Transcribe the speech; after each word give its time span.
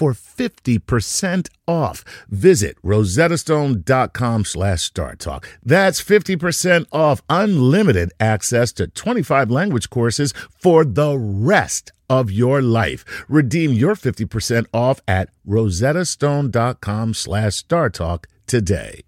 for 0.00 0.14
50% 0.14 1.50
off. 1.68 2.02
Visit 2.30 2.80
rosettastone.com 2.82 4.46
slash 4.46 4.90
startalk. 4.90 5.44
That's 5.62 6.02
50% 6.02 6.86
off 6.90 7.20
unlimited 7.28 8.10
access 8.18 8.72
to 8.72 8.86
25 8.86 9.50
language 9.50 9.90
courses 9.90 10.32
for 10.48 10.86
the 10.86 11.18
rest 11.18 11.92
of 12.08 12.30
your 12.30 12.62
life. 12.62 13.04
Redeem 13.28 13.72
your 13.74 13.94
50% 13.94 14.64
off 14.72 15.02
at 15.06 15.28
rosettastone.com 15.46 17.12
slash 17.12 17.62
startalk 17.62 18.24
today. 18.46 19.02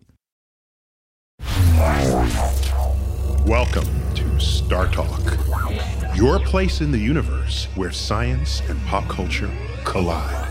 Welcome 3.46 3.88
to 4.14 4.38
Star 4.38 4.88
Talk, 4.92 5.22
your 6.14 6.38
place 6.38 6.82
in 6.82 6.92
the 6.92 6.98
universe 6.98 7.66
where 7.76 7.92
science 7.92 8.60
and 8.68 8.78
pop 8.86 9.08
culture 9.08 9.50
collide. 9.84 10.41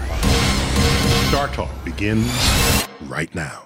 Star 1.31 1.47
Talk 1.47 1.85
begins 1.85 2.29
right 3.03 3.33
now. 3.33 3.63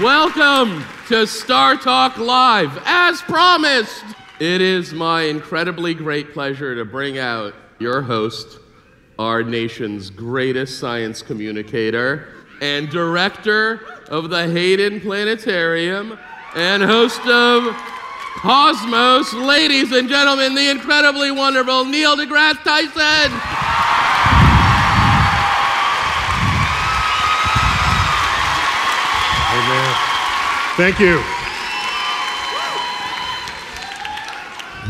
Welcome 0.00 0.84
to 1.08 1.26
Star 1.26 1.74
Talk 1.74 2.16
Live. 2.18 2.80
As 2.84 3.20
promised, 3.22 4.04
it 4.38 4.60
is 4.60 4.92
my 4.92 5.22
incredibly 5.22 5.92
great 5.92 6.32
pleasure 6.32 6.76
to 6.76 6.84
bring 6.84 7.18
out 7.18 7.54
your 7.80 8.02
host, 8.02 8.60
our 9.18 9.42
nation's 9.42 10.10
greatest 10.10 10.78
science 10.78 11.22
communicator 11.22 12.28
and 12.62 12.88
director 12.88 13.80
of 14.06 14.30
the 14.30 14.48
Hayden 14.48 15.00
Planetarium 15.00 16.16
and 16.54 16.84
host 16.84 17.26
of 17.26 17.76
Cosmos, 18.38 19.34
ladies 19.34 19.90
and 19.90 20.08
gentlemen, 20.08 20.54
the 20.54 20.70
incredibly 20.70 21.32
wonderful 21.32 21.84
Neil 21.84 22.16
deGrasse 22.16 22.62
Tyson. 22.62 23.32
Amen. 29.50 29.96
Thank 30.76 31.00
you. 31.00 31.20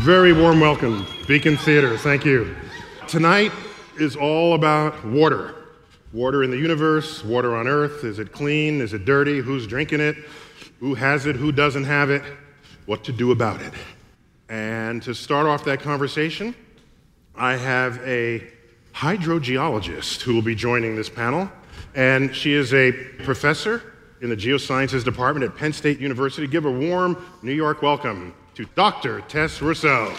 Very 0.03 0.31
warm 0.31 0.59
welcome, 0.59 1.07
Beacon 1.27 1.57
Theater. 1.57 1.97
Thank 1.97 2.25
you. 2.25 2.55
Tonight 3.07 3.51
is 3.97 4.15
all 4.15 4.53
about 4.53 5.03
water. 5.03 5.55
Water 6.13 6.43
in 6.43 6.51
the 6.51 6.57
universe, 6.57 7.23
water 7.23 7.55
on 7.55 7.67
Earth. 7.67 8.03
Is 8.03 8.19
it 8.19 8.31
clean? 8.31 8.79
Is 8.79 8.93
it 8.93 9.05
dirty? 9.05 9.39
Who's 9.39 9.65
drinking 9.65 10.01
it? 10.01 10.17
Who 10.79 10.93
has 10.93 11.25
it? 11.25 11.35
Who 11.35 11.51
doesn't 11.51 11.85
have 11.85 12.11
it? 12.11 12.21
What 12.89 13.03
to 13.03 13.11
do 13.11 13.29
about 13.29 13.61
it? 13.61 13.71
And 14.49 15.03
to 15.03 15.13
start 15.13 15.45
off 15.45 15.63
that 15.65 15.79
conversation, 15.79 16.55
I 17.35 17.55
have 17.55 17.99
a 17.99 18.47
hydrogeologist 18.95 20.21
who 20.21 20.33
will 20.33 20.41
be 20.41 20.55
joining 20.55 20.95
this 20.95 21.07
panel. 21.07 21.51
And 21.93 22.35
she 22.35 22.53
is 22.53 22.73
a 22.73 22.91
professor 22.91 23.93
in 24.21 24.29
the 24.31 24.35
geosciences 24.35 25.03
department 25.03 25.45
at 25.45 25.55
Penn 25.55 25.71
State 25.71 25.99
University. 25.99 26.47
Give 26.47 26.65
a 26.65 26.71
warm 26.71 27.23
New 27.43 27.53
York 27.53 27.83
welcome 27.83 28.33
to 28.55 28.65
Dr. 28.73 29.21
Tess 29.21 29.61
Russo. 29.61 30.11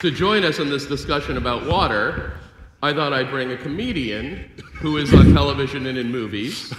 To 0.00 0.10
join 0.10 0.42
us 0.42 0.58
in 0.58 0.70
this 0.70 0.86
discussion 0.86 1.36
about 1.36 1.66
water, 1.66 2.32
I 2.82 2.92
thought 2.92 3.14
I'd 3.14 3.30
bring 3.30 3.52
a 3.52 3.56
comedian 3.56 4.50
who 4.74 4.98
is 4.98 5.12
on 5.14 5.32
television 5.32 5.86
and 5.86 5.96
in 5.96 6.12
movies 6.12 6.74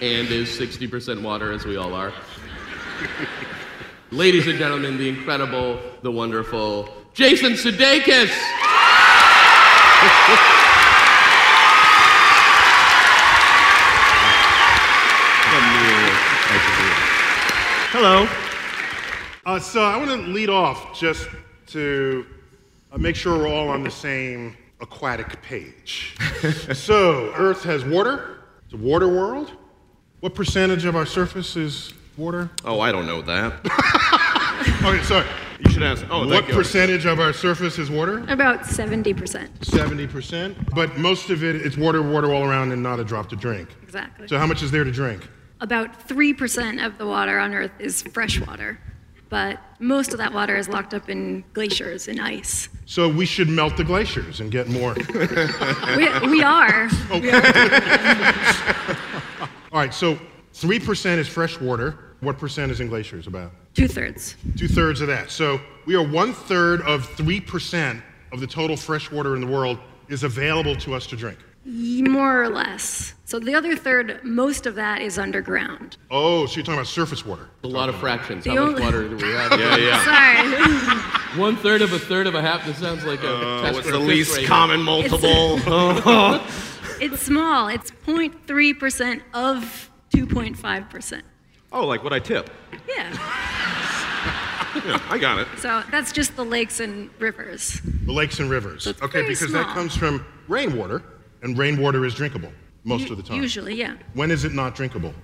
and 0.00 0.28
is 0.28 0.48
60% 0.48 1.20
water, 1.20 1.50
as 1.50 1.64
we 1.64 1.76
all 1.76 1.94
are. 1.94 2.12
Ladies 4.12 4.46
and 4.46 4.56
gentlemen, 4.56 4.96
the 4.96 5.08
incredible, 5.08 5.80
the 6.02 6.12
wonderful 6.12 6.88
Jason 7.12 7.54
Sudeikis. 7.54 8.30
Hello. 17.90 18.28
Uh, 19.44 19.58
so 19.58 19.82
I 19.82 19.96
want 19.96 20.08
to 20.08 20.28
lead 20.28 20.50
off 20.50 20.96
just 20.96 21.28
to 21.68 22.24
uh, 22.92 22.98
make 22.98 23.16
sure 23.16 23.36
we're 23.36 23.48
all 23.48 23.70
on 23.70 23.82
the 23.82 23.90
same 23.90 24.56
aquatic 24.80 25.40
page. 25.42 26.16
so 26.72 27.32
Earth 27.34 27.64
has 27.64 27.84
water. 27.84 28.38
It's 28.64 28.74
a 28.74 28.76
water 28.76 29.08
world. 29.08 29.52
What 30.20 30.34
percentage 30.34 30.84
of 30.84 30.96
our 30.96 31.06
surface 31.06 31.56
is 31.56 31.92
water? 32.16 32.50
Oh, 32.64 32.80
I 32.80 32.92
don't 32.92 33.06
know 33.06 33.22
that. 33.22 34.34
Okay, 34.82 35.02
sorry. 35.02 35.26
You 35.60 35.70
should 35.70 35.82
ask. 35.82 36.04
Oh, 36.10 36.26
what 36.26 36.44
percentage 36.46 37.04
of 37.04 37.20
our 37.20 37.32
surface 37.32 37.78
is 37.78 37.90
water? 37.90 38.24
About 38.28 38.60
70%. 38.60 39.48
70%. 39.60 40.74
But 40.74 40.98
most 40.98 41.30
of 41.30 41.42
it, 41.42 41.56
it's 41.56 41.76
water, 41.76 42.02
water 42.02 42.32
all 42.32 42.44
around, 42.44 42.72
and 42.72 42.82
not 42.82 43.00
a 43.00 43.04
drop 43.04 43.28
to 43.30 43.36
drink. 43.36 43.68
Exactly. 43.82 44.28
So 44.28 44.38
how 44.38 44.46
much 44.46 44.62
is 44.62 44.70
there 44.70 44.84
to 44.84 44.92
drink? 44.92 45.28
About 45.60 46.08
3% 46.08 46.84
of 46.84 46.98
the 46.98 47.06
water 47.06 47.38
on 47.38 47.54
Earth 47.54 47.72
is 47.80 48.02
fresh 48.02 48.40
water, 48.46 48.80
but 49.28 49.60
most 49.78 50.12
of 50.12 50.18
that 50.18 50.32
water 50.32 50.56
is 50.56 50.68
locked 50.68 50.94
up 50.94 51.08
in 51.08 51.44
glaciers 51.52 52.08
and 52.08 52.20
ice. 52.20 52.68
So 52.86 53.08
we 53.08 53.26
should 53.26 53.48
melt 53.48 53.76
the 53.76 53.84
glaciers 53.84 54.40
and 54.40 54.50
get 54.50 54.68
more. 54.68 54.94
We, 55.96 56.08
we 56.28 56.42
are. 56.42 56.88
Oh. 57.10 57.14
All 59.72 59.80
right, 59.80 59.92
so 59.92 60.18
3% 60.54 61.18
is 61.18 61.28
fresh 61.28 61.60
water. 61.60 61.98
What 62.20 62.38
percent 62.38 62.72
is 62.72 62.80
in 62.80 62.88
glaciers 62.88 63.26
about? 63.26 63.52
Two 63.74 63.88
thirds. 63.88 64.36
Two 64.56 64.68
thirds 64.68 65.00
of 65.00 65.08
that. 65.08 65.30
So 65.30 65.60
we 65.86 65.94
are 65.94 66.02
one 66.02 66.32
third 66.32 66.82
of 66.82 67.06
3% 67.16 68.02
of 68.32 68.40
the 68.40 68.46
total 68.46 68.76
fresh 68.76 69.10
water 69.10 69.34
in 69.34 69.40
the 69.40 69.46
world 69.46 69.78
is 70.08 70.24
available 70.24 70.74
to 70.76 70.94
us 70.94 71.06
to 71.08 71.16
drink. 71.16 71.38
More 71.64 72.42
or 72.42 72.48
less. 72.48 73.14
So 73.24 73.38
the 73.38 73.54
other 73.54 73.76
third, 73.76 74.20
most 74.24 74.64
of 74.64 74.74
that 74.76 75.02
is 75.02 75.18
underground. 75.18 75.98
Oh, 76.10 76.46
so 76.46 76.54
you're 76.56 76.64
talking 76.64 76.78
about 76.78 76.86
surface 76.86 77.26
water. 77.26 77.48
A 77.62 77.68
lot 77.68 77.90
of 77.90 77.96
fractions. 77.96 78.44
The 78.44 78.54
How 78.54 78.70
much 78.70 78.80
water 78.80 79.06
do 79.08 79.16
we 79.16 79.22
have? 79.32 79.58
yeah, 79.60 79.76
yeah. 79.76 80.04
Sorry. 81.34 81.38
One 81.40 81.56
third 81.56 81.82
of 81.82 81.92
a 81.92 81.98
third 81.98 82.26
of 82.26 82.34
a 82.34 82.40
half. 82.40 82.64
This 82.64 82.78
sounds 82.78 83.04
like 83.04 83.22
a 83.22 83.34
uh, 83.34 83.60
test 83.62 83.74
What's 83.74 83.86
for 83.86 83.92
the 83.92 83.98
a 83.98 84.00
fifth 84.00 84.08
least 84.08 84.32
grader. 84.34 84.48
common 84.48 84.82
multiple? 84.82 85.58
it's 87.02 87.20
small. 87.22 87.68
It's 87.68 87.90
0.3% 88.06 89.20
of 89.34 89.90
2.5%. 90.14 91.22
oh, 91.72 91.86
like 91.86 92.02
what 92.02 92.14
I 92.14 92.18
tip. 92.18 92.48
Yeah. 92.88 93.12
Yeah, 94.86 95.00
I 95.10 95.18
got 95.18 95.38
it. 95.40 95.48
So 95.58 95.82
that's 95.90 96.12
just 96.12 96.36
the 96.36 96.44
lakes 96.44 96.80
and 96.80 97.10
rivers. 97.18 97.80
The 98.04 98.12
lakes 98.12 98.38
and 98.38 98.48
rivers. 98.48 98.84
So 98.84 98.90
it's 98.90 99.02
okay, 99.02 99.20
very 99.20 99.28
because 99.34 99.52
that 99.52 99.64
small. 99.64 99.74
comes 99.74 99.96
from 99.96 100.24
rainwater, 100.46 101.02
and 101.42 101.56
rainwater 101.58 102.04
is 102.04 102.14
drinkable 102.14 102.52
most 102.84 103.06
U- 103.06 103.12
of 103.12 103.16
the 103.16 103.22
time. 103.22 103.40
Usually, 103.40 103.74
yeah. 103.74 103.96
When 104.14 104.30
is 104.30 104.44
it 104.44 104.52
not 104.52 104.74
drinkable? 104.74 105.14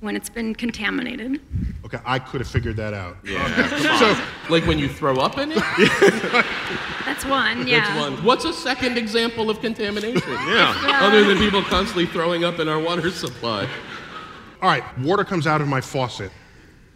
When 0.00 0.16
it's 0.16 0.28
been 0.28 0.54
contaminated. 0.54 1.40
Okay, 1.84 1.98
I 2.04 2.18
could 2.18 2.40
have 2.42 2.48
figured 2.48 2.76
that 2.76 2.92
out. 2.92 3.16
Yeah. 3.24 3.98
So, 3.98 4.14
Like 4.50 4.66
when 4.66 4.78
you 4.78 4.88
throw 4.88 5.16
up 5.16 5.38
in 5.38 5.52
it? 5.52 5.56
That's 7.06 7.24
one, 7.24 7.66
yeah. 7.66 7.80
That's 7.80 8.00
one. 8.16 8.24
What's 8.24 8.44
a 8.44 8.52
second 8.52 8.98
example 8.98 9.48
of 9.50 9.60
contamination? 9.60 10.22
Yeah. 10.46 10.74
Other 11.02 11.24
than 11.24 11.38
people 11.38 11.62
constantly 11.62 12.04
throwing 12.06 12.44
up 12.44 12.58
in 12.58 12.68
our 12.68 12.78
water 12.78 13.10
supply. 13.10 13.66
all 14.60 14.68
right, 14.68 14.84
water 14.98 15.24
comes 15.24 15.46
out 15.46 15.60
of 15.62 15.68
my 15.68 15.80
faucet. 15.80 16.30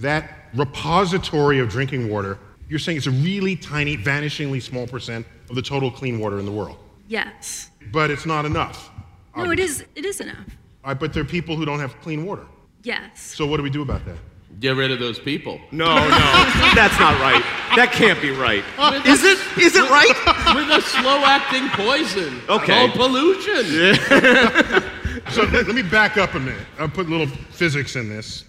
That 0.01 0.31
repository 0.55 1.59
of 1.61 1.69
drinking 1.71 2.11
water, 2.11 2.39
you're 2.69 2.79
saying 2.79 2.99
it's 2.99 3.07
a 3.07 3.11
really 3.11 3.57
tiny, 3.57 3.97
vanishingly 3.97 4.61
small 4.63 4.87
percent 4.87 5.27
of 5.49 5.57
the 5.57 5.63
total 5.63 5.91
clean 5.91 6.19
water 6.19 6.39
in 6.39 6.45
the 6.45 6.53
world. 6.53 6.77
Yes. 7.09 7.71
But 7.93 8.11
it's 8.11 8.27
not 8.27 8.45
enough. 8.45 8.91
No, 9.37 9.51
it 9.51 9.59
is. 9.59 9.85
It 9.95 10.05
is 10.05 10.21
enough. 10.21 10.47
All 10.85 10.91
right, 10.91 10.99
but 10.99 11.13
there 11.13 11.23
are 11.23 11.27
people 11.27 11.57
who 11.57 11.65
don't 11.65 11.81
have 11.81 12.01
clean 12.01 12.25
water. 12.25 12.47
Yes. 12.83 13.21
So 13.21 13.47
what 13.47 13.57
do 13.59 13.63
we 13.63 13.71
do 13.71 13.83
about 13.83 14.05
that? 14.07 14.17
Get 14.61 14.77
rid 14.77 14.91
of 14.91 14.99
those 14.99 15.19
people. 15.19 15.61
No, 15.71 15.95
no, 15.95 16.09
that's 16.75 16.99
not 16.99 17.21
right. 17.21 17.43
That 17.77 17.93
can't 17.93 18.21
be 18.21 18.31
right. 18.31 18.65
Is 19.07 19.23
it? 19.23 19.39
Is 19.57 19.77
it 19.77 19.89
right? 19.89 20.55
With 20.57 20.71
a 20.71 20.81
slow 20.83 21.25
acting 21.25 21.69
poison. 21.71 22.41
Okay. 22.49 22.89
Called 22.89 22.93
pollution. 22.93 23.65
Yeah. 23.73 25.31
So 25.31 25.43
let, 25.43 25.67
let 25.67 25.75
me 25.77 25.83
back 25.83 26.17
up 26.17 26.35
a 26.35 26.41
minute. 26.41 26.67
I'll 26.79 26.89
put 26.89 27.07
a 27.07 27.11
little 27.11 27.27
physics 27.27 27.97
in 27.97 28.09
this. 28.09 28.45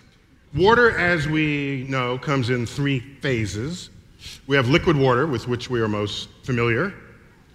Water, 0.55 0.97
as 0.97 1.27
we 1.27 1.85
know, 1.89 2.17
comes 2.17 2.49
in 2.49 2.65
three 2.65 2.99
phases. 3.21 3.89
We 4.47 4.55
have 4.55 4.69
liquid 4.69 4.95
water, 4.95 5.27
with 5.27 5.47
which 5.47 5.69
we 5.69 5.79
are 5.79 5.87
most 5.87 6.29
familiar. 6.43 6.93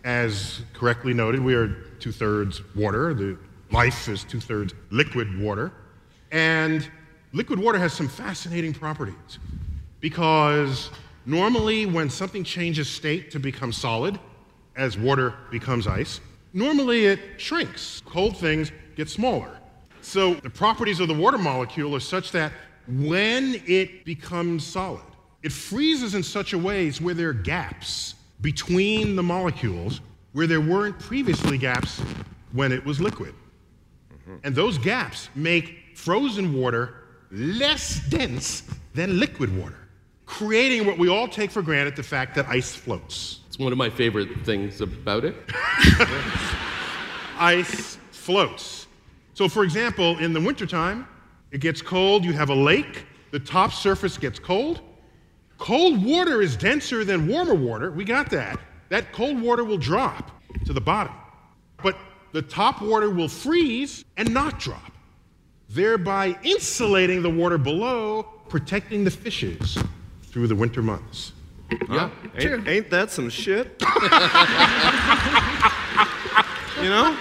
As 0.05 0.61
correctly 0.75 1.15
noted, 1.15 1.41
we 1.41 1.55
are 1.55 1.69
two 1.99 2.13
thirds 2.13 2.61
water. 2.75 3.15
The 3.15 3.39
life 3.71 4.07
is 4.07 4.23
two 4.23 4.39
thirds 4.39 4.75
liquid 4.91 5.41
water. 5.41 5.73
And 6.31 6.89
liquid 7.33 7.59
water 7.59 7.79
has 7.79 7.95
some 7.95 8.09
fascinating 8.09 8.75
properties 8.75 9.39
because 10.01 10.91
normally, 11.25 11.87
when 11.87 12.11
something 12.11 12.45
changes 12.45 12.87
state 12.89 13.31
to 13.31 13.41
become 13.41 13.73
solid, 13.73 14.21
as 14.77 14.99
water 14.99 15.35
becomes 15.51 15.87
ice, 15.87 16.21
normally 16.53 17.07
it 17.07 17.21
shrinks. 17.39 18.03
Cold 18.05 18.37
things 18.37 18.73
get 18.97 19.09
smaller. 19.09 19.59
So 20.03 20.35
the 20.35 20.51
properties 20.51 21.01
of 21.01 21.09
the 21.09 21.15
water 21.15 21.39
molecule 21.39 21.97
are 21.97 22.01
such 22.01 22.31
that 22.33 22.53
when 22.87 23.63
it 23.67 24.05
becomes 24.05 24.67
solid, 24.67 25.01
it 25.43 25.53
freezes 25.53 26.15
in 26.15 26.23
such 26.23 26.53
a 26.53 26.59
way 26.59 26.91
where 26.91 27.15
there 27.15 27.31
are 27.31 27.33
gaps 27.33 28.17
between 28.45 29.17
the 29.17 29.23
molecules 29.23 30.03
where 30.35 30.47
there 30.47 30.61
weren't 30.61 30.99
previously 30.99 31.57
gaps 31.57 32.01
when 32.53 32.73
it 32.73 32.85
was 32.85 33.01
liquid. 33.01 33.35
Mm-hmm. 34.13 34.37
And 34.45 34.55
those 34.55 34.77
gaps 34.77 35.31
make 35.35 35.97
frozen 35.97 36.53
water 36.53 36.95
less 37.31 38.07
dense 38.11 38.63
than 38.93 39.19
liquid 39.19 39.57
water, 39.57 39.79
creating 40.27 40.87
what 40.87 40.99
we 40.99 41.09
all 41.09 41.27
take 41.27 41.51
for 41.51 41.63
granted 41.63 41.97
the 41.97 42.03
fact 42.03 42.35
that 42.35 42.47
ice 42.47 42.75
floats. 42.75 43.41
It's 43.47 43.59
one 43.59 43.73
of 43.73 43.79
my 43.79 43.89
favorite 43.89 44.29
things 44.45 44.83
about 44.83 45.25
it. 45.25 45.35
ice 47.39 47.97
floats. 48.11 48.87
So, 49.33 49.49
for 49.49 49.65
example, 49.65 50.19
in 50.19 50.35
the 50.35 50.41
wintertime, 50.41 51.09
it 51.51 51.63
gets 51.63 51.81
cold, 51.81 52.27
you 52.27 52.35
have 52.35 52.51
a 52.51 52.55
lake, 52.55 53.07
the 53.31 53.41
top 53.41 53.73
surface 53.73 54.19
gets 54.19 54.39
cold. 54.39 54.83
Cold 55.59 56.05
water 56.05 56.43
is 56.43 56.57
denser 56.57 57.05
than 57.05 57.27
warmer 57.29 57.55
water. 57.55 57.91
We 57.91 58.05
got 58.05 58.31
that. 58.31 58.59
That 58.89 59.13
cold 59.13 59.41
water 59.41 59.65
will 59.65 59.79
drop 59.79 60.31
to 60.67 60.73
the 60.73 60.81
bottom. 60.81 61.15
But 61.83 61.97
the 62.33 62.43
top 62.43 62.83
water 62.83 63.11
will 63.11 63.29
freeze 63.29 64.05
and 64.17 64.33
not 64.35 64.59
drop, 64.59 64.93
thereby 65.69 66.37
insulating 66.43 67.23
the 67.23 67.31
water 67.31 67.59
below, 67.59 68.25
protecting 68.49 69.05
the 69.05 69.11
fishes 69.11 69.79
through 70.25 70.49
the 70.49 70.55
winter 70.57 70.83
months. 70.83 71.33
Yeah. 71.89 72.11
Ain't, 72.37 72.69
ain't 72.69 72.91
that 72.91 73.11
some 73.11 73.29
shit? 73.31 73.81
you 76.83 76.89
know? 76.89 77.17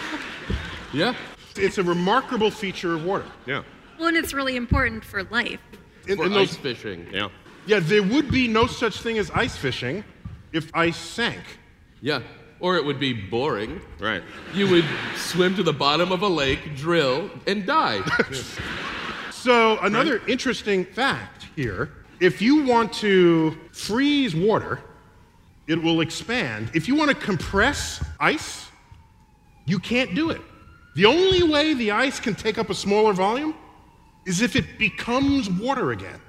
Yeah. 0.94 1.15
It's 1.56 1.77
a 1.77 1.83
remarkable 1.83 2.51
feature 2.51 2.94
of 2.94 3.06
water. 3.06 3.25
Yeah. 3.45 3.63
Well, 3.97 4.07
and 4.09 4.18
it's 4.18 4.33
really 4.33 4.56
important 4.56 5.06
for 5.06 5.24
life. 5.25 5.59
In- 6.07 6.18
For 6.18 6.25
in 6.25 6.33
those- 6.33 6.50
ice 6.50 6.56
fishing. 6.57 7.07
Yeah. 7.12 7.29
Yeah, 7.65 7.80
there 7.80 8.04
would 8.04 8.30
be 8.30 8.48
no 8.48 8.68
such 8.68 9.01
thing 9.01 9.18
as 9.18 9.31
ice 9.31 9.56
fishing 9.56 10.04
if 10.51 10.69
ice 10.74 10.98
sank. 10.98 11.42
Yeah. 12.01 12.21
Or 12.60 12.77
it 12.77 12.86
would 12.86 13.00
be 13.00 13.13
boring. 13.13 13.81
Right. 14.00 14.24
You 14.54 14.69
would 14.69 14.86
swim 15.15 15.56
to 15.56 15.63
the 15.63 15.74
bottom 15.74 16.12
of 16.12 16.21
a 16.21 16.27
lake, 16.27 16.75
drill, 16.75 17.30
and 17.48 17.65
die. 17.65 18.01
So, 19.31 19.77
another 19.80 20.21
interesting 20.25 20.86
fact 20.86 21.48
here 21.54 21.92
if 22.21 22.42
you 22.42 22.63
want 22.63 22.94
to 22.94 23.57
freeze 23.74 24.33
water, 24.33 24.80
it 25.68 25.81
will 25.81 26.00
expand. 26.00 26.71
If 26.74 26.88
you 26.88 26.95
want 26.95 27.10
to 27.10 27.15
compress 27.15 28.01
ice, 28.19 28.69
you 29.65 29.80
can't 29.80 30.15
do 30.15 30.30
it. 30.30 30.42
The 30.95 31.06
only 31.06 31.44
way 31.44 31.74
the 31.74 31.92
ice 31.92 32.21
can 32.21 32.36
take 32.36 32.57
up 32.57 32.69
a 32.69 32.74
smaller 32.74 33.12
volume 33.12 33.56
is 34.25 34.42
if 34.42 34.56
it 34.56 34.77
becomes 34.77 35.50
water 35.50 35.92
again. 35.92 36.21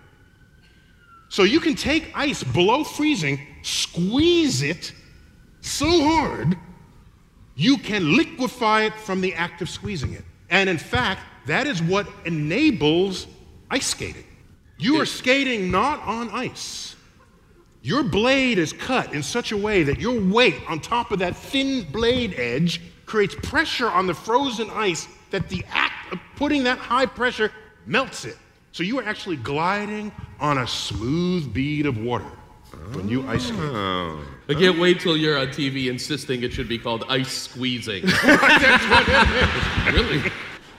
So 1.34 1.42
you 1.42 1.58
can 1.58 1.74
take 1.74 2.12
ice 2.14 2.44
below 2.44 2.84
freezing, 2.84 3.40
squeeze 3.62 4.62
it 4.62 4.92
so 5.62 6.04
hard, 6.04 6.56
you 7.56 7.76
can 7.76 8.16
liquefy 8.16 8.84
it 8.84 8.94
from 8.94 9.20
the 9.20 9.34
act 9.34 9.60
of 9.60 9.68
squeezing 9.68 10.12
it. 10.12 10.22
And 10.48 10.70
in 10.70 10.78
fact, 10.78 11.22
that 11.48 11.66
is 11.66 11.82
what 11.82 12.06
enables 12.24 13.26
ice 13.68 13.88
skating. 13.88 14.22
You 14.78 15.00
are 15.00 15.04
skating 15.04 15.72
not 15.72 16.00
on 16.02 16.30
ice. 16.30 16.94
Your 17.82 18.04
blade 18.04 18.58
is 18.58 18.72
cut 18.72 19.12
in 19.12 19.20
such 19.20 19.50
a 19.50 19.56
way 19.56 19.82
that 19.82 19.98
your 19.98 20.20
weight 20.20 20.60
on 20.68 20.78
top 20.78 21.10
of 21.10 21.18
that 21.18 21.34
thin 21.34 21.82
blade 21.90 22.34
edge 22.34 22.80
creates 23.06 23.34
pressure 23.42 23.90
on 23.90 24.06
the 24.06 24.14
frozen 24.14 24.70
ice 24.70 25.08
that 25.32 25.48
the 25.48 25.64
act 25.70 26.12
of 26.12 26.20
putting 26.36 26.62
that 26.62 26.78
high 26.78 27.06
pressure 27.06 27.50
melts 27.86 28.24
it. 28.24 28.36
So 28.74 28.82
you 28.82 28.98
are 28.98 29.04
actually 29.04 29.36
gliding 29.36 30.10
on 30.40 30.58
a 30.58 30.66
smooth 30.66 31.54
bead 31.54 31.86
of 31.86 31.96
water 31.96 32.26
when 32.92 33.08
you 33.08 33.24
ice 33.28 33.44
skate. 33.44 33.60
I 33.60 34.54
can't 34.58 34.80
wait 34.80 34.98
till 34.98 35.16
you're 35.16 35.38
on 35.38 35.46
TV 35.46 35.86
insisting 35.86 36.42
it 36.42 36.52
should 36.52 36.68
be 36.68 36.76
called 36.76 37.04
ice 37.08 37.30
squeezing. 37.30 38.02
really? 39.92 40.28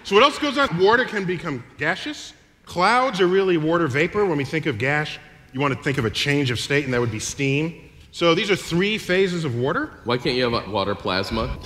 So 0.03 0.13
what 0.13 0.23
else 0.23 0.37
goes 0.37 0.57
on? 0.57 0.77
Water 0.77 1.05
can 1.05 1.23
become 1.23 1.63
gaseous. 1.77 2.33
Clouds 2.65 3.21
are 3.21 3.27
really 3.27 3.55
water 3.55 3.87
vapor. 3.87 4.25
When 4.25 4.37
we 4.37 4.43
think 4.43 4.65
of 4.65 4.77
gas, 4.77 5.17
you 5.53 5.61
want 5.61 5.73
to 5.73 5.81
think 5.81 5.97
of 5.97 6.03
a 6.03 6.09
change 6.09 6.51
of 6.51 6.59
state, 6.59 6.83
and 6.83 6.93
that 6.93 6.99
would 6.99 7.13
be 7.13 7.19
steam. 7.19 7.89
So 8.11 8.35
these 8.35 8.51
are 8.51 8.57
three 8.57 8.97
phases 8.97 9.45
of 9.45 9.55
water. 9.55 9.91
Why 10.03 10.17
can't 10.17 10.35
you 10.35 10.51
have 10.51 10.69
water 10.69 10.95
plasma? 10.95 11.57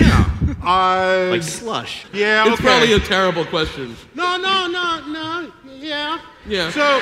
Yeah. 0.00 0.28
Uh, 0.62 1.28
like 1.30 1.42
slush. 1.42 2.04
yeah, 2.12 2.44
It's 2.44 2.54
okay. 2.54 2.62
probably 2.62 2.92
a 2.92 3.00
terrible 3.00 3.44
question. 3.44 3.96
no, 4.14 4.36
no, 4.36 4.68
no, 4.68 5.00
no. 5.08 5.52
Yeah. 5.66 6.20
Yeah. 6.46 6.70
So, 6.70 7.00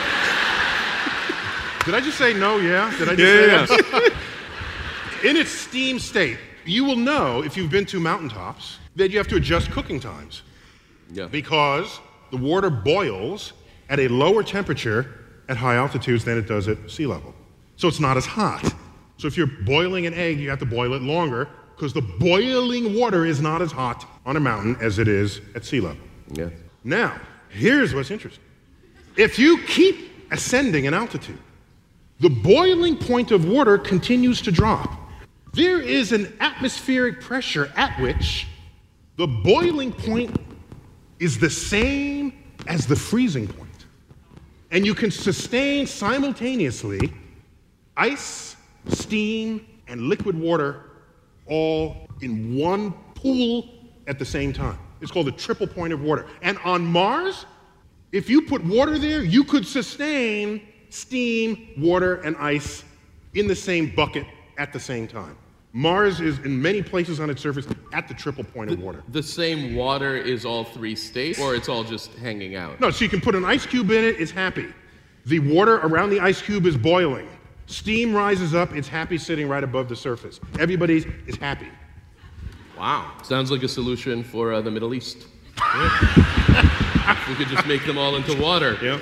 did 1.84 1.94
I 1.94 2.00
just 2.02 2.16
say 2.16 2.32
no? 2.32 2.56
Yeah. 2.58 2.90
Did 2.98 3.08
I 3.10 3.14
just 3.16 3.20
Yeah, 3.20 3.66
say 3.66 3.76
that? 3.90 4.12
In 5.24 5.36
its 5.36 5.50
steam 5.50 5.98
state, 5.98 6.38
you 6.64 6.84
will 6.84 6.96
know 6.96 7.42
if 7.42 7.54
you've 7.56 7.70
been 7.70 7.84
to 7.86 8.00
mountaintops 8.00 8.78
that 8.96 9.10
you 9.10 9.18
have 9.18 9.28
to 9.28 9.36
adjust 9.36 9.70
cooking 9.70 10.00
times. 10.00 10.42
Yeah. 11.12 11.26
because 11.26 12.00
the 12.30 12.36
water 12.38 12.70
boils 12.70 13.52
at 13.88 13.98
a 13.98 14.08
lower 14.08 14.42
temperature 14.42 15.06
at 15.48 15.56
high 15.56 15.74
altitudes 15.76 16.24
than 16.24 16.38
it 16.38 16.46
does 16.46 16.68
at 16.68 16.78
sea 16.90 17.06
level. 17.06 17.34
So 17.76 17.88
it's 17.88 18.00
not 18.00 18.16
as 18.16 18.24
hot. 18.26 18.72
So 19.18 19.26
if 19.26 19.36
you're 19.36 19.50
boiling 19.66 20.06
an 20.06 20.14
egg, 20.14 20.38
you 20.40 20.48
have 20.50 20.60
to 20.60 20.66
boil 20.66 20.94
it 20.94 21.02
longer 21.02 21.48
because 21.80 21.94
the 21.94 22.02
boiling 22.02 22.94
water 22.94 23.24
is 23.24 23.40
not 23.40 23.62
as 23.62 23.72
hot 23.72 24.06
on 24.26 24.36
a 24.36 24.40
mountain 24.40 24.76
as 24.82 24.98
it 24.98 25.08
is 25.08 25.40
at 25.54 25.64
sea 25.64 25.80
level. 25.80 26.02
Yeah. 26.30 26.50
Now, 26.84 27.18
here's 27.48 27.94
what's 27.94 28.10
interesting. 28.10 28.44
If 29.16 29.38
you 29.38 29.62
keep 29.62 30.10
ascending 30.30 30.84
in 30.84 30.92
altitude, 30.92 31.38
the 32.18 32.28
boiling 32.28 32.98
point 32.98 33.30
of 33.30 33.46
water 33.46 33.78
continues 33.78 34.42
to 34.42 34.52
drop. 34.52 34.92
There 35.54 35.80
is 35.80 36.12
an 36.12 36.36
atmospheric 36.40 37.22
pressure 37.22 37.72
at 37.76 37.98
which 37.98 38.46
the 39.16 39.26
boiling 39.26 39.90
point 39.90 40.36
is 41.18 41.38
the 41.38 41.48
same 41.48 42.44
as 42.66 42.86
the 42.86 42.94
freezing 42.94 43.48
point. 43.48 43.86
And 44.70 44.84
you 44.84 44.94
can 44.94 45.10
sustain 45.10 45.86
simultaneously 45.86 47.10
ice, 47.96 48.56
steam, 48.88 49.66
and 49.88 50.02
liquid 50.02 50.38
water 50.38 50.89
all 51.50 52.08
in 52.22 52.56
one 52.56 52.92
pool 53.14 53.68
at 54.06 54.18
the 54.18 54.24
same 54.24 54.52
time. 54.52 54.78
It's 55.00 55.10
called 55.10 55.26
the 55.26 55.32
triple 55.32 55.66
point 55.66 55.92
of 55.92 56.02
water. 56.02 56.26
And 56.42 56.58
on 56.58 56.84
Mars, 56.84 57.46
if 58.12 58.28
you 58.28 58.42
put 58.42 58.64
water 58.64 58.98
there, 58.98 59.22
you 59.22 59.44
could 59.44 59.66
sustain 59.66 60.62
steam, 60.88 61.68
water, 61.78 62.16
and 62.16 62.36
ice 62.36 62.84
in 63.34 63.46
the 63.46 63.54
same 63.54 63.94
bucket 63.94 64.26
at 64.58 64.72
the 64.72 64.80
same 64.80 65.06
time. 65.06 65.36
Mars 65.72 66.20
is 66.20 66.40
in 66.40 66.60
many 66.60 66.82
places 66.82 67.20
on 67.20 67.30
its 67.30 67.40
surface 67.40 67.66
at 67.92 68.08
the 68.08 68.14
triple 68.14 68.42
point 68.42 68.72
of 68.72 68.80
water. 68.80 69.04
The 69.08 69.22
same 69.22 69.76
water 69.76 70.16
is 70.16 70.44
all 70.44 70.64
three 70.64 70.96
states, 70.96 71.38
or 71.38 71.54
it's 71.54 71.68
all 71.68 71.84
just 71.84 72.12
hanging 72.14 72.56
out? 72.56 72.80
No, 72.80 72.90
so 72.90 73.04
you 73.04 73.08
can 73.08 73.20
put 73.20 73.36
an 73.36 73.44
ice 73.44 73.66
cube 73.66 73.90
in 73.92 74.04
it, 74.04 74.20
it's 74.20 74.32
happy. 74.32 74.66
The 75.26 75.38
water 75.38 75.76
around 75.76 76.10
the 76.10 76.18
ice 76.18 76.42
cube 76.42 76.66
is 76.66 76.76
boiling. 76.76 77.28
Steam 77.70 78.12
rises 78.12 78.52
up, 78.52 78.74
it's 78.74 78.88
happy 78.88 79.16
sitting 79.16 79.48
right 79.48 79.62
above 79.62 79.88
the 79.88 79.94
surface. 79.94 80.40
Everybody 80.58 81.06
is 81.28 81.36
happy. 81.36 81.68
Wow. 82.76 83.12
Sounds 83.22 83.52
like 83.52 83.62
a 83.62 83.68
solution 83.68 84.24
for 84.24 84.52
uh, 84.52 84.60
the 84.60 84.72
Middle 84.72 84.92
East. 84.92 85.28
we 87.28 87.34
could 87.36 87.46
just 87.46 87.66
make 87.68 87.86
them 87.86 87.96
all 87.96 88.16
into 88.16 88.36
water. 88.42 88.76
Yeah. 88.82 88.98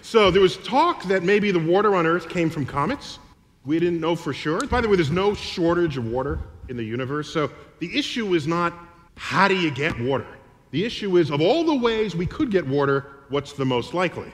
So 0.00 0.30
there 0.30 0.40
was 0.40 0.56
talk 0.58 1.04
that 1.04 1.22
maybe 1.22 1.50
the 1.50 1.58
water 1.58 1.94
on 1.96 2.06
Earth 2.06 2.30
came 2.30 2.48
from 2.48 2.64
comets. 2.64 3.18
We 3.66 3.78
didn't 3.78 4.00
know 4.00 4.16
for 4.16 4.32
sure. 4.32 4.66
By 4.66 4.80
the 4.80 4.88
way, 4.88 4.96
there's 4.96 5.10
no 5.10 5.34
shortage 5.34 5.98
of 5.98 6.06
water 6.06 6.38
in 6.70 6.78
the 6.78 6.84
universe. 6.84 7.30
So 7.30 7.50
the 7.78 7.94
issue 7.94 8.32
is 8.32 8.46
not 8.46 8.72
how 9.18 9.48
do 9.48 9.54
you 9.54 9.70
get 9.70 10.00
water? 10.00 10.26
The 10.70 10.82
issue 10.82 11.18
is 11.18 11.30
of 11.30 11.42
all 11.42 11.62
the 11.62 11.74
ways 11.74 12.16
we 12.16 12.24
could 12.24 12.50
get 12.50 12.66
water, 12.66 13.04
what's 13.28 13.52
the 13.52 13.66
most 13.66 13.92
likely? 13.92 14.32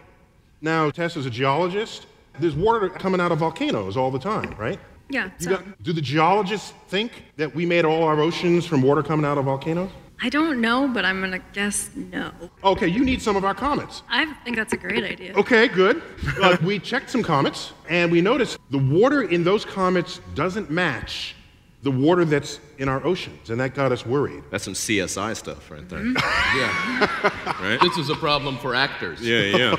Now, 0.61 0.91
Tess 0.91 1.17
is 1.17 1.27
a 1.27 1.31
geologist. 1.31 2.07
There's 2.41 2.55
water 2.55 2.89
coming 2.89 3.21
out 3.21 3.33
of 3.33 3.39
volcanoes 3.39 3.97
all 3.97 4.11
the 4.11 4.19
time, 4.19 4.55
right? 4.59 4.79
Yeah. 5.11 5.25
You 5.25 5.31
So 5.39 5.51
got- 5.51 5.83
do 5.83 5.93
the 5.93 6.01
geologists 6.03 6.73
think 6.89 7.13
that 7.37 7.55
we 7.55 7.65
made 7.67 7.85
all 7.85 8.05
our 8.05 8.21
oceans 8.21 8.67
from 8.67 8.83
water 8.83 9.03
coming 9.03 9.25
out 9.25 9.39
of 9.39 9.45
volcanoes? 9.47 9.91
I 10.21 10.29
don't 10.29 10.61
know, 10.61 10.89
but 10.89 11.05
I'm 11.05 11.21
gonna 11.21 11.39
guess 11.53 11.91
no. 11.95 12.33
Okay, 12.65 12.89
you 12.89 13.05
need 13.05 13.23
some 13.23 13.37
of 13.37 13.45
our 13.45 13.55
comets. 13.55 14.03
I 14.11 14.27
think 14.45 14.57
that's 14.57 14.73
a 14.73 14.77
great 14.77 15.05
idea. 15.05 15.33
Okay, 15.35 15.69
good. 15.69 16.03
Uh, 16.43 16.57
we 16.63 16.81
checked 16.81 17.09
some 17.11 17.23
comets, 17.23 17.73
and 17.89 18.11
we 18.11 18.21
noticed 18.21 18.59
the 18.71 18.79
water 18.79 19.23
in 19.23 19.45
those 19.45 19.65
comets 19.65 20.21
doesn't 20.35 20.71
match 20.73 21.37
the 21.85 21.91
water 21.93 22.25
that's 22.25 22.59
in 22.79 22.89
our 22.89 23.03
oceans, 23.07 23.51
and 23.51 23.61
that 23.61 23.77
got 23.77 23.93
us 23.93 24.05
worried. 24.05 24.43
That's 24.51 24.65
some 24.65 24.75
CSI 24.75 25.35
stuff 25.37 25.71
right 25.71 25.89
there. 25.89 26.05
Yeah. 26.05 27.31
Right? 27.61 27.79
This 27.81 27.97
is 27.99 28.09
a 28.11 28.15
problem 28.17 28.57
for 28.59 28.75
actors 28.75 29.21
Yeah, 29.21 29.41
yeah. 29.57 29.77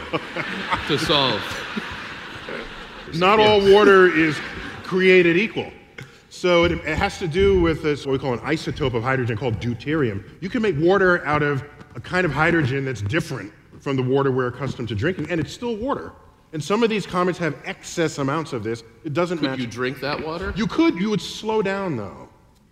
to 0.88 0.98
solve. 1.00 1.42
Not 3.16 3.40
all 3.40 3.60
water 3.74 4.08
is 4.08 4.38
created 4.84 5.38
equal. 5.38 5.72
So 6.30 6.64
it, 6.64 6.72
it 6.72 6.98
has 6.98 7.18
to 7.20 7.28
do 7.28 7.60
with 7.62 7.82
this, 7.82 8.06
what 8.06 8.14
we 8.14 8.20
call 8.20 8.34
an 8.34 8.40
isotope 8.40 8.94
of 8.94 9.04
hydrogen 9.04 9.38
called 9.38 9.60
deuterium. 9.60 10.24
You 10.42 10.50
can 10.50 10.62
make 10.62 10.76
water 10.80 11.26
out 11.26 11.42
of 11.42 11.64
a 11.96 12.00
kind 12.00 12.26
of 12.26 12.32
hydrogen 12.32 12.86
that's 12.86 13.02
different 13.02 13.52
from 13.82 13.96
the 13.96 14.04
water 14.04 14.32
we're 14.32 14.48
accustomed 14.48 14.88
to 14.90 14.96
drinking, 14.96 15.30
and 15.30 15.40
it's 15.40 15.52
still 15.52 15.76
water. 15.76 16.12
And 16.54 16.64
some 16.64 16.84
of 16.84 16.90
these 16.90 17.06
comets 17.06 17.38
have 17.40 17.56
excess 17.66 18.18
amounts 18.18 18.54
of 18.54 18.64
this. 18.64 18.84
It 19.04 19.14
doesn't 19.14 19.40
Could 19.40 19.52
match. 19.52 19.60
you 19.60 19.68
drink 19.68 20.00
that 20.02 20.24
water? 20.26 20.54
You 20.56 20.68
could, 20.68 20.96
you 20.96 21.10
would 21.10 21.22
slow 21.22 21.62
down 21.62 21.96
though. 21.96 22.28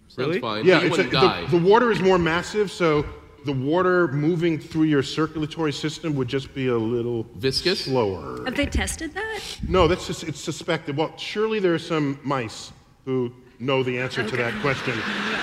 Sounds 0.08 0.17
Really? 0.27 0.39
fine. 0.39 0.65
Yeah, 0.65 0.82
it's 0.82 0.98
a, 0.98 1.10
die. 1.10 1.46
the, 1.46 1.60
the 1.60 1.70
water 1.70 1.91
is 1.91 2.00
more 2.00 2.17
massive, 2.17 2.72
so 2.72 3.06
the 3.48 3.54
water 3.54 4.10
moving 4.10 4.60
through 4.60 4.84
your 4.84 5.01
circulatory 5.01 5.72
system 5.72 6.13
would 6.16 6.27
just 6.27 6.54
be 6.54 6.68
a 6.68 6.77
little 6.77 7.25
Viscous? 7.38 7.86
slower. 7.86 8.44
Have 8.44 8.58
they 8.58 8.66
tested 8.66 9.13
that? 9.13 9.39
No, 9.70 9.88
that's 9.88 10.06
just 10.06 10.24
it's 10.24 10.39
suspected. 10.39 10.98
Well, 10.98 11.13
surely 11.18 11.62
there 11.62 11.74
are 11.74 11.80
some 11.80 12.20
mice 12.24 12.74
who 13.06 13.34
know 13.60 13.84
the 13.84 13.98
answer 13.98 14.27
to 14.27 14.36
that 14.36 14.54
question. 14.62 14.94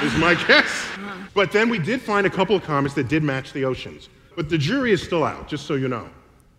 Is 0.02 0.14
my 0.18 0.34
guess. 0.46 0.86
But 1.32 1.50
then 1.50 1.70
we 1.70 1.78
did 1.78 2.02
find 2.02 2.26
a 2.26 2.30
couple 2.30 2.54
of 2.54 2.62
comets 2.62 2.94
that 2.94 3.08
did 3.08 3.22
match 3.22 3.54
the 3.54 3.64
oceans. 3.64 4.10
But 4.36 4.50
the 4.50 4.58
jury 4.58 4.92
is 4.92 5.02
still 5.02 5.24
out, 5.24 5.48
just 5.48 5.66
so 5.66 5.74
you 5.74 5.88
know. 5.88 6.08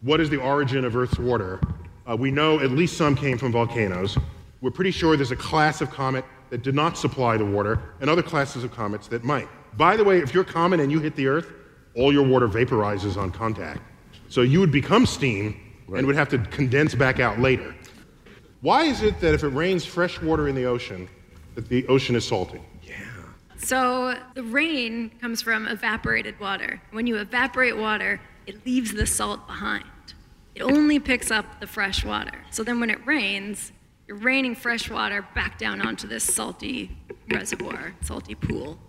What 0.02 0.20
is 0.20 0.32
the 0.32 0.38
origin 0.38 0.84
of 0.84 0.96
Earth's 0.98 1.20
water? 1.20 1.62
Uh, 2.10 2.18
we 2.18 2.32
know 2.32 2.60
at 2.60 2.72
least 2.72 2.98
some 2.98 3.16
came 3.16 3.38
from 3.38 3.52
volcanoes. 3.52 4.18
We're 4.62 4.72
pretty 4.72 4.92
sure 4.92 5.16
there's 5.16 5.30
a 5.30 5.36
class 5.36 5.80
of 5.82 5.92
comet 5.92 6.26
that 6.50 6.64
did 6.64 6.74
not 6.74 6.98
supply 6.98 7.38
the 7.38 7.46
water, 7.46 7.80
and 8.02 8.10
other 8.10 8.24
classes 8.24 8.64
of 8.64 8.72
comets 8.72 9.08
that 9.10 9.24
might. 9.24 9.48
By 9.78 9.98
the 9.98 10.04
way, 10.04 10.20
if 10.20 10.34
you're 10.34 10.44
comet 10.44 10.80
and 10.80 10.92
you 10.92 11.00
hit 11.00 11.16
the 11.16 11.28
Earth, 11.28 11.52
all 11.96 12.14
your 12.14 12.26
water 12.26 12.48
vaporizes 12.48 13.18
on 13.18 13.32
contact. 13.32 13.82
So 14.30 14.42
you 14.42 14.60
would 14.60 14.72
become 14.72 15.06
steam 15.06 15.60
and 15.96 16.06
would 16.08 16.16
have 16.16 16.30
to 16.30 16.38
condense 16.38 16.96
back 16.96 17.20
out 17.20 17.40
later. 17.40 17.76
Why 18.62 18.84
is 18.86 19.04
it 19.04 19.20
that 19.20 19.34
if 19.34 19.44
it 19.44 19.50
rains 19.50 19.86
fresh 19.86 20.22
water 20.22 20.48
in 20.48 20.56
the 20.56 20.66
ocean, 20.66 21.08
that 21.56 21.70
the 21.70 21.86
ocean 21.88 22.16
is 22.16 22.28
salty? 22.28 22.62
Yeah. 22.84 22.96
So 23.58 24.18
the 24.34 24.44
rain 24.44 25.12
comes 25.22 25.42
from 25.42 25.68
evaporated 25.68 26.40
water. 26.40 26.82
When 26.92 27.06
you 27.06 27.18
evaporate 27.18 27.78
water, 27.78 28.20
it 28.48 28.66
leaves 28.66 28.94
the 28.94 29.06
salt 29.06 29.46
behind. 29.48 29.86
It 30.56 30.62
only 30.62 31.00
picks 31.00 31.32
up 31.32 31.60
the 31.60 31.68
fresh 31.68 32.04
water. 32.04 32.44
So 32.50 32.64
then 32.64 32.80
when 32.80 32.90
it 32.90 33.06
rains, 33.06 33.72
you're 34.08 34.18
raining 34.18 34.56
fresh 34.56 34.90
water 34.90 35.26
back 35.36 35.58
down 35.58 35.82
onto 35.82 36.08
this 36.08 36.24
salty 36.24 36.98
reservoir, 37.30 37.94
salty 38.02 38.36
pool. 38.36 38.80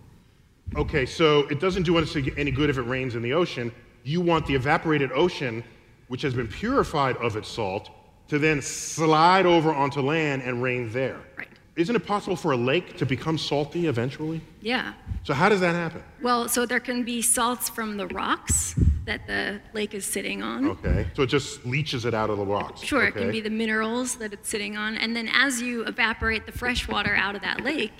Okay, 0.74 1.06
so 1.06 1.40
it 1.48 1.60
doesn't 1.60 1.84
do 1.84 1.96
us 1.98 2.16
any 2.36 2.50
good 2.50 2.70
if 2.70 2.78
it 2.78 2.82
rains 2.82 3.14
in 3.14 3.22
the 3.22 3.32
ocean. 3.32 3.72
You 4.02 4.20
want 4.20 4.46
the 4.46 4.54
evaporated 4.54 5.12
ocean, 5.12 5.62
which 6.08 6.22
has 6.22 6.34
been 6.34 6.48
purified 6.48 7.16
of 7.18 7.36
its 7.36 7.48
salt, 7.48 7.90
to 8.28 8.38
then 8.38 8.60
slide 8.60 9.46
over 9.46 9.72
onto 9.72 10.00
land 10.00 10.42
and 10.42 10.62
rain 10.62 10.90
there. 10.92 11.20
Right. 11.38 11.48
Isn't 11.76 11.94
it 11.94 12.06
possible 12.06 12.36
for 12.36 12.52
a 12.52 12.56
lake 12.56 12.96
to 12.96 13.06
become 13.06 13.36
salty 13.36 13.86
eventually? 13.86 14.40
Yeah. 14.60 14.94
So 15.24 15.34
how 15.34 15.48
does 15.48 15.60
that 15.60 15.74
happen? 15.74 16.02
Well, 16.22 16.48
so 16.48 16.64
there 16.64 16.80
can 16.80 17.04
be 17.04 17.20
salts 17.20 17.68
from 17.68 17.96
the 17.96 18.06
rocks 18.08 18.74
that 19.04 19.26
the 19.26 19.60
lake 19.74 19.92
is 19.92 20.04
sitting 20.06 20.42
on. 20.42 20.66
Okay, 20.66 21.06
so 21.14 21.22
it 21.22 21.26
just 21.26 21.64
leaches 21.66 22.04
it 22.04 22.14
out 22.14 22.30
of 22.30 22.38
the 22.38 22.46
rocks. 22.46 22.82
Sure, 22.82 23.04
it 23.04 23.12
can 23.12 23.30
be 23.30 23.40
the 23.40 23.50
minerals 23.50 24.16
that 24.16 24.32
it's 24.32 24.48
sitting 24.48 24.76
on. 24.76 24.96
And 24.96 25.14
then 25.14 25.28
as 25.28 25.60
you 25.60 25.84
evaporate 25.84 26.46
the 26.46 26.52
fresh 26.52 26.88
water 26.88 27.14
out 27.14 27.36
of 27.36 27.42
that 27.42 27.62
lake, 27.62 27.92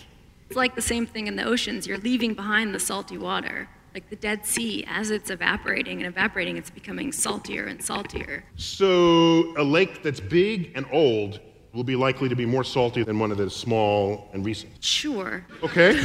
it's 0.49 0.57
like 0.57 0.75
the 0.75 0.83
same 0.83 1.07
thing 1.07 1.27
in 1.27 1.37
the 1.37 1.45
oceans. 1.45 1.87
You're 1.87 1.99
leaving 1.99 2.35
behind 2.35 2.75
the 2.75 2.81
salty 2.81 3.19
water. 3.19 3.69
Like 3.95 4.11
the 4.11 4.17
Dead 4.17 4.45
Sea, 4.45 4.85
as 4.89 5.11
it's 5.11 5.31
evaporating 5.31 5.99
and 5.99 6.07
evaporating, 6.07 6.57
it's 6.57 6.71
becoming 6.71 7.13
saltier 7.13 7.65
and 7.65 7.83
saltier. 7.83 8.45
So 8.57 9.55
a 9.57 9.65
lake 9.65 10.03
that's 10.03 10.21
big 10.21 10.73
and 10.75 10.87
old 10.93 11.41
will 11.73 11.85
be 11.85 11.97
likely 11.97 12.29
to 12.29 12.37
be 12.37 12.47
more 12.47 12.65
salty 12.65 13.03
than 13.03 13.19
one 13.19 13.31
that 13.31 13.41
is 13.41 13.57
small 13.57 14.29
and 14.33 14.45
recent. 14.45 14.73
Sure. 14.85 15.45
Okay, 15.63 16.03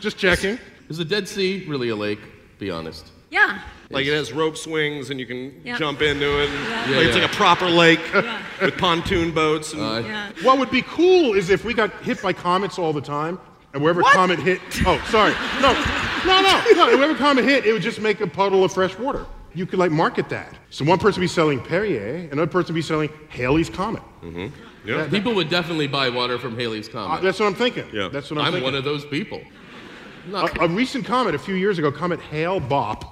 just 0.00 0.18
checking. 0.18 0.58
Is 0.88 0.98
the 0.98 1.04
Dead 1.04 1.28
Sea 1.28 1.64
really 1.68 1.90
a 1.90 1.96
lake? 1.96 2.20
Be 2.58 2.70
honest. 2.70 3.12
Yeah. 3.30 3.60
Like 3.90 4.06
it 4.06 4.12
has 4.14 4.32
rope 4.32 4.56
swings 4.56 5.10
and 5.10 5.18
you 5.20 5.26
can 5.26 5.60
Yeah. 5.64 5.76
jump 5.78 6.02
into 6.02 6.26
it. 6.42 6.50
Yeah. 6.50 6.58
Like 6.80 6.88
Yeah, 6.90 6.96
it's 7.00 7.16
yeah. 7.16 7.22
like 7.22 7.32
a 7.32 7.36
proper 7.36 7.68
lake 7.68 8.00
Yeah. 8.14 8.38
with 8.60 8.76
pontoon 8.78 9.30
boats. 9.32 9.72
And, 9.72 9.82
Uh, 9.82 10.02
Yeah. 10.06 10.28
What 10.42 10.58
would 10.58 10.70
be 10.70 10.82
cool 10.82 11.34
is 11.34 11.50
if 11.50 11.64
we 11.64 11.74
got 11.74 11.90
hit 12.02 12.20
by 12.22 12.32
comets 12.32 12.78
all 12.78 12.92
the 12.92 13.00
time, 13.00 13.38
and 13.74 13.82
wherever 13.82 14.02
comet 14.02 14.38
hit, 14.38 14.60
oh, 14.86 14.98
sorry, 15.10 15.34
no, 15.60 15.72
no, 16.26 16.40
no, 16.40 16.62
no, 16.74 16.96
wherever 16.96 17.14
comet 17.14 17.44
hit, 17.44 17.66
it 17.66 17.72
would 17.72 17.82
just 17.82 18.00
make 18.00 18.20
a 18.22 18.26
puddle 18.26 18.64
of 18.64 18.72
fresh 18.72 18.98
water. 18.98 19.26
You 19.54 19.66
could 19.66 19.78
like 19.78 19.90
market 19.90 20.28
that. 20.30 20.54
So 20.70 20.84
one 20.84 20.98
person 20.98 21.20
would 21.20 21.24
be 21.24 21.28
selling 21.28 21.60
Perrier, 21.60 22.28
another 22.32 22.46
person 22.50 22.72
would 22.74 22.78
be 22.78 22.82
selling 22.82 23.10
Halley's 23.28 23.68
Comet. 23.70 24.02
Mm-hmm. 24.22 24.46
yeah. 24.88 25.06
People 25.08 25.34
would 25.34 25.48
definitely 25.50 25.86
buy 25.86 26.08
water 26.08 26.38
from 26.38 26.56
Haley's 26.58 26.88
Uh, 26.88 26.92
Comet. 26.92 27.22
that's 27.22 27.40
what 27.40 27.46
I'm 27.46 27.54
thinking. 27.54 27.84
Yeah. 27.92 28.08
That's 28.08 28.30
what 28.30 28.38
I'm, 28.38 28.46
I'm 28.46 28.52
thinking. 28.52 28.64
one 28.64 28.74
of 28.74 28.84
those 28.84 29.04
people. 29.04 29.42
Not 30.30 30.56
A, 30.58 30.64
a 30.64 30.68
recent 30.68 31.06
comet 31.06 31.34
a 31.34 31.38
few 31.38 31.54
years 31.54 31.78
ago, 31.78 31.90
Comet 31.90 32.20
Hale 32.20 32.60
Bopp, 32.60 33.04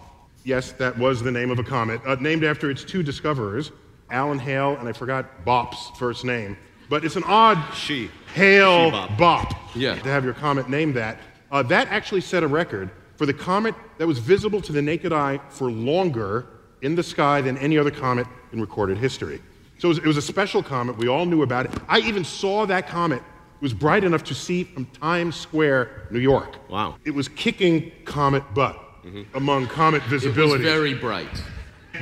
yes, 0.47 0.73
that 0.73 0.97
was 0.97 1.23
the 1.23 1.31
name 1.31 1.51
of 1.51 1.59
a 1.59 1.65
comet, 1.65 2.01
uh, 2.07 2.15
named 2.21 2.45
after 2.45 2.71
its 2.71 2.85
two 2.85 3.03
discoverers, 3.03 3.73
Alan 4.11 4.39
Hale, 4.39 4.77
and 4.79 4.89
I 4.89 4.93
forgot 4.93 5.45
Bopp's 5.45 5.91
first 5.99 6.25
name. 6.25 6.57
But 6.89 7.05
it's 7.05 7.17
an 7.17 7.25
odd 7.27 7.59
She. 7.75 8.09
Hale 8.33 8.91
She 8.91 8.97
Bopp. 8.97 9.17
Bopp 9.19 9.57
Yeah. 9.75 9.97
to 9.97 10.09
have 10.09 10.25
your 10.25 10.35
comet 10.35 10.71
named 10.71 10.95
that. 10.95 11.19
Uh, 11.51 11.63
that 11.65 11.89
actually 11.89 12.21
set 12.21 12.45
a 12.45 12.47
record 12.47 12.91
for 13.17 13.27
the 13.27 13.35
comet 13.35 13.75
that 13.99 14.07
was 14.07 14.19
visible 14.19 14.61
to 14.61 14.73
the 14.73 14.81
naked 14.83 15.13
eye 15.13 15.41
for 15.49 15.71
longer 15.71 16.47
in 16.83 16.95
the 16.95 17.03
sky 17.03 17.41
than 17.41 17.59
any 17.59 17.77
other 17.77 17.91
comet 17.91 18.27
in 18.53 18.61
recorded 18.61 18.99
history. 18.99 19.43
So 19.79 19.89
it 19.89 19.91
was, 19.91 19.99
it 19.99 20.07
was 20.07 20.17
a 20.17 20.23
special 20.23 20.63
comet. 20.63 20.97
We 20.97 21.09
all 21.09 21.27
knew 21.27 21.43
about 21.43 21.67
it. 21.67 21.73
I 21.89 21.99
even 22.01 22.25
saw 22.25 22.67
that 22.67 22.89
comet. 22.89 23.19
It 23.19 23.63
was 23.63 23.75
bright 23.75 24.05
enough 24.05 24.23
to 24.25 24.35
see 24.35 24.65
from 24.65 24.87
Times 24.87 25.35
Square, 25.35 26.09
New 26.11 26.19
York. 26.21 26.57
Wow. 26.71 26.97
It 27.05 27.11
was 27.13 27.27
kicking 27.29 27.91
comet 28.05 28.43
butt 28.55 28.79
Mm-hmm. 29.07 29.37
among 29.37 29.69
comet 29.69 30.03
visibility. 30.05 30.41
it 30.41 30.43
was 30.43 30.53
visibility. 30.63 30.65
very 30.65 30.95
bright. 30.95 31.43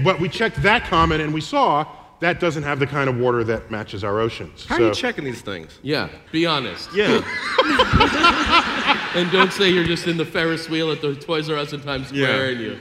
But 0.02 0.18
we 0.20 0.28
checked 0.28 0.62
that 0.62 0.84
comet 0.84 1.20
and 1.20 1.34
we 1.34 1.40
saw 1.42 1.86
that 2.20 2.40
doesn't 2.40 2.62
have 2.62 2.78
the 2.78 2.86
kind 2.86 3.10
of 3.10 3.18
water 3.18 3.44
that 3.44 3.70
matches 3.70 4.02
our 4.02 4.20
oceans. 4.20 4.64
How 4.64 4.78
So- 4.78 4.84
are 4.84 4.88
you 4.88 4.94
checking 4.94 5.24
these 5.24 5.42
things? 5.42 5.78
Yeah, 5.82 6.08
be 6.32 6.46
honest. 6.46 6.88
Yeah. 6.94 7.20
And 9.14 9.30
don't 9.30 9.52
say 9.52 9.70
you're 9.70 9.84
just 9.84 10.08
in 10.08 10.16
the 10.16 10.24
Ferris 10.24 10.68
wheel 10.68 10.90
at 10.90 11.00
the 11.00 11.14
Toys 11.14 11.48
R 11.48 11.56
Us 11.56 11.72
in 11.72 11.80
Times 11.82 12.08
Square 12.08 12.50
Yeah. 12.50 12.52
and 12.52 12.60
you 12.60 12.78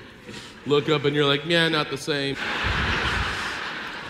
look 0.66 0.90
up 0.90 1.06
and 1.06 1.16
you're 1.16 1.28
like, 1.28 1.46
yeah, 1.46 1.70
not 1.70 1.92
the 1.92 1.98
same. 1.98 2.36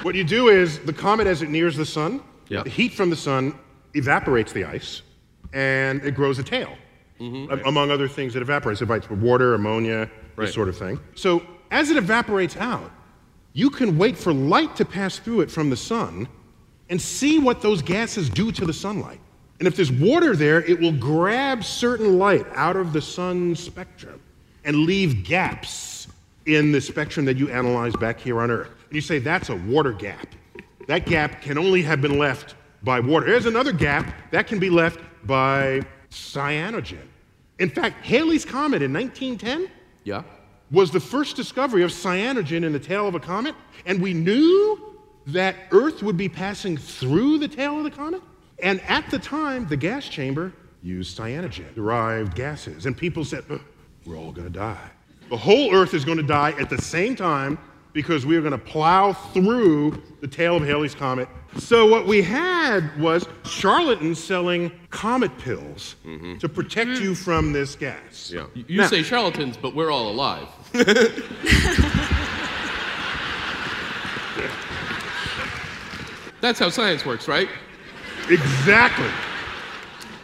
What 0.04 0.16
you 0.16 0.24
do 0.24 0.48
is 0.48 0.80
the 0.80 0.94
comet, 0.94 1.28
as 1.28 1.42
it 1.42 1.50
nears 1.50 1.76
the 1.76 1.86
sun, 1.86 2.22
Yeah. 2.48 2.64
the 2.64 2.70
heat 2.70 2.94
from 2.94 3.10
the 3.10 3.16
sun 3.18 3.54
evaporates 3.94 4.54
the 4.54 4.64
ice, 4.64 5.02
and 5.52 6.02
it 6.06 6.16
grows 6.16 6.40
a 6.40 6.44
tail, 6.44 6.78
Mm-hmm. 7.24 7.52
a- 7.54 7.70
among 7.70 7.90
other 7.92 8.08
things 8.08 8.34
that 8.34 8.42
evaporates. 8.42 8.82
It 8.82 8.86
evaporates 8.86 9.10
water, 9.22 9.54
ammonia, 9.54 10.10
Right. 10.36 10.46
this 10.46 10.54
sort 10.54 10.68
of 10.68 10.78
thing. 10.78 11.00
So 11.16 11.42
as 11.72 11.90
it 11.90 11.98
evaporates 11.98 12.58
out, 12.58 12.92
you 13.54 13.70
can 13.70 13.98
wait 13.98 14.18
for 14.18 14.34
light 14.34 14.76
to 14.78 14.86
pass 14.86 15.20
through 15.20 15.42
it 15.42 15.52
from 15.52 15.70
the 15.70 15.78
sun 15.78 16.28
and 16.90 17.00
see 17.02 17.40
what 17.40 17.62
those 17.62 17.82
gases 17.82 18.30
do 18.30 18.52
to 18.52 18.66
the 18.66 18.74
sunlight. 18.74 19.20
And 19.60 19.68
if 19.68 19.76
there's 19.76 19.92
water 19.92 20.36
there, 20.36 20.62
it 20.64 20.80
will 20.80 20.92
grab 20.92 21.64
certain 21.64 22.18
light 22.18 22.46
out 22.56 22.76
of 22.76 22.92
the 22.94 23.02
sun's 23.02 23.60
spectrum 23.60 24.20
and 24.66 24.76
leave 24.78 25.24
gaps 25.24 26.08
in 26.46 26.72
the 26.72 26.82
spectrum 26.82 27.26
that 27.28 27.38
you 27.38 27.50
analyze 27.50 27.96
back 27.96 28.20
here 28.20 28.42
on 28.42 28.52
Earth. 28.52 28.70
And 28.88 28.96
you 28.96 29.02
say, 29.02 29.20
that's 29.20 29.50
a 29.50 29.56
water 29.56 29.94
gap. 29.94 30.28
That 30.88 31.06
gap 31.06 31.42
can 31.42 31.58
only 31.58 31.82
have 31.84 32.02
been 32.02 32.18
left 32.18 32.56
by 32.84 33.00
water. 33.00 33.28
There's 33.28 33.46
another 33.46 33.72
gap 33.72 34.14
that 34.32 34.48
can 34.48 34.60
be 34.60 34.70
left 34.70 35.00
by 35.26 35.84
cyanogen. 36.10 36.98
In 37.60 37.70
fact, 37.70 38.06
Halley's 38.06 38.46
Comet 38.46 38.82
in 38.82 38.92
1910 38.94 39.70
Yeah? 40.04 40.24
was 40.72 40.92
the 40.92 41.00
first 41.00 41.36
discovery 41.36 41.84
of 41.84 41.92
cyanogen 41.92 42.64
in 42.64 42.74
the 42.74 42.80
tail 42.80 43.08
of 43.08 43.16
a 43.16 43.20
comet, 43.20 43.56
and 43.86 44.02
we 44.02 44.14
knew 44.14 44.80
that 45.28 45.56
Earth 45.72 46.02
would 46.04 46.18
be 46.18 46.28
passing 46.28 46.78
through 46.78 47.38
the 47.38 47.48
tail 47.48 47.78
of 47.78 47.84
the 47.84 47.92
comet. 47.92 48.22
And 48.62 48.82
at 48.82 49.10
the 49.12 49.20
time, 49.20 49.68
the 49.68 49.78
gas 49.78 50.08
chamber 50.10 50.52
used 50.82 51.18
cyanogen 51.18 51.74
derived 51.76 52.36
gases, 52.36 52.86
and 52.86 52.98
people 52.98 53.24
said, 53.24 53.44
We're 54.06 54.18
all 54.18 54.32
gonna 54.32 54.50
die. 54.50 54.90
The 55.30 55.38
whole 55.38 55.74
Earth 55.74 55.94
is 55.94 56.04
gonna 56.04 56.24
die 56.24 56.52
at 56.60 56.70
the 56.70 56.82
same 56.82 57.16
time 57.16 57.58
because 57.94 58.26
we 58.26 58.36
are 58.36 58.42
gonna 58.42 58.58
plow 58.58 59.14
through 59.14 60.02
the 60.22 60.28
tail 60.28 60.58
of 60.58 60.64
Halley's 60.64 60.96
Comet. 60.96 61.30
So, 61.58 61.86
what 61.88 62.08
we 62.08 62.22
had 62.24 63.00
was 63.00 63.28
charlatans 63.46 64.22
selling 64.22 64.72
comet 64.90 65.38
pills 65.38 65.96
mm-hmm. 66.06 66.38
to 66.40 66.50
protect 66.50 67.00
you 67.00 67.14
from 67.14 67.54
this 67.54 67.76
gas. 67.76 68.32
Yeah. 68.34 68.48
You 68.56 68.66
you 68.68 68.82
Now- 68.82 68.88
say 68.88 69.04
charlatans, 69.04 69.56
but 69.58 69.76
we're 69.76 69.92
all 69.92 70.10
alive. 70.10 70.48
That's 76.42 76.60
how 76.60 76.70
science 76.70 77.06
works, 77.06 77.28
right? 77.28 77.48
Exactly. 78.30 79.10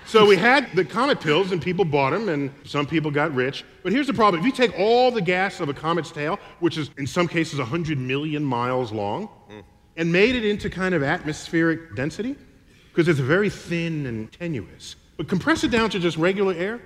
So 0.10 0.26
we 0.26 0.38
had 0.38 0.76
the 0.76 0.84
comet 0.84 1.22
pills, 1.22 1.52
and 1.52 1.62
people 1.62 1.86
bought 1.86 2.10
them, 2.10 2.30
and 2.30 2.50
some 2.64 2.88
people 2.88 3.12
got 3.12 3.32
rich. 3.36 3.64
But 3.84 3.92
here's 3.92 4.08
the 4.08 4.14
problem: 4.14 4.40
if 4.42 4.46
you 4.48 4.52
take 4.52 4.74
all 4.80 5.12
the 5.12 5.22
gas 5.22 5.60
of 5.60 5.70
a 5.70 5.74
comet's 5.74 6.12
tail, 6.12 6.40
which 6.62 6.80
is 6.80 6.90
in 6.98 7.06
some 7.06 7.28
cases 7.28 7.60
100 7.60 8.00
million 8.00 8.44
miles 8.44 8.92
long, 8.92 9.30
and 9.98 10.12
made 10.12 10.34
it 10.34 10.44
into 10.44 10.68
kind 10.68 10.96
of 10.96 11.04
atmospheric 11.04 11.96
density, 11.96 12.36
because 12.92 13.08
it's 13.08 13.20
very 13.20 13.52
thin 13.52 14.08
and 14.08 14.32
tenuous, 14.32 14.96
but 15.16 15.28
compress 15.28 15.64
it 15.64 15.70
down 15.70 15.92
to 15.92 16.00
just 16.00 16.18
regular 16.18 16.56
air, 16.56 16.82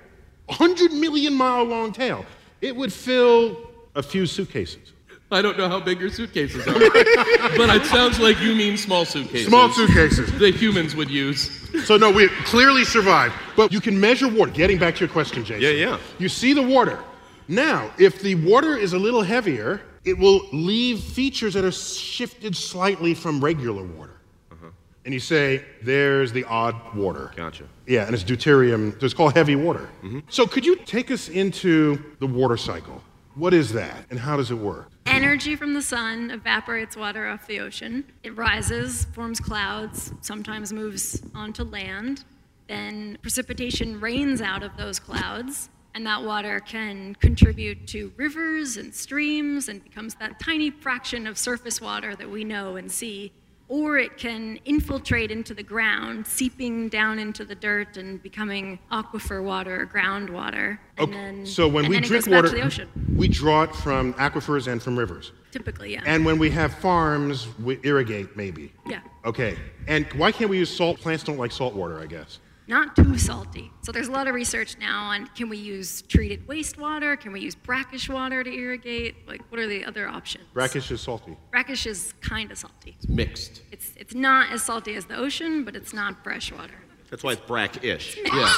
100 0.46 0.92
million 0.92 1.32
mile 1.32 1.64
long 1.64 1.94
tail, 1.94 2.26
it 2.60 2.76
would 2.76 2.92
fill 2.92 3.70
a 3.94 4.02
few 4.02 4.26
suitcases. 4.26 4.92
I 5.34 5.42
don't 5.42 5.58
know 5.58 5.68
how 5.68 5.80
big 5.80 6.00
your 6.00 6.10
suitcases 6.10 6.66
are, 6.66 6.72
but 7.56 7.74
it 7.74 7.84
sounds 7.86 8.20
like 8.20 8.40
you 8.40 8.54
mean 8.54 8.76
small 8.76 9.04
suitcases. 9.04 9.48
Small 9.48 9.68
suitcases. 9.70 10.32
The 10.38 10.52
humans 10.52 10.94
would 10.94 11.10
use. 11.10 11.60
So 11.86 11.96
no, 11.96 12.10
we 12.12 12.28
clearly 12.44 12.84
survived. 12.84 13.34
But 13.56 13.72
you 13.72 13.80
can 13.80 13.98
measure 13.98 14.28
water. 14.28 14.52
Getting 14.52 14.78
back 14.78 14.94
to 14.94 15.00
your 15.00 15.08
question, 15.08 15.44
Jason. 15.44 15.62
Yeah, 15.62 15.70
yeah. 15.70 15.98
You 16.18 16.28
see 16.28 16.52
the 16.52 16.62
water. 16.62 17.02
Now, 17.48 17.90
if 17.98 18.20
the 18.20 18.36
water 18.36 18.76
is 18.76 18.92
a 18.92 18.98
little 18.98 19.22
heavier, 19.22 19.82
it 20.04 20.16
will 20.16 20.42
leave 20.52 21.00
features 21.00 21.54
that 21.54 21.64
are 21.64 21.72
shifted 21.72 22.56
slightly 22.56 23.12
from 23.12 23.42
regular 23.42 23.82
water. 23.82 24.16
Uh-huh. 24.52 24.68
And 25.04 25.12
you 25.12 25.20
say, 25.20 25.64
there's 25.82 26.32
the 26.32 26.44
odd 26.44 26.76
water. 26.94 27.32
Gotcha. 27.34 27.64
Yeah, 27.86 28.06
and 28.06 28.14
it's 28.14 28.24
deuterium. 28.24 28.98
So 29.00 29.04
it's 29.04 29.14
called 29.14 29.34
heavy 29.34 29.56
water. 29.56 29.88
So 30.28 30.46
could 30.46 30.64
you 30.64 30.76
take 30.76 31.10
us 31.10 31.28
into 31.28 32.02
the 32.20 32.26
water 32.26 32.56
cycle? 32.56 33.02
What 33.36 33.52
is 33.52 33.72
that, 33.72 34.06
and 34.10 34.20
how 34.20 34.36
does 34.36 34.52
it 34.52 34.58
work? 34.58 34.92
Energy 35.06 35.56
from 35.56 35.74
the 35.74 35.82
sun 35.82 36.30
evaporates 36.30 36.96
water 36.96 37.26
off 37.26 37.48
the 37.48 37.58
ocean. 37.58 38.04
It 38.22 38.36
rises, 38.36 39.06
forms 39.06 39.40
clouds, 39.40 40.12
sometimes 40.20 40.72
moves 40.72 41.20
onto 41.34 41.64
land. 41.64 42.24
Then 42.68 43.18
precipitation 43.22 44.00
rains 44.00 44.40
out 44.40 44.62
of 44.62 44.76
those 44.76 45.00
clouds, 45.00 45.68
and 45.96 46.06
that 46.06 46.22
water 46.22 46.60
can 46.60 47.16
contribute 47.16 47.88
to 47.88 48.12
rivers 48.16 48.76
and 48.76 48.94
streams 48.94 49.68
and 49.68 49.82
becomes 49.82 50.14
that 50.16 50.38
tiny 50.38 50.70
fraction 50.70 51.26
of 51.26 51.36
surface 51.36 51.80
water 51.80 52.14
that 52.14 52.30
we 52.30 52.44
know 52.44 52.76
and 52.76 52.90
see. 52.90 53.32
Or 53.68 53.96
it 53.96 54.18
can 54.18 54.58
infiltrate 54.66 55.30
into 55.30 55.54
the 55.54 55.62
ground, 55.62 56.26
seeping 56.26 56.88
down 56.90 57.18
into 57.18 57.44
the 57.46 57.54
dirt 57.54 57.96
and 57.96 58.22
becoming 58.22 58.78
aquifer 58.92 59.42
water 59.42 59.82
or 59.82 59.86
groundwater. 59.86 60.78
And 60.98 61.12
then, 61.12 61.46
so 61.46 61.66
when 61.66 61.88
we 61.88 61.98
drink 62.00 62.26
water, 62.26 62.48
to 62.48 62.54
the 62.54 62.62
ocean, 62.62 62.88
we 63.16 63.26
draw 63.26 63.62
it 63.62 63.74
from 63.74 64.12
aquifers 64.14 64.70
and 64.70 64.82
from 64.82 64.98
rivers. 64.98 65.32
typically, 65.50 65.92
yeah. 65.94 66.02
And 66.04 66.26
when 66.26 66.38
we 66.38 66.50
have 66.50 66.74
farms, 66.74 67.48
we 67.58 67.80
irrigate 67.82 68.36
maybe. 68.36 68.72
yeah. 68.86 69.00
Okay. 69.24 69.56
And 69.86 70.06
why 70.14 70.30
can't 70.30 70.50
we 70.50 70.58
use 70.58 70.74
salt? 70.74 71.00
Plants 71.00 71.24
don't 71.24 71.38
like 71.38 71.50
salt 71.52 71.74
water, 71.74 72.00
I 72.00 72.06
guess. 72.06 72.40
Not 72.66 72.96
too 72.96 73.18
salty. 73.18 73.70
So 73.82 73.92
there's 73.92 74.08
a 74.08 74.12
lot 74.12 74.26
of 74.26 74.34
research 74.34 74.76
now 74.78 75.04
on 75.10 75.26
can 75.28 75.48
we 75.48 75.56
use 75.58 76.02
treated 76.02 76.46
wastewater? 76.46 77.18
Can 77.20 77.32
we 77.32 77.40
use 77.40 77.54
brackish 77.54 78.08
water 78.08 78.42
to 78.42 78.50
irrigate? 78.52 79.26
Like, 79.28 79.42
what 79.50 79.60
are 79.60 79.66
the 79.66 79.84
other 79.84 80.08
options? 80.08 80.44
Brackish 80.54 80.90
is 80.90 81.00
salty. 81.00 81.36
Brackish 81.50 81.86
is 81.86 82.14
kind 82.20 82.50
of 82.50 82.58
salty. 82.58 82.96
Mixed. 83.08 83.62
It's 83.70 83.92
it's 83.96 84.14
not 84.14 84.50
as 84.52 84.62
salty 84.62 84.94
as 84.94 85.04
the 85.04 85.16
ocean, 85.16 85.64
but 85.64 85.76
it's 85.76 85.92
not 85.92 86.22
fresh 86.24 86.50
water. 86.52 86.74
That's 87.10 87.22
why 87.22 87.32
it's 87.32 87.42
brack-ish. 87.42 88.16
Yeah. 88.24 88.52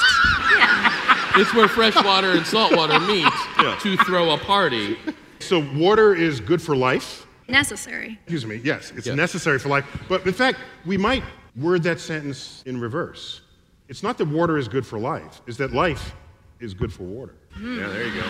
Yeah. 0.57 1.39
It's 1.41 1.53
where 1.53 1.67
fresh 1.67 1.95
water 1.95 2.31
and 2.31 2.45
salt 2.45 2.75
water 2.75 2.99
meet 3.01 3.21
Yeah. 3.59 3.77
to 3.81 3.97
throw 3.97 4.31
a 4.31 4.37
party. 4.37 4.97
So 5.39 5.63
water 5.75 6.15
is 6.15 6.39
good 6.39 6.61
for 6.61 6.75
life. 6.75 7.27
Necessary. 7.47 8.17
Excuse 8.23 8.45
me. 8.45 8.55
Yes, 8.63 8.91
it's 8.95 9.05
Yeah. 9.05 9.13
necessary 9.15 9.59
for 9.59 9.69
life. 9.69 9.85
But 10.09 10.25
in 10.25 10.33
fact, 10.33 10.59
we 10.85 10.97
might 10.97 11.23
word 11.55 11.83
that 11.83 11.99
sentence 11.99 12.63
in 12.65 12.79
reverse. 12.79 13.41
It's 13.89 14.03
not 14.03 14.17
that 14.17 14.27
water 14.27 14.57
is 14.57 14.67
good 14.67 14.85
for 14.85 14.99
life, 14.99 15.41
it's 15.47 15.57
that 15.57 15.73
life 15.73 16.13
is 16.59 16.73
good 16.73 16.91
for 16.91 17.03
water. 17.03 17.35
Yeah, 17.61 17.87
there 17.87 18.07
you 18.07 18.21
go. 18.21 18.27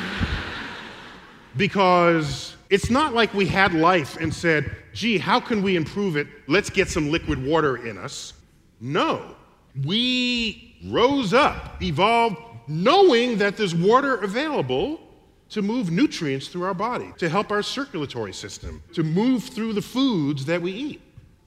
Because 1.56 2.56
it's 2.70 2.89
not 2.89 3.13
like 3.13 3.34
we 3.34 3.48
had 3.48 3.74
life 3.74 4.17
and 4.17 4.34
said, 4.34 4.76
gee, 4.93 5.17
how 5.17 5.39
can 5.39 5.63
we 5.63 5.76
improve 5.76 6.15
it? 6.15 6.28
Let's 6.48 6.70
get 6.70 6.88
some 6.89 7.10
liquid 7.10 7.43
water 7.43 7.88
in 7.88 7.98
us. 7.98 8.34
No. 8.80 9.36
We 9.84 10.76
rose 10.86 11.34
up, 11.34 11.82
evolved, 11.82 12.38
knowing 12.67 13.38
that 13.38 13.58
there's 13.58 13.74
water 13.74 14.17
available 14.17 15.00
to 15.50 15.62
move 15.62 15.89
nutrients 15.89 16.50
through 16.50 16.63
our 16.63 16.74
body, 16.74 17.13
to 17.17 17.30
help 17.30 17.52
our 17.52 17.63
circulatory 17.63 18.34
system, 18.34 18.84
to 18.93 19.04
move 19.04 19.46
through 19.46 19.74
the 19.74 19.82
foods 19.82 20.46
that 20.46 20.62
we 20.62 20.72
eat. 20.72 21.02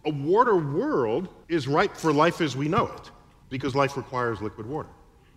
A 0.07 0.11
water 0.11 0.57
world 0.57 1.29
is 1.49 1.68
ripe 1.68 1.94
for 1.94 2.12
life 2.12 2.40
as 2.40 2.57
we 2.57 2.66
know 2.66 2.87
it, 2.87 3.11
because 3.51 3.75
life 3.75 3.97
requires 3.97 4.41
liquid 4.41 4.67
water. 4.67 4.89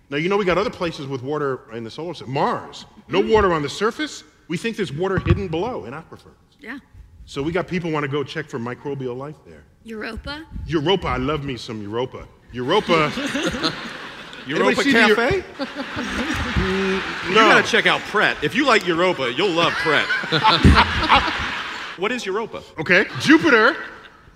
Now, 0.10 0.17
you 0.17 0.30
know, 0.30 0.38
we 0.38 0.45
got 0.45 0.58
other 0.58 0.69
places 0.69 1.08
with 1.08 1.23
water 1.23 1.62
in 1.73 1.84
the 1.84 1.91
solar 1.91 2.13
system. 2.13 2.32
Mars, 2.34 2.86
no 3.08 3.21
mm. 3.21 3.34
water 3.34 3.52
on 3.52 3.62
the 3.62 3.69
surface. 3.69 4.23
We 4.47 4.58
think 4.58 4.78
there's 4.78 4.93
water 4.93 5.17
hidden 5.19 5.47
below 5.47 5.86
in 5.86 5.93
aquifers. 5.93 6.36
Yeah. 6.60 6.80
So 7.26 7.41
we 7.41 7.52
got 7.52 7.67
people 7.67 7.91
want 7.91 8.04
to 8.04 8.08
go 8.10 8.23
check 8.23 8.47
for 8.47 8.60
microbial 8.60 9.17
life 9.17 9.38
there. 9.45 9.63
Europa. 9.84 10.45
Europa, 10.67 11.08
I 11.08 11.17
love 11.17 11.43
me 11.43 11.58
some 11.58 11.82
Europa. 11.82 12.28
Europa, 12.52 13.12
Europa 14.47 14.84
see 14.84 14.91
the- 14.91 15.15
Cafe? 15.15 15.43
You 17.28 17.36
gotta 17.36 17.67
check 17.67 17.88
out 17.88 18.02
Pret. 18.02 18.41
If 18.43 18.56
you 18.56 18.65
like 18.65 18.86
Europa, 18.86 19.34
you'll 19.34 19.52
love 19.52 19.73
Pret. 19.73 20.06
what 21.97 22.12
is 22.12 22.26
Europa? 22.26 22.62
Okay, 22.78 23.06
Jupiter, 23.19 23.76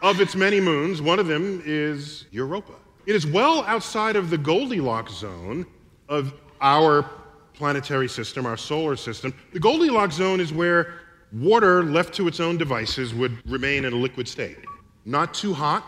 of 0.02 0.20
its 0.20 0.36
many 0.36 0.60
moons, 0.60 1.02
one 1.02 1.20
of 1.20 1.28
them 1.28 1.62
is 1.66 2.26
Europa. 2.32 2.74
It 3.08 3.16
is 3.16 3.26
well 3.26 3.64
outside 3.64 4.18
of 4.18 4.30
the 4.30 4.38
Goldilocks 4.38 5.14
zone 5.14 5.66
of 6.10 6.34
our 6.60 7.10
planetary 7.54 8.10
system, 8.10 8.46
our 8.46 8.58
solar 8.58 8.98
system. 8.98 9.34
The 9.54 9.62
Goldilocks 9.62 10.16
zone 10.16 10.42
is 10.42 10.52
where 10.52 10.94
water 11.32 11.86
left 11.86 12.14
to 12.16 12.28
its 12.28 12.42
own 12.42 12.58
devices 12.58 13.16
would 13.16 13.38
remain 13.50 13.86
in 13.86 13.94
a 13.94 13.96
liquid 13.96 14.28
state. 14.28 14.58
Not 15.06 15.34
too 15.34 15.54
hot, 15.54 15.86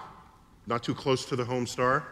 not 0.66 0.82
too 0.82 0.96
close 0.96 1.26
to 1.26 1.36
the 1.36 1.44
home 1.44 1.68
star, 1.68 2.08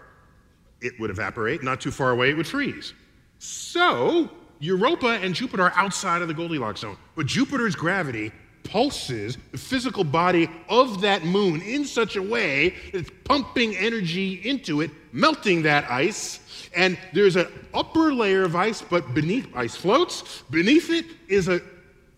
it 0.81 0.99
would 0.99 1.09
evaporate. 1.09 1.63
Not 1.63 1.79
too 1.79 1.91
far 1.91 2.11
away, 2.11 2.29
it 2.31 2.35
would 2.35 2.45
freeze. 2.45 2.93
So, 3.39 4.29
Europa 4.59 5.19
and 5.21 5.33
Jupiter 5.33 5.63
are 5.63 5.73
outside 5.77 6.21
of 6.21 6.27
the 6.27 6.33
Goldilocks 6.33 6.81
zone. 6.81 6.97
But 7.15 7.27
Jupiter's 7.27 7.75
gravity 7.75 8.33
pulses 8.67 9.37
the 9.51 9.57
physical 9.57 10.03
body 10.03 10.49
of 10.69 11.01
that 11.01 11.23
moon 11.23 11.61
in 11.61 11.85
such 11.85 12.15
a 12.15 12.21
way 12.21 12.69
that 12.91 12.99
it's 12.99 13.11
pumping 13.23 13.75
energy 13.75 14.33
into 14.47 14.81
it, 14.81 14.91
melting 15.11 15.63
that 15.63 15.89
ice. 15.89 16.39
And 16.75 16.97
there's 17.13 17.35
an 17.35 17.47
upper 17.73 18.13
layer 18.13 18.43
of 18.43 18.55
ice, 18.55 18.81
but 18.81 19.13
beneath 19.13 19.47
ice 19.55 19.75
floats. 19.75 20.43
Beneath 20.49 20.89
it 20.89 21.05
is 21.27 21.47
an 21.47 21.61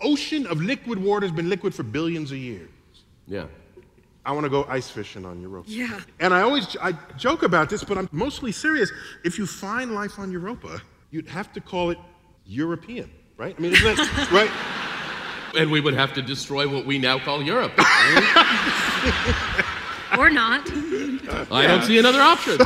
ocean 0.01 0.47
of 0.47 0.61
liquid 0.61 0.99
water 0.99 1.27
that's 1.27 1.35
been 1.35 1.49
liquid 1.49 1.73
for 1.73 1.83
billions 1.83 2.31
of 2.31 2.37
years. 2.37 2.69
Yeah. 3.27 3.45
I 4.25 4.31
want 4.31 4.43
to 4.43 4.49
go 4.49 4.65
ice 4.67 4.89
fishing 4.89 5.25
on 5.25 5.41
Europa. 5.41 5.69
Yeah. 5.69 5.99
And 6.19 6.33
I 6.33 6.41
always 6.41 6.75
I 6.81 6.91
joke 7.17 7.43
about 7.43 7.69
this, 7.69 7.83
but 7.83 7.97
I'm 7.97 8.09
mostly 8.11 8.51
serious. 8.51 8.91
If 9.23 9.37
you 9.37 9.45
find 9.45 9.93
life 9.93 10.19
on 10.19 10.31
Europa, 10.31 10.81
you'd 11.11 11.27
have 11.27 11.53
to 11.53 11.61
call 11.61 11.91
it 11.91 11.97
European, 12.45 13.09
right? 13.37 13.55
I 13.57 13.61
mean, 13.61 13.73
isn't 13.73 13.95
that 13.95 14.31
right? 14.31 14.51
And 15.57 15.71
we 15.71 15.81
would 15.81 15.93
have 15.93 16.13
to 16.13 16.21
destroy 16.21 16.67
what 16.67 16.85
we 16.85 16.97
now 16.97 17.19
call 17.19 17.41
Europe. 17.41 17.73
Or 20.17 20.29
not. 20.29 20.67
I 21.51 21.67
don't 21.67 21.83
see 21.83 21.99
another 21.99 22.19
option. 22.19 22.57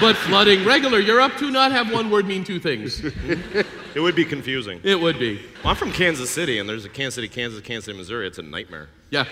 But 0.00 0.16
flooding 0.16 0.64
regular 0.64 0.98
Europe 0.98 1.36
to 1.38 1.50
not 1.50 1.72
have 1.72 1.92
one 1.92 2.10
word 2.10 2.26
mean 2.26 2.44
two 2.44 2.60
things. 2.60 3.02
It 3.04 4.00
would 4.00 4.14
be 4.14 4.24
confusing. 4.24 4.80
It 4.82 4.98
would 4.98 5.18
be. 5.18 5.36
Well, 5.62 5.70
I'm 5.70 5.76
from 5.76 5.92
Kansas 5.92 6.30
City, 6.30 6.58
and 6.58 6.68
there's 6.68 6.84
a 6.84 6.88
Kansas 6.88 7.16
City, 7.16 7.28
Kansas, 7.28 7.60
Kansas 7.60 7.84
City, 7.86 7.98
Missouri. 7.98 8.26
It's 8.26 8.38
a 8.38 8.42
nightmare. 8.42 8.88
Yeah. 9.10 9.26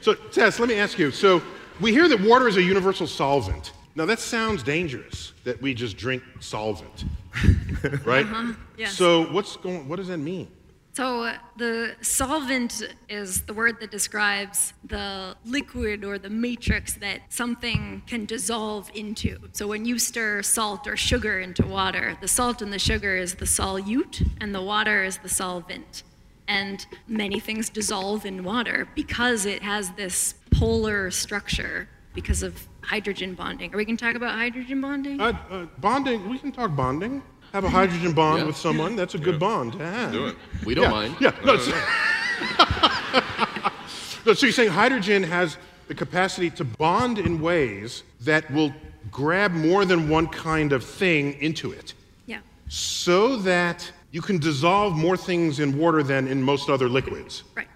So, 0.00 0.14
Tess, 0.14 0.58
let 0.58 0.68
me 0.68 0.76
ask 0.76 0.98
you. 0.98 1.10
So, 1.10 1.42
we 1.80 1.92
hear 1.92 2.08
that 2.08 2.20
water 2.20 2.48
is 2.48 2.56
a 2.56 2.62
universal 2.62 3.06
solvent. 3.06 3.72
Now, 3.94 4.06
that 4.06 4.18
sounds 4.18 4.62
dangerous 4.62 5.32
that 5.44 5.60
we 5.60 5.74
just 5.74 5.96
drink 5.96 6.22
solvent, 6.40 7.04
right? 8.04 8.24
Uh-huh. 8.26 8.52
yes. 8.78 8.94
So, 8.94 9.30
what's 9.32 9.56
going? 9.56 9.88
What 9.88 9.96
does 9.96 10.08
that 10.08 10.18
mean? 10.18 10.48
So 10.92 11.32
the 11.56 11.94
solvent 12.00 12.82
is 13.08 13.42
the 13.42 13.54
word 13.54 13.80
that 13.80 13.90
describes 13.90 14.74
the 14.84 15.36
liquid 15.44 16.04
or 16.04 16.18
the 16.18 16.30
matrix 16.30 16.94
that 16.94 17.20
something 17.28 18.02
can 18.06 18.24
dissolve 18.24 18.90
into. 18.94 19.38
So 19.52 19.68
when 19.68 19.84
you 19.84 19.98
stir 19.98 20.42
salt 20.42 20.88
or 20.88 20.96
sugar 20.96 21.40
into 21.40 21.64
water, 21.64 22.16
the 22.20 22.28
salt 22.28 22.60
and 22.60 22.72
the 22.72 22.78
sugar 22.78 23.16
is 23.16 23.36
the 23.36 23.44
solute 23.44 24.28
and 24.40 24.54
the 24.54 24.62
water 24.62 25.04
is 25.04 25.18
the 25.18 25.28
solvent. 25.28 26.02
And 26.48 26.84
many 27.06 27.38
things 27.38 27.70
dissolve 27.70 28.26
in 28.26 28.42
water 28.42 28.88
because 28.96 29.46
it 29.46 29.62
has 29.62 29.92
this 29.92 30.34
polar 30.50 31.12
structure 31.12 31.88
because 32.12 32.42
of 32.42 32.66
hydrogen 32.82 33.34
bonding. 33.34 33.72
Are 33.72 33.76
we 33.76 33.84
going 33.84 33.96
to 33.96 34.04
talk 34.04 34.16
about 34.16 34.34
hydrogen 34.34 34.80
bonding? 34.80 35.20
Uh, 35.20 35.32
uh, 35.48 35.66
bonding. 35.78 36.28
We 36.28 36.40
can 36.40 36.50
talk 36.50 36.74
bonding. 36.74 37.22
Have 37.52 37.64
a 37.64 37.68
hydrogen 37.68 38.12
bond 38.12 38.40
Yeah. 38.40 38.46
with 38.46 38.56
someone. 38.56 38.96
That's 38.96 39.14
a 39.14 39.18
good 39.18 39.38
bond 39.38 39.72
to 39.72 39.78
have. 39.78 40.12
Do 40.12 40.26
it. 40.26 40.36
We 40.64 40.74
don't 40.74 40.84
yeah. 40.84 40.90
mind. 40.90 41.16
Yeah. 41.20 41.32
No, 41.44 41.56
so, 41.56 41.72
No, 44.26 44.34
so 44.34 44.46
you're 44.46 44.52
saying 44.52 44.70
hydrogen 44.70 45.22
has 45.22 45.56
the 45.88 45.94
capacity 45.94 46.50
to 46.50 46.64
bond 46.64 47.18
in 47.18 47.40
ways 47.40 48.02
that 48.20 48.48
will 48.52 48.72
grab 49.10 49.52
more 49.52 49.84
than 49.84 50.08
one 50.08 50.26
kind 50.28 50.72
of 50.72 50.84
thing 50.84 51.32
into 51.40 51.72
it, 51.72 51.94
yeah. 52.26 52.38
so 52.68 53.36
that 53.36 53.90
you 54.12 54.20
can 54.20 54.38
dissolve 54.38 54.94
more 54.94 55.16
things 55.16 55.58
in 55.58 55.76
water 55.76 56.02
than 56.02 56.28
in 56.28 56.42
most 56.42 56.68
other 56.68 56.88
liquids, 56.88 57.42
Right. 57.56 57.66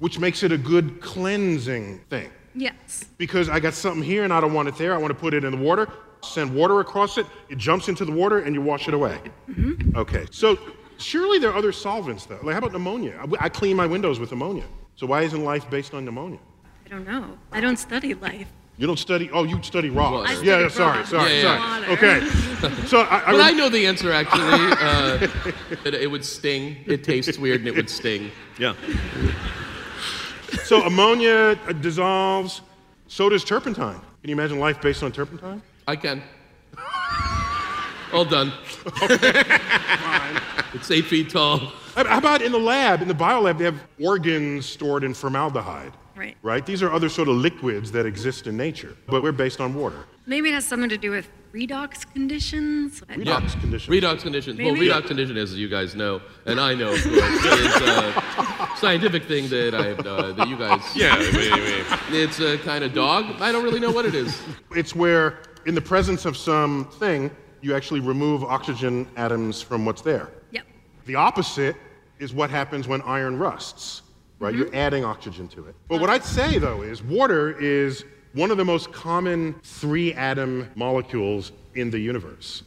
which 0.00 0.18
makes 0.18 0.42
it 0.42 0.50
a 0.50 0.58
good 0.58 1.00
cleansing 1.00 2.00
thing. 2.08 2.30
Yes. 2.54 3.04
Because 3.18 3.48
I 3.48 3.60
got 3.60 3.74
something 3.74 4.02
here 4.02 4.24
and 4.24 4.32
I 4.32 4.40
don't 4.40 4.54
want 4.54 4.68
it 4.68 4.76
there. 4.76 4.94
I 4.94 4.98
want 4.98 5.10
to 5.12 5.18
put 5.18 5.34
it 5.34 5.44
in 5.44 5.52
the 5.52 5.58
water, 5.58 5.88
send 6.22 6.54
water 6.54 6.80
across 6.80 7.18
it, 7.18 7.26
it 7.48 7.58
jumps 7.58 7.88
into 7.88 8.04
the 8.04 8.12
water, 8.12 8.38
and 8.40 8.54
you 8.54 8.62
wash 8.62 8.88
it 8.88 8.94
away. 8.94 9.18
Okay, 9.96 10.26
so 10.30 10.58
surely 10.98 11.38
there 11.38 11.50
are 11.50 11.56
other 11.56 11.72
solvents 11.72 12.26
though. 12.26 12.38
Like, 12.42 12.52
how 12.54 12.58
about 12.58 12.74
ammonia? 12.74 13.18
I, 13.40 13.46
I 13.46 13.48
clean 13.48 13.76
my 13.76 13.86
windows 13.86 14.18
with 14.18 14.32
ammonia. 14.32 14.64
So 14.96 15.06
why 15.06 15.22
isn't 15.22 15.44
life 15.44 15.68
based 15.70 15.94
on 15.94 16.06
ammonia? 16.06 16.38
I 16.86 16.88
don't 16.88 17.06
know. 17.06 17.38
I 17.50 17.60
don't 17.60 17.78
study 17.78 18.14
life. 18.14 18.48
You 18.78 18.86
don't 18.86 18.98
study, 18.98 19.30
oh, 19.32 19.44
you 19.44 19.62
study 19.62 19.90
rocks. 19.90 20.30
I 20.30 20.42
yeah, 20.42 20.68
study 20.68 20.70
sorry, 20.70 20.98
raw. 20.98 21.04
sorry, 21.04 21.34
Yeah, 21.40 21.42
sorry. 21.42 21.82
yeah. 21.82 21.92
Okay, 21.92 22.86
so 22.86 23.00
I, 23.02 23.28
I, 23.28 23.32
But 23.32 23.40
I 23.40 23.50
know 23.52 23.68
the 23.68 23.86
answer 23.86 24.12
actually. 24.12 24.42
Uh, 24.82 25.28
it, 25.84 25.94
it 25.94 26.10
would 26.10 26.24
sting. 26.24 26.76
It 26.86 27.04
tastes 27.04 27.38
weird 27.38 27.60
and 27.60 27.68
it 27.68 27.76
would 27.76 27.88
sting. 27.90 28.30
Yeah. 28.58 28.74
so 30.64 30.82
ammonia 30.82 31.58
uh, 31.68 31.72
dissolves, 31.72 32.62
so 33.08 33.28
does 33.28 33.44
turpentine. 33.44 34.00
Can 34.22 34.30
you 34.30 34.32
imagine 34.34 34.58
life 34.58 34.80
based 34.80 35.02
on 35.02 35.12
turpentine? 35.12 35.62
I 35.86 35.96
can. 35.96 36.22
All 38.12 38.24
done. 38.24 38.52
It's 40.74 40.90
eight 40.90 41.04
feet 41.04 41.28
tall. 41.28 41.58
How 41.94 42.04
how 42.06 42.16
about 42.16 42.40
in 42.40 42.50
the 42.50 42.58
lab, 42.58 43.02
in 43.02 43.08
the 43.08 43.14
biolab, 43.14 43.58
they 43.58 43.64
have 43.64 43.78
organs 44.00 44.64
stored 44.64 45.04
in 45.04 45.12
formaldehyde. 45.12 45.92
Right. 46.16 46.34
Right? 46.42 46.64
These 46.64 46.82
are 46.82 46.90
other 46.90 47.10
sort 47.10 47.28
of 47.28 47.36
liquids 47.36 47.92
that 47.92 48.06
exist 48.06 48.46
in 48.46 48.56
nature, 48.56 48.96
but 49.06 49.22
we're 49.22 49.32
based 49.32 49.60
on 49.60 49.74
water. 49.74 50.06
Maybe 50.24 50.48
it 50.48 50.54
has 50.54 50.66
something 50.66 50.88
to 50.88 50.96
do 50.96 51.10
with 51.10 51.28
redox 51.52 52.10
conditions. 52.14 53.02
I- 53.08 53.16
Redox 53.16 53.60
conditions. 53.60 53.86
Redox 53.94 54.22
conditions. 54.22 54.58
Well, 54.58 54.74
redox 54.74 55.06
condition, 55.08 55.36
as 55.36 55.54
you 55.54 55.68
guys 55.68 55.94
know, 55.94 56.22
and 56.46 56.58
I 56.58 56.72
know, 56.74 56.92
of 56.94 57.02
course, 57.02 57.44
is 57.44 57.76
a 57.82 58.68
scientific 58.76 59.24
thing 59.24 59.48
that 59.50 59.74
I 59.74 59.88
have, 59.88 60.06
uh, 60.06 60.32
that 60.32 60.48
you 60.48 60.56
guys. 60.56 60.80
Yeah. 60.96 61.16
I 61.18 61.18
mean, 62.10 62.22
It's 62.22 62.40
a 62.40 62.56
kind 62.58 62.82
of 62.82 62.94
dog. 62.94 63.40
I 63.42 63.52
don't 63.52 63.62
really 63.64 63.80
know 63.80 63.90
what 63.92 64.06
it 64.06 64.14
is. 64.14 64.40
It's 64.74 64.94
where, 64.94 65.38
in 65.66 65.74
the 65.74 65.80
presence 65.80 66.24
of 66.24 66.36
something, 66.36 67.30
you 67.60 67.74
actually 67.74 68.00
remove 68.00 68.42
oxygen 68.44 69.06
atoms 69.16 69.62
from 69.62 69.84
what's 69.84 70.02
there. 70.02 70.30
Yep. 70.50 70.66
The 71.06 71.14
opposite 71.14 71.76
is 72.18 72.32
what 72.32 72.50
happens 72.50 72.88
when 72.88 73.02
iron 73.02 73.38
rusts, 73.38 74.02
right? 74.38 74.54
You're 74.54 74.66
mm-hmm. 74.66 74.76
adding 74.76 75.04
oxygen 75.04 75.48
to 75.48 75.66
it. 75.66 75.74
But 75.88 76.00
what 76.00 76.10
I'd 76.10 76.24
say, 76.24 76.58
though, 76.58 76.82
is 76.82 77.02
water 77.02 77.58
is 77.60 78.04
one 78.32 78.50
of 78.50 78.56
the 78.56 78.64
most 78.64 78.92
common 78.92 79.54
three 79.62 80.12
atom 80.14 80.68
molecules 80.74 81.52
in 81.74 81.90
the 81.90 81.98
universe. 81.98 82.62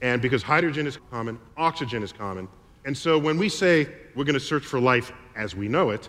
And 0.00 0.22
because 0.22 0.42
hydrogen 0.42 0.86
is 0.86 0.98
common, 1.10 1.38
oxygen 1.56 2.02
is 2.02 2.12
common. 2.12 2.48
And 2.84 2.96
so 2.96 3.18
when 3.18 3.36
we 3.36 3.48
say 3.48 3.88
we're 4.14 4.24
going 4.24 4.34
to 4.34 4.40
search 4.40 4.64
for 4.64 4.80
life 4.80 5.12
as 5.36 5.54
we 5.54 5.68
know 5.68 5.90
it, 5.90 6.08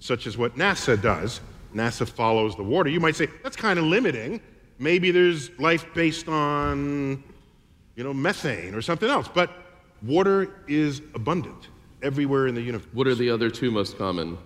such 0.00 0.26
as 0.26 0.36
what 0.36 0.56
NASA 0.56 1.00
does, 1.00 1.40
NASA 1.74 2.08
follows 2.08 2.56
the 2.56 2.62
water, 2.62 2.90
you 2.90 3.00
might 3.00 3.16
say 3.16 3.28
that's 3.42 3.56
kind 3.56 3.78
of 3.78 3.84
limiting. 3.84 4.40
Maybe 4.78 5.10
there's 5.10 5.56
life 5.58 5.86
based 5.94 6.28
on, 6.28 7.22
you 7.96 8.04
know, 8.04 8.12
methane 8.14 8.74
or 8.74 8.82
something 8.82 9.08
else. 9.08 9.28
But 9.32 9.50
water 10.02 10.62
is 10.66 11.00
abundant 11.14 11.68
everywhere 12.02 12.46
in 12.46 12.54
the 12.54 12.60
universe. 12.62 12.88
What 12.92 13.06
are 13.06 13.14
the 13.14 13.30
other 13.30 13.50
two 13.50 13.70
most 13.70 13.96
common? 13.96 14.36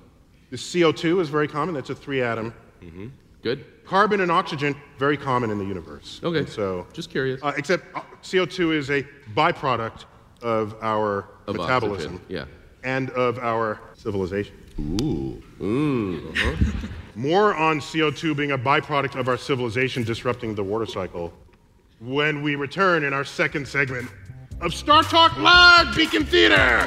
The 0.51 0.57
CO2 0.57 1.21
is 1.21 1.29
very 1.29 1.49
common. 1.49 1.75
That's 1.75 1.91
a 1.91 1.95
three 1.95 2.23
atom. 2.23 2.55
Mm-hmm. 2.83 3.09
Good. 3.43 3.65
Carbon 3.85 4.21
and 4.21 4.31
oxygen, 4.31 4.75
very 4.99 5.17
common 5.17 5.51
in 5.51 5.59
the 5.59 5.65
universe. 5.65 6.21
Okay. 6.23 6.41
And 6.41 6.49
so, 6.49 6.87
Just 6.93 7.11
curious. 7.11 7.43
uh, 7.43 7.53
except 7.57 7.85
uh, 7.97 8.01
CO2 8.23 8.75
is 8.75 8.91
a 8.91 9.03
byproduct 9.35 10.05
of 10.43 10.77
our 10.83 11.29
Of 11.47 11.57
metabolism 11.57 12.17
oxygen, 12.17 12.21
yeah. 12.29 12.45
and 12.85 13.11
of 13.11 13.39
our 13.39 13.81
civilization. 13.95 14.55
Ooh. 14.81 15.43
Ooh. 15.61 16.31
uh-huh. 16.31 16.87
More 17.19 17.53
on 17.57 17.81
CO2 17.81 18.37
being 18.37 18.53
a 18.53 18.59
byproduct 18.59 19.19
of 19.19 19.27
our 19.27 19.37
civilization 19.37 20.05
disrupting 20.05 20.55
the 20.55 20.63
water 20.63 20.87
cycle 20.87 21.33
when 21.99 22.43
we 22.43 22.55
return 22.55 23.03
in 23.03 23.13
our 23.13 23.25
second 23.25 23.67
segment 23.67 24.09
of 24.61 24.73
Star 24.73 25.03
Talk 25.03 25.37
Live 25.37 25.97
Beacon 25.97 26.25
Theater. 26.25 26.87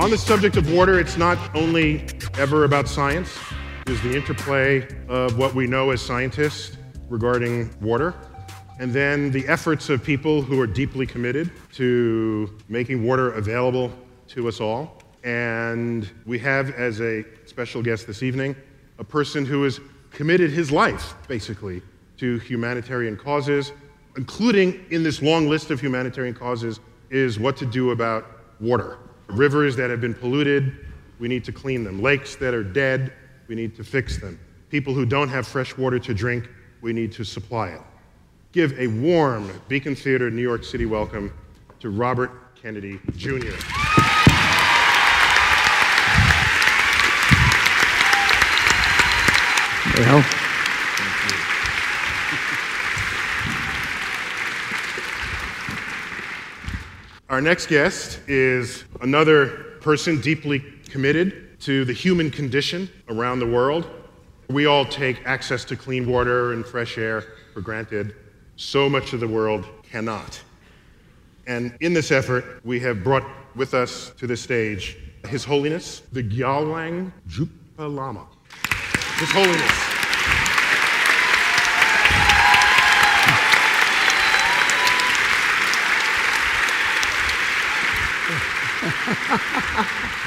On 0.00 0.08
the 0.08 0.16
subject 0.16 0.56
of 0.56 0.72
water, 0.72 0.98
it's 0.98 1.18
not 1.18 1.36
only 1.54 2.06
ever 2.38 2.64
about 2.64 2.88
science, 2.88 3.38
there's 3.84 4.00
the 4.00 4.16
interplay 4.16 4.88
of 5.08 5.36
what 5.36 5.54
we 5.54 5.66
know 5.66 5.90
as 5.90 6.00
scientists 6.00 6.78
regarding 7.10 7.68
water, 7.82 8.14
and 8.78 8.94
then 8.94 9.30
the 9.30 9.46
efforts 9.46 9.90
of 9.90 10.02
people 10.02 10.40
who 10.40 10.58
are 10.58 10.66
deeply 10.66 11.06
committed 11.06 11.50
to 11.74 12.58
making 12.70 13.04
water 13.04 13.32
available 13.32 13.92
to 14.28 14.48
us 14.48 14.58
all. 14.58 15.02
And 15.22 16.10
we 16.24 16.38
have, 16.38 16.70
as 16.70 17.02
a 17.02 17.22
special 17.44 17.82
guest 17.82 18.06
this 18.06 18.22
evening, 18.22 18.56
a 18.98 19.04
person 19.04 19.44
who 19.44 19.64
has 19.64 19.80
committed 20.12 20.50
his 20.50 20.72
life, 20.72 21.12
basically, 21.28 21.82
to 22.16 22.38
humanitarian 22.38 23.18
causes, 23.18 23.72
including 24.16 24.82
in 24.88 25.02
this 25.02 25.20
long 25.20 25.46
list 25.46 25.70
of 25.70 25.78
humanitarian 25.78 26.34
causes, 26.34 26.80
is 27.10 27.38
what 27.38 27.58
to 27.58 27.66
do 27.66 27.90
about 27.90 28.24
water. 28.60 28.96
Rivers 29.32 29.76
that 29.76 29.90
have 29.90 30.00
been 30.00 30.14
polluted, 30.14 30.86
we 31.18 31.28
need 31.28 31.44
to 31.44 31.52
clean 31.52 31.84
them. 31.84 32.02
Lakes 32.02 32.36
that 32.36 32.54
are 32.54 32.64
dead, 32.64 33.12
we 33.48 33.54
need 33.54 33.76
to 33.76 33.84
fix 33.84 34.18
them. 34.18 34.38
People 34.70 34.94
who 34.94 35.04
don't 35.06 35.28
have 35.28 35.46
fresh 35.46 35.76
water 35.76 35.98
to 35.98 36.14
drink, 36.14 36.48
we 36.80 36.92
need 36.92 37.12
to 37.12 37.24
supply 37.24 37.68
it. 37.68 37.80
Give 38.52 38.78
a 38.78 38.88
warm 38.88 39.50
Beacon 39.68 39.94
Theater 39.94 40.30
New 40.30 40.42
York 40.42 40.64
City 40.64 40.86
welcome 40.86 41.32
to 41.78 41.90
Robert 41.90 42.30
Kennedy 42.56 43.00
Jr. 43.16 43.56
Well, 49.96 50.49
Our 57.30 57.40
next 57.40 57.68
guest 57.68 58.18
is 58.26 58.82
another 59.02 59.76
person 59.80 60.20
deeply 60.20 60.64
committed 60.88 61.60
to 61.60 61.84
the 61.84 61.92
human 61.92 62.28
condition 62.28 62.90
around 63.08 63.38
the 63.38 63.46
world. 63.46 63.88
We 64.48 64.66
all 64.66 64.84
take 64.84 65.24
access 65.24 65.64
to 65.66 65.76
clean 65.76 66.10
water 66.10 66.54
and 66.54 66.66
fresh 66.66 66.98
air 66.98 67.22
for 67.54 67.60
granted. 67.60 68.16
So 68.56 68.88
much 68.88 69.12
of 69.12 69.20
the 69.20 69.28
world 69.28 69.64
cannot. 69.84 70.42
And 71.46 71.76
in 71.78 71.92
this 71.92 72.10
effort, 72.10 72.44
we 72.64 72.80
have 72.80 73.04
brought 73.04 73.28
with 73.54 73.74
us 73.74 74.10
to 74.18 74.26
the 74.26 74.36
stage 74.36 74.96
His 75.28 75.44
Holiness, 75.44 76.02
the 76.10 76.24
Gyalwang 76.24 77.12
Drukpa 77.28 77.94
Lama. 77.94 78.26
His 79.20 79.30
Holiness. 79.30 79.89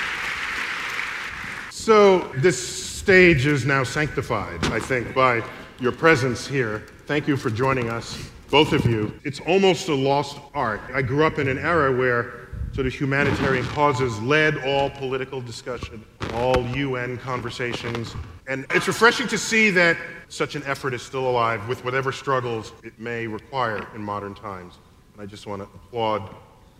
So 1.83 2.19
this 2.38 2.57
stage 2.57 3.45
is 3.45 3.65
now 3.65 3.83
sanctified, 3.83 4.63
I 4.67 4.79
think, 4.79 5.13
by 5.13 5.43
your 5.81 5.91
presence 5.91 6.47
here. 6.47 6.86
Thank 7.07 7.27
you 7.27 7.36
for 7.36 7.49
joining 7.49 7.89
us, 7.89 8.17
both 8.49 8.71
of 8.71 8.86
you. 8.86 9.13
It's 9.25 9.41
almost 9.41 9.89
a 9.89 9.93
lost 9.93 10.38
art. 10.53 10.79
I 10.93 11.01
grew 11.01 11.25
up 11.25 11.39
in 11.39 11.49
an 11.49 11.57
era 11.57 11.93
where 11.93 12.47
sort 12.71 12.88
of 12.88 12.93
humanitarian 12.93 13.65
causes 13.65 14.17
led 14.21 14.59
all 14.59 14.91
political 14.91 15.41
discussion, 15.41 16.05
all 16.36 16.65
UN 16.67 17.17
conversations. 17.17 18.15
And 18.47 18.65
it's 18.69 18.88
refreshing 18.88 19.27
to 19.27 19.38
see 19.38 19.69
that 19.71 19.97
such 20.29 20.55
an 20.55 20.63
effort 20.65 20.93
is 20.93 21.01
still 21.01 21.29
alive 21.29 21.67
with 21.67 21.83
whatever 21.83 22.13
struggles 22.13 22.71
it 22.81 22.97
may 22.97 23.27
require 23.27 23.86
in 23.93 24.01
modern 24.01 24.36
times. 24.36 24.77
And 25.15 25.21
I 25.21 25.25
just 25.25 25.47
want 25.47 25.62
to 25.62 25.67
applaud 25.75 26.33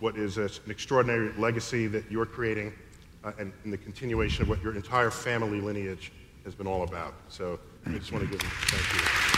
what 0.04 0.18
is 0.18 0.38
a- 0.38 0.42
an 0.66 0.70
extraordinary 0.70 1.32
legacy 1.38 1.88
that 1.88 2.04
you're 2.12 2.26
creating 2.26 2.74
uh, 3.24 3.32
and, 3.40 3.54
and 3.64 3.72
the 3.72 3.78
continuation 3.78 4.42
of 4.44 4.50
what 4.50 4.62
your 4.62 4.76
entire 4.76 5.10
family 5.10 5.62
lineage 5.62 6.12
has 6.44 6.54
been 6.54 6.68
all 6.68 6.84
about. 6.84 7.14
So 7.30 7.58
I 7.86 7.92
just 7.92 8.12
want 8.12 8.26
to 8.26 8.30
give 8.30 8.44
you 8.44 8.50
thank 8.50 9.02
you. 9.02 9.34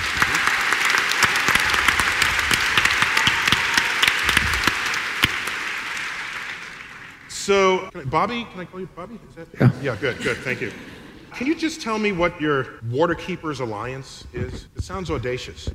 So, 7.29 7.89
can 7.91 8.01
I- 8.01 8.03
Bobby, 8.05 8.47
can 8.51 8.61
I 8.61 8.65
call 8.65 8.79
you 8.79 8.87
Bobby? 8.95 9.19
Is 9.29 9.35
that? 9.35 9.47
Yeah. 9.61 9.71
Yeah, 9.83 9.95
good, 10.01 10.17
good, 10.23 10.37
thank 10.37 10.61
you. 10.61 10.71
Can 11.33 11.45
you 11.45 11.53
just 11.53 11.79
tell 11.79 11.99
me 11.99 12.11
what 12.11 12.41
your 12.41 12.63
Waterkeepers 12.89 13.59
Alliance 13.59 14.25
is? 14.33 14.67
It 14.75 14.81
sounds 14.83 15.11
audacious. 15.11 15.69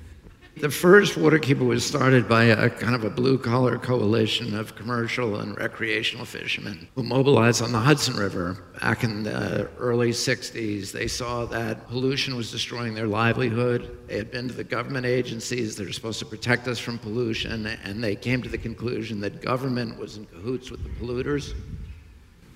The 0.57 0.71
first 0.71 1.15
waterkeeper 1.15 1.67
was 1.67 1.87
started 1.87 2.29
by 2.29 2.45
a 2.45 2.69
kind 2.69 2.95
of 2.95 3.05
a 3.05 3.11
blue 3.11 3.39
collar 3.39 3.79
coalition 3.79 4.55
of 4.55 4.75
commercial 4.75 5.41
and 5.41 5.57
recreational 5.57 6.27
fishermen 6.27 6.89
who 6.95 7.03
mobilized 7.03 7.63
on 7.63 7.73
the 7.73 7.79
Hudson 7.79 8.17
River 8.17 8.63
back 8.81 9.05
in 9.05 9.23
the 9.23 9.71
early 9.79 10.11
60s. 10.11 10.93
They 10.93 11.07
saw 11.07 11.47
that 11.47 11.89
pollution 11.89 12.37
was 12.37 12.51
destroying 12.51 12.95
their 12.95 13.07
livelihood. 13.07 13.99
They 14.09 14.17
had 14.17 14.31
been 14.31 14.49
to 14.49 14.55
the 14.55 14.65
government 14.65 15.07
agencies 15.07 15.77
that 15.77 15.87
are 15.87 15.93
supposed 15.93 16.19
to 16.19 16.27
protect 16.27 16.69
us 16.69 16.79
from 16.79 16.99
pollution, 16.99 17.67
and 17.67 18.03
they 18.03 18.17
came 18.17 18.43
to 18.43 18.49
the 18.49 18.59
conclusion 18.59 19.21
that 19.21 19.41
government 19.41 19.99
was 19.99 20.17
in 20.17 20.27
cahoots 20.27 20.71
with 20.71 20.83
the 20.83 20.91
polluters. 20.91 21.55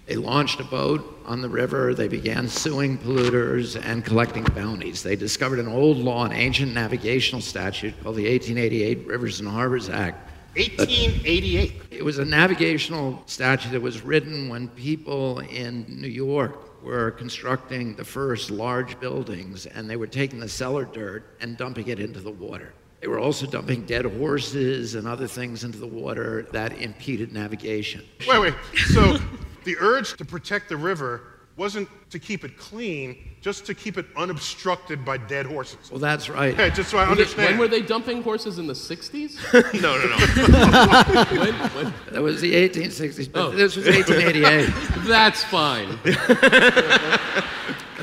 They 0.06 0.16
launched 0.16 0.60
a 0.60 0.64
boat 0.64 1.22
on 1.24 1.40
the 1.40 1.48
river. 1.48 1.94
They 1.94 2.08
began 2.08 2.46
suing 2.46 2.98
polluters 2.98 3.80
and 3.82 4.04
collecting 4.04 4.44
bounties. 4.44 5.02
They 5.02 5.16
discovered 5.16 5.58
an 5.58 5.68
old 5.68 5.96
law, 5.96 6.26
an 6.26 6.32
ancient 6.32 6.74
navigational 6.74 7.40
statute 7.40 7.94
called 8.02 8.16
the 8.16 8.30
1888 8.30 9.06
Rivers 9.06 9.40
and 9.40 9.48
Harbors 9.48 9.88
Act. 9.88 10.30
1888. 10.56 11.72
It 11.90 12.04
was 12.04 12.18
a 12.18 12.24
navigational 12.24 13.22
statute 13.26 13.70
that 13.70 13.80
was 13.80 14.02
written 14.02 14.48
when 14.48 14.68
people 14.68 15.40
in 15.40 15.86
New 15.88 16.08
York 16.08 16.82
were 16.84 17.10
constructing 17.12 17.96
the 17.96 18.04
first 18.04 18.50
large 18.50 19.00
buildings 19.00 19.64
and 19.64 19.88
they 19.88 19.96
were 19.96 20.06
taking 20.06 20.38
the 20.38 20.48
cellar 20.48 20.84
dirt 20.84 21.36
and 21.40 21.56
dumping 21.56 21.88
it 21.88 21.98
into 21.98 22.20
the 22.20 22.30
water. 22.30 22.74
They 23.00 23.08
were 23.08 23.18
also 23.18 23.46
dumping 23.46 23.84
dead 23.84 24.04
horses 24.04 24.94
and 24.94 25.08
other 25.08 25.26
things 25.26 25.64
into 25.64 25.78
the 25.78 25.86
water 25.86 26.46
that 26.52 26.78
impeded 26.80 27.32
navigation. 27.32 28.02
Wait, 28.28 28.38
wait. 28.38 28.54
So 28.92 29.18
the 29.64 29.76
urge 29.78 30.16
to 30.16 30.24
protect 30.24 30.68
the 30.68 30.76
river 30.76 31.22
wasn't 31.56 31.88
to 32.10 32.18
keep 32.18 32.42
it 32.44 32.58
clean, 32.58 33.16
just 33.40 33.64
to 33.66 33.74
keep 33.74 33.96
it 33.96 34.04
unobstructed 34.16 35.04
by 35.04 35.16
dead 35.16 35.46
horses. 35.46 35.88
Well, 35.88 36.00
that's 36.00 36.28
right. 36.28 36.56
Yeah, 36.58 36.68
just 36.68 36.90
so 36.90 36.98
I 36.98 37.06
understand. 37.06 37.50
when 37.50 37.58
were 37.58 37.68
they 37.68 37.80
dumping 37.80 38.22
horses 38.22 38.58
in 38.58 38.66
the 38.66 38.72
60s? 38.72 39.36
no, 39.80 39.96
no, 39.96 40.06
no. 40.06 40.16
when, 41.40 41.54
when, 41.84 41.94
That 42.12 42.22
was 42.22 42.40
the 42.40 42.52
1860s, 42.52 43.30
but 43.30 43.40
Oh. 43.40 43.50
this 43.50 43.76
was 43.76 43.86
1888. 43.86 44.68
that's 45.06 45.44
fine. 45.44 45.96
But 46.04 46.18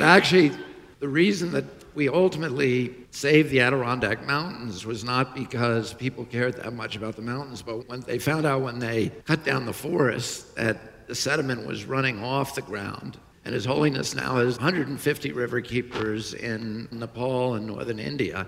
actually, 0.01 0.51
the 0.99 1.09
reason 1.09 1.51
that 1.51 1.65
we 1.93 2.07
ultimately 2.07 2.95
saved 3.11 3.49
the 3.49 3.59
Adirondack 3.59 4.25
Mountains 4.25 4.85
was 4.85 5.03
not 5.03 5.35
because 5.35 5.93
people 5.93 6.23
cared 6.25 6.55
that 6.57 6.71
much 6.73 6.95
about 6.95 7.17
the 7.17 7.21
mountains, 7.21 7.61
but 7.61 7.87
when 7.89 7.99
they 8.01 8.17
found 8.17 8.45
out 8.45 8.61
when 8.61 8.79
they 8.79 9.09
cut 9.25 9.43
down 9.43 9.65
the 9.65 9.73
forest 9.73 10.55
that 10.55 10.77
the 11.11 11.15
sediment 11.15 11.67
was 11.67 11.83
running 11.83 12.23
off 12.23 12.55
the 12.55 12.61
ground. 12.61 13.17
And 13.43 13.53
His 13.53 13.65
Holiness 13.65 14.15
now 14.15 14.37
has 14.37 14.55
150 14.55 15.33
river 15.33 15.59
keepers 15.59 16.33
in 16.33 16.87
Nepal 16.89 17.55
and 17.55 17.67
northern 17.67 17.99
India. 17.99 18.47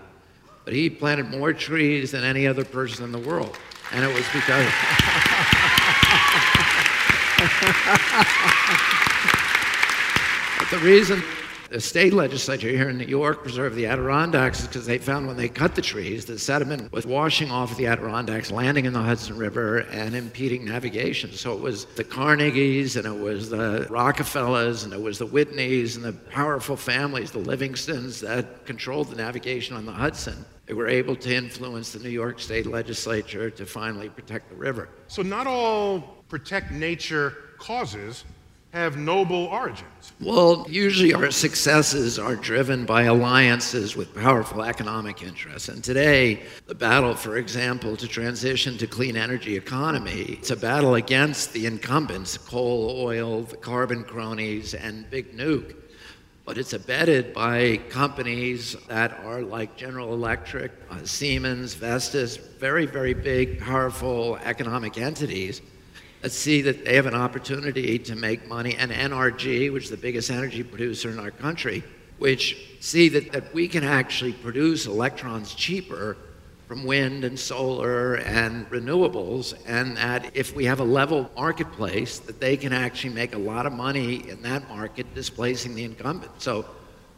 But 0.63 0.73
he 0.73 0.89
planted 0.89 1.29
more 1.29 1.51
trees 1.51 2.11
than 2.11 2.23
any 2.23 2.47
other 2.47 2.63
person 2.63 3.03
in 3.03 3.11
the 3.11 3.19
world. 3.19 3.57
And 3.91 4.05
it 4.05 4.15
was 4.15 4.25
because. 4.31 4.71
The 10.71 10.79
reason 10.79 11.21
the 11.73 11.81
state 11.81 12.13
legislature 12.13 12.69
here 12.69 12.89
in 12.89 12.99
New 12.99 13.05
York 13.05 13.41
preserved 13.41 13.75
the 13.75 13.87
Adirondacks 13.87 14.61
because 14.61 14.85
they 14.85 14.99
found 14.99 15.25
when 15.25 15.37
they 15.37 15.49
cut 15.49 15.73
the 15.73 15.81
trees, 15.81 16.23
the 16.23 16.37
sediment 16.37 16.91
was 16.91 17.03
washing 17.03 17.49
off 17.49 17.75
the 17.77 17.87
Adirondacks, 17.87 18.51
landing 18.51 18.85
in 18.85 18.93
the 18.93 19.01
Hudson 19.01 19.35
River, 19.35 19.79
and 19.79 20.13
impeding 20.13 20.65
navigation. 20.65 21.31
So 21.31 21.51
it 21.53 21.59
was 21.59 21.85
the 21.85 22.03
Carnegies, 22.03 22.95
and 22.95 23.07
it 23.07 23.19
was 23.19 23.49
the 23.49 23.87
Rockefellers, 23.89 24.83
and 24.83 24.93
it 24.93 25.01
was 25.01 25.17
the 25.17 25.25
Whitneys, 25.25 25.95
and 25.95 26.05
the 26.05 26.13
powerful 26.13 26.77
families, 26.77 27.31
the 27.31 27.39
Livingstons, 27.39 28.19
that 28.19 28.67
controlled 28.67 29.09
the 29.09 29.15
navigation 29.15 29.75
on 29.75 29.87
the 29.87 29.91
Hudson. 29.91 30.45
They 30.67 30.75
were 30.75 30.87
able 30.87 31.15
to 31.15 31.35
influence 31.35 31.91
the 31.91 31.99
New 31.99 32.09
York 32.09 32.39
State 32.39 32.67
legislature 32.67 33.49
to 33.49 33.65
finally 33.65 34.09
protect 34.09 34.49
the 34.49 34.55
river. 34.55 34.89
So 35.07 35.23
not 35.23 35.47
all 35.47 36.23
protect 36.29 36.71
nature 36.71 37.35
causes 37.57 38.25
have 38.73 38.97
noble 38.97 39.45
origins. 39.45 40.13
Well, 40.19 40.65
usually 40.67 41.13
our 41.13 41.29
successes 41.29 42.17
are 42.17 42.35
driven 42.35 42.85
by 42.85 43.03
alliances 43.03 43.95
with 43.95 44.15
powerful 44.15 44.63
economic 44.63 45.21
interests. 45.21 45.69
And 45.69 45.83
today, 45.83 46.41
the 46.65 46.73
battle, 46.73 47.13
for 47.13 47.37
example, 47.37 47.95
to 47.95 48.07
transition 48.07 48.79
to 48.79 48.87
clean 48.87 49.15
energy 49.15 49.55
economy, 49.55 50.39
it's 50.39 50.49
a 50.49 50.55
battle 50.55 50.95
against 50.95 51.53
the 51.53 51.67
incumbents, 51.67 52.35
coal, 52.35 52.99
oil, 52.99 53.43
the 53.43 53.57
carbon 53.57 54.03
cronies, 54.03 54.73
and 54.73 55.07
big 55.11 55.37
nuke. 55.37 55.75
But 56.43 56.57
it's 56.57 56.73
abetted 56.73 57.31
by 57.31 57.77
companies 57.89 58.75
that 58.87 59.19
are 59.23 59.43
like 59.43 59.77
General 59.77 60.13
Electric, 60.13 60.71
uh, 60.89 61.05
Siemens, 61.05 61.75
Vestas, 61.75 62.37
very, 62.37 62.87
very 62.87 63.13
big, 63.13 63.59
powerful 63.59 64.37
economic 64.43 64.97
entities 64.97 65.61
Uh, 66.23 66.29
see 66.29 66.61
that 66.61 66.85
they 66.85 66.95
have 66.95 67.05
an 67.05 67.13
opportunity 67.13 67.99
to 67.99 68.15
make 68.15 68.47
money, 68.47 68.75
and 68.75 68.91
NRG, 68.91 69.73
which 69.73 69.85
is 69.85 69.89
the 69.89 69.97
biggest 69.97 70.31
energy 70.31 70.63
producer 70.63 71.09
in 71.09 71.19
our 71.19 71.31
country, 71.31 71.83
which 72.17 72.77
see 72.79 73.09
that, 73.09 73.31
that 73.33 73.53
we 73.53 73.67
can 73.67 73.83
actually 73.83 74.31
produce 74.31 74.85
electrons 74.85 75.53
cheaper 75.53 76.15
from 76.67 76.85
wind 76.85 77.25
and 77.25 77.37
solar 77.37 78.15
and 78.15 78.69
renewables, 78.69 79.53
and 79.67 79.97
that 79.97 80.31
if 80.33 80.55
we 80.55 80.63
have 80.63 80.79
a 80.79 80.83
level 80.83 81.29
marketplace, 81.35 82.19
that 82.19 82.39
they 82.39 82.55
can 82.55 82.71
actually 82.71 83.13
make 83.13 83.35
a 83.35 83.37
lot 83.37 83.65
of 83.65 83.73
money 83.73 84.29
in 84.29 84.41
that 84.41 84.67
market 84.69 85.13
displacing 85.13 85.75
the 85.75 85.83
incumbent. 85.83 86.31
So 86.41 86.65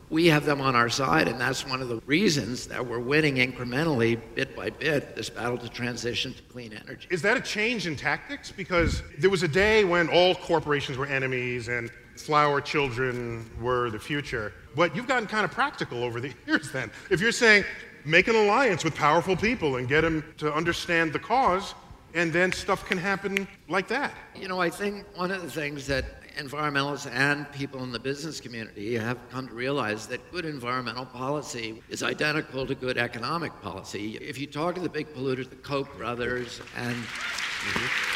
we 0.10 0.28
have 0.28 0.46
them 0.46 0.62
on 0.62 0.76
our 0.76 0.90
side, 0.90 1.28
and 1.28 1.40
that's 1.40 1.68
one 1.68 1.82
of 1.82 1.90
the 1.90 2.02
reasons 2.06 2.68
that 2.68 2.86
we're 2.86 3.00
winning 3.00 3.36
incrementally, 3.36 4.20
bit 4.36 4.56
by 4.56 4.70
bit, 4.70 5.16
this 5.16 5.30
battle 5.30 5.58
to 5.58 5.70
transition 5.70 6.34
to 6.34 6.44
clean 6.44 6.74
energy. 6.74 7.08
Is 7.10 7.22
that 7.24 7.38
a 7.38 7.42
change 7.42 7.88
in 7.88 7.96
tactics? 7.96 8.52
Because 8.52 9.02
there 9.18 9.30
was 9.30 9.44
a 9.44 9.48
day 9.48 9.84
when 9.84 10.08
all 10.10 10.36
corporations 10.36 10.98
were 10.98 11.08
enemies 11.08 11.68
and 11.68 11.90
flower 12.18 12.62
children 12.62 13.50
were 13.60 13.90
the 13.90 14.00
future. 14.00 14.54
But 14.76 14.96
you've 14.96 15.08
gotten 15.08 15.28
kind 15.28 15.44
of 15.44 15.52
practical 15.52 16.04
over 16.04 16.22
the 16.22 16.34
years 16.48 16.72
then. 16.72 16.92
If 17.10 17.20
you're 17.20 17.32
saying, 17.32 17.66
make 18.06 18.28
an 18.28 18.36
alliance 18.36 18.84
with 18.84 18.96
powerful 18.96 19.36
people 19.36 19.78
and 19.78 19.88
get 19.88 20.02
them 20.02 20.24
to 20.38 20.54
understand 20.54 21.14
the 21.14 21.20
cause, 21.20 21.74
and 22.14 22.32
then 22.32 22.52
stuff 22.52 22.88
can 22.88 22.98
happen 22.98 23.48
like 23.68 23.88
that. 23.90 24.14
You 24.36 24.48
know, 24.48 24.62
I 24.62 24.70
think 24.70 25.06
one 25.16 25.32
of 25.32 25.42
the 25.42 25.52
things 25.52 25.88
that 25.88 26.06
environmentalists 26.36 27.10
and 27.12 27.52
people 27.52 27.84
in 27.84 27.92
the 27.92 28.00
business 28.00 28.40
community 28.40 28.96
have 28.96 29.18
come 29.30 29.48
to 29.48 29.54
realize 29.54 30.08
that 30.08 30.32
good 30.32 30.46
environmental 30.46 31.06
policy 31.06 31.82
is 31.90 32.04
identical 32.04 32.66
to 32.66 32.76
good 32.76 32.98
economic 32.98 33.52
policy. 33.62 34.18
If 34.18 34.40
you 34.40 34.48
talk 34.48 34.76
to 34.76 34.82
the 34.82 34.90
big 34.90 35.14
polluters, 35.14 35.50
the 35.50 35.56
Koch 35.56 35.96
brothers, 35.98 36.62
and 36.76 36.96
mhm. 36.96 38.12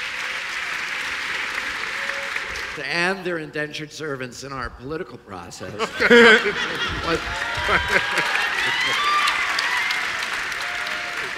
and 2.85 3.25
their 3.25 3.39
indentured 3.39 3.91
servants 3.91 4.43
in 4.43 4.53
our 4.53 4.69
political 4.69 5.17
process. 5.17 5.73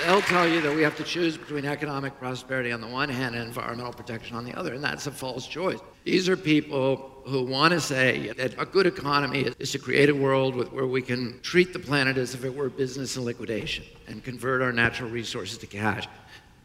They'll 0.06 0.22
tell 0.22 0.48
you 0.48 0.62
that 0.62 0.76
we 0.76 0.82
have 0.82 0.98
to 0.98 1.04
choose 1.04 1.38
between 1.38 1.66
economic 1.66 2.18
prosperity 2.18 2.72
on 2.72 2.82
the 2.82 2.88
one 2.88 3.10
hand 3.10 3.36
and 3.36 3.44
environmental 3.44 3.94
protection 3.94 4.36
on 4.36 4.46
the 4.46 4.58
other, 4.58 4.74
and 4.74 4.84
that's 4.84 5.06
a 5.06 5.12
false 5.12 5.48
choice. 5.48 5.80
These 6.04 6.28
are 6.30 6.38
people 6.38 7.22
who 7.26 7.44
want 7.44 7.74
to 7.74 7.80
say 7.80 8.34
that 8.34 8.60
a 8.60 8.66
good 8.66 8.88
economy 8.88 9.42
is, 9.60 9.72
to 9.72 9.80
create 9.80 10.10
a 10.10 10.16
world 10.16 10.56
with, 10.56 10.72
where 10.72 10.88
we 10.88 11.02
can 11.02 11.40
treat 11.42 11.74
the 11.74 11.80
planet 11.80 12.18
as 12.18 12.34
if 12.34 12.44
it 12.44 12.54
were 12.56 12.70
business 12.70 13.18
in 13.18 13.24
liquidation 13.24 13.86
and 14.08 14.24
convert 14.24 14.64
our 14.64 14.72
natural 14.72 15.12
resources 15.12 15.60
to 15.60 15.68
cash, 15.68 16.08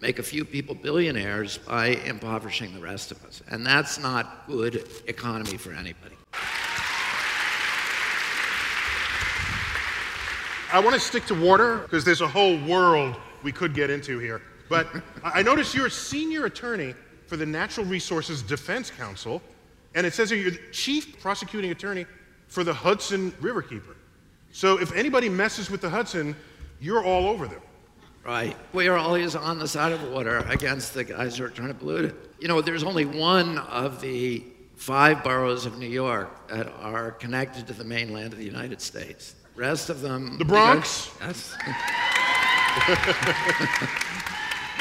make 0.01 0.19
a 0.19 0.23
few 0.23 0.45
people 0.45 0.75
billionaires 0.75 1.59
by 1.59 1.89
impoverishing 1.89 2.73
the 2.73 2.81
rest 2.81 3.11
of 3.11 3.23
us. 3.25 3.43
And 3.51 3.67
that's 3.67 3.99
not 3.99 4.47
good 4.47 4.89
economy 5.07 5.59
for 5.59 5.73
anybody. 5.73 6.17
I 10.73 10.81
want 10.81 10.95
to 10.95 11.01
stick 11.01 11.27
to 11.27 11.35
water 11.35 11.79
because 11.79 12.05
there's 12.05 12.23
a 12.23 12.29
whole 12.29 12.59
world 12.65 13.17
we 13.43 13.53
could 13.53 13.75
get 13.75 13.91
into 13.91 14.19
here. 14.19 14.41
But 14.71 14.89
I 15.25 15.43
noticed 15.43 15.75
you're 15.75 15.87
a 15.87 15.91
senior 15.91 16.47
attorney 16.47 16.95
for 17.27 17.37
the 17.37 17.47
Natural 17.47 17.87
Resources 17.87 18.43
Defense 18.43 18.91
Council, 18.91 19.43
and 19.95 20.07
it 20.07 20.15
says 20.15 20.31
here 20.31 20.39
you're 20.39 20.53
the 20.53 20.61
chief 20.73 21.21
prosecuting 21.21 21.71
attorney 21.71 22.07
for 22.49 22.65
the 22.65 22.75
Hudson 22.75 23.33
Riverkeeper. 23.33 23.95
So 24.53 24.81
if 24.81 24.95
anybody 24.95 25.29
messes 25.29 25.71
with 25.71 25.81
the 25.81 25.91
Hudson, 25.91 26.37
you're 26.81 27.05
all 27.05 27.29
over 27.29 27.47
them. 27.47 27.61
Right. 28.25 28.57
We 28.73 28.89
are 28.89 28.97
always 28.97 29.37
on 29.37 29.59
the 29.59 29.69
side 29.69 29.93
of 29.93 30.03
the 30.03 30.11
water 30.11 30.39
against 30.49 30.95
the 30.95 31.05
guys 31.05 31.39
who 31.39 31.45
are 31.45 31.49
trying 31.49 31.69
to 31.69 31.75
pollute 31.75 32.07
it. 32.07 32.15
You 32.41 32.49
know, 32.49 32.61
there's 32.61 32.83
only 32.83 33.05
one 33.05 33.59
of 33.59 34.01
the 34.01 34.43
five 34.77 35.23
boroughs 35.23 35.65
of 35.65 35.79
New 35.79 35.89
York 35.89 36.49
that 36.49 36.69
are 36.81 37.13
connected 37.13 37.67
to 37.69 37.73
the 37.73 37.85
mainland 37.85 38.33
of 38.33 38.39
the 38.39 38.45
United 38.45 38.81
States. 38.81 39.37
Rest 39.55 39.91
of 39.91 40.01
them. 40.01 40.39
The 40.39 40.45
Bronx? 40.45 41.11
Yes. 41.21 41.57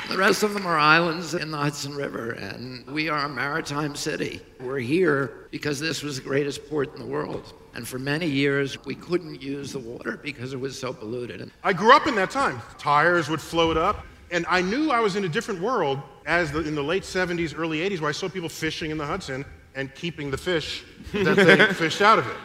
the 0.09 0.17
rest 0.17 0.43
of 0.43 0.53
them 0.53 0.65
are 0.65 0.77
islands 0.77 1.33
in 1.33 1.51
the 1.51 1.57
Hudson 1.57 1.95
River, 1.95 2.31
and 2.31 2.85
we 2.87 3.09
are 3.09 3.25
a 3.25 3.29
maritime 3.29 3.95
city. 3.95 4.41
We're 4.59 4.79
here 4.79 5.47
because 5.51 5.79
this 5.79 6.03
was 6.03 6.17
the 6.17 6.21
greatest 6.21 6.69
port 6.69 6.93
in 6.93 6.99
the 6.99 7.07
world. 7.07 7.53
And 7.73 7.87
for 7.87 7.99
many 7.99 8.27
years, 8.27 8.83
we 8.85 8.95
couldn't 8.95 9.41
use 9.41 9.71
the 9.71 9.79
water 9.79 10.17
because 10.21 10.53
it 10.53 10.59
was 10.59 10.79
so 10.79 10.93
polluted. 10.93 11.51
I 11.63 11.73
grew 11.73 11.93
up 11.93 12.07
in 12.07 12.15
that 12.15 12.31
time. 12.31 12.61
Tires 12.77 13.29
would 13.29 13.41
float 13.41 13.77
up, 13.77 14.05
and 14.31 14.45
I 14.47 14.61
knew 14.61 14.91
I 14.91 14.99
was 14.99 15.15
in 15.15 15.25
a 15.25 15.29
different 15.29 15.61
world 15.61 15.99
as 16.25 16.51
the, 16.51 16.59
in 16.59 16.75
the 16.75 16.83
late 16.83 17.03
70s, 17.03 17.57
early 17.57 17.79
80s, 17.79 17.99
where 17.99 18.09
I 18.09 18.13
saw 18.13 18.29
people 18.29 18.49
fishing 18.49 18.91
in 18.91 18.97
the 18.97 19.05
Hudson 19.05 19.43
and 19.75 19.93
keeping 19.95 20.31
the 20.31 20.37
fish 20.37 20.83
that 21.13 21.35
they 21.35 21.65
fished 21.73 22.01
out 22.01 22.19
of 22.19 22.27
it. 22.27 22.37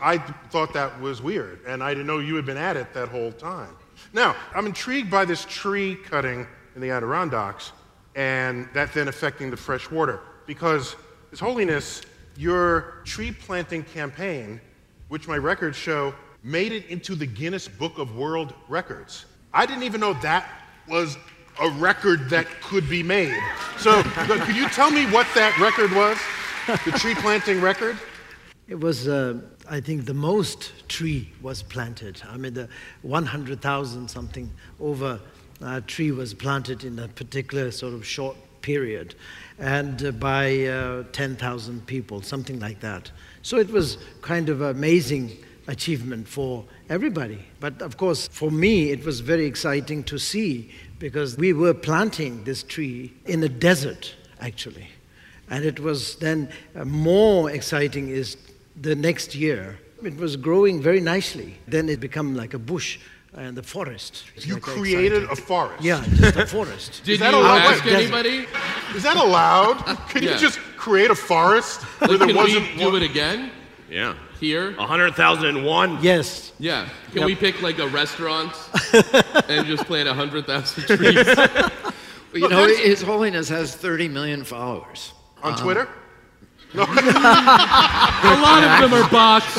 I 0.00 0.18
thought 0.18 0.72
that 0.74 1.00
was 1.00 1.20
weird, 1.20 1.60
and 1.66 1.82
I 1.82 1.90
didn't 1.90 2.06
know 2.06 2.18
you 2.18 2.36
had 2.36 2.46
been 2.46 2.56
at 2.56 2.76
it 2.76 2.94
that 2.94 3.08
whole 3.08 3.32
time. 3.32 3.74
Now, 4.12 4.36
I'm 4.54 4.66
intrigued 4.66 5.10
by 5.10 5.24
this 5.24 5.44
tree 5.46 5.96
cutting 5.96 6.46
in 6.78 6.88
the 6.88 6.94
Adirondacks 6.94 7.72
and 8.14 8.68
that 8.72 8.94
then 8.94 9.08
affecting 9.08 9.50
the 9.50 9.56
fresh 9.56 9.90
water 9.90 10.20
because, 10.46 10.94
His 11.30 11.40
Holiness, 11.40 12.02
your 12.36 13.02
tree 13.04 13.32
planting 13.32 13.82
campaign, 13.82 14.60
which 15.08 15.26
my 15.26 15.36
records 15.36 15.76
show, 15.76 16.14
made 16.44 16.70
it 16.70 16.86
into 16.86 17.16
the 17.16 17.26
Guinness 17.26 17.66
Book 17.66 17.98
of 17.98 18.14
World 18.14 18.54
Records. 18.68 19.26
I 19.52 19.66
didn't 19.66 19.82
even 19.82 20.00
know 20.00 20.12
that 20.22 20.48
was 20.88 21.16
a 21.60 21.68
record 21.70 22.30
that 22.30 22.46
could 22.62 22.88
be 22.88 23.02
made. 23.02 23.36
So, 23.78 24.00
could 24.14 24.54
you 24.54 24.68
tell 24.68 24.92
me 24.92 25.04
what 25.06 25.26
that 25.34 25.58
record 25.58 25.90
was? 25.92 26.16
The 26.84 26.96
tree 26.96 27.16
planting 27.16 27.60
record? 27.60 27.98
It 28.68 28.78
was, 28.78 29.08
uh, 29.08 29.40
I 29.68 29.80
think, 29.80 30.04
the 30.04 30.14
most 30.14 30.88
tree 30.88 31.32
was 31.42 31.60
planted. 31.60 32.22
I 32.30 32.36
mean, 32.36 32.54
the 32.54 32.68
100,000 33.02 34.08
something 34.08 34.48
over 34.78 35.18
uh, 35.62 35.80
tree 35.86 36.10
was 36.10 36.34
planted 36.34 36.84
in 36.84 36.98
a 36.98 37.08
particular 37.08 37.70
sort 37.70 37.94
of 37.94 38.06
short 38.06 38.36
period, 38.62 39.14
and 39.58 40.04
uh, 40.04 40.10
by 40.12 40.66
uh, 40.66 41.04
10,000 41.12 41.86
people, 41.86 42.22
something 42.22 42.60
like 42.60 42.80
that. 42.80 43.10
So 43.42 43.58
it 43.58 43.70
was 43.70 43.98
kind 44.22 44.48
of 44.48 44.60
amazing 44.60 45.36
achievement 45.66 46.26
for 46.26 46.64
everybody. 46.88 47.38
But 47.60 47.80
of 47.82 47.96
course, 47.96 48.28
for 48.28 48.50
me, 48.50 48.90
it 48.90 49.04
was 49.04 49.20
very 49.20 49.46
exciting 49.46 50.02
to 50.04 50.18
see 50.18 50.70
because 50.98 51.36
we 51.36 51.52
were 51.52 51.74
planting 51.74 52.44
this 52.44 52.62
tree 52.62 53.12
in 53.26 53.42
a 53.42 53.48
desert, 53.48 54.14
actually. 54.40 54.88
And 55.50 55.64
it 55.64 55.80
was 55.80 56.16
then 56.16 56.50
uh, 56.74 56.84
more 56.84 57.50
exciting 57.50 58.08
is 58.08 58.36
the 58.76 58.94
next 58.94 59.34
year. 59.34 59.78
It 60.02 60.16
was 60.16 60.36
growing 60.36 60.80
very 60.82 61.00
nicely. 61.00 61.58
Then 61.66 61.88
it 61.88 62.00
became 62.00 62.34
like 62.34 62.54
a 62.54 62.58
bush 62.58 62.98
and 63.34 63.56
the 63.56 63.62
forest. 63.62 64.24
It's 64.36 64.46
You 64.46 64.54
like 64.54 64.62
created 64.62 65.24
exciting. 65.24 65.44
a 65.44 65.46
forest. 65.46 65.82
Yeah, 65.84 66.04
just 66.14 66.36
a 66.36 66.46
forest. 66.46 67.00
Did 67.04 67.12
Is 67.14 67.18
that 67.20 67.32
you 67.32 67.38
allowed? 67.40 67.60
ask 67.60 67.84
Wait, 67.84 67.94
anybody? 67.94 68.46
Is 68.94 69.02
that 69.02 69.16
allowed? 69.16 69.76
Can 70.08 70.22
Yeah. 70.22 70.32
you 70.34 70.38
just 70.38 70.58
create 70.76 71.10
a 71.10 71.14
forest 71.14 71.82
where 72.00 72.16
there 72.18 72.26
can 72.28 72.36
wasn't 72.36 72.70
we 72.72 72.78
do 72.78 72.86
one? 72.92 73.02
it 73.02 73.10
again 73.10 73.50
Yeah. 73.90 74.14
here? 74.40 74.72
100,001. 74.76 75.98
Yes. 76.02 76.52
Yeah. 76.58 76.88
Can 77.10 77.18
Yep. 77.18 77.26
we 77.26 77.34
pick 77.34 77.60
like 77.62 77.78
a 77.78 77.88
restaurant 77.88 78.52
and 79.48 79.66
just 79.66 79.84
plant 79.86 80.08
a 80.08 80.14
hundred 80.14 80.46
thousand 80.46 80.84
trees? 80.86 81.14
Well, 81.26 81.70
you 82.34 82.40
Look, 82.42 82.50
know, 82.50 82.66
His 82.66 83.02
Holiness 83.02 83.48
has 83.48 83.74
30 83.74 84.08
million 84.08 84.44
followers. 84.44 85.12
on 85.42 85.52
um, 85.54 85.58
Twitter? 85.58 85.88
a 86.74 86.78
lot 88.44 88.62
of 88.62 88.90
them 88.90 88.92
are 88.92 89.08
bots. 89.10 89.54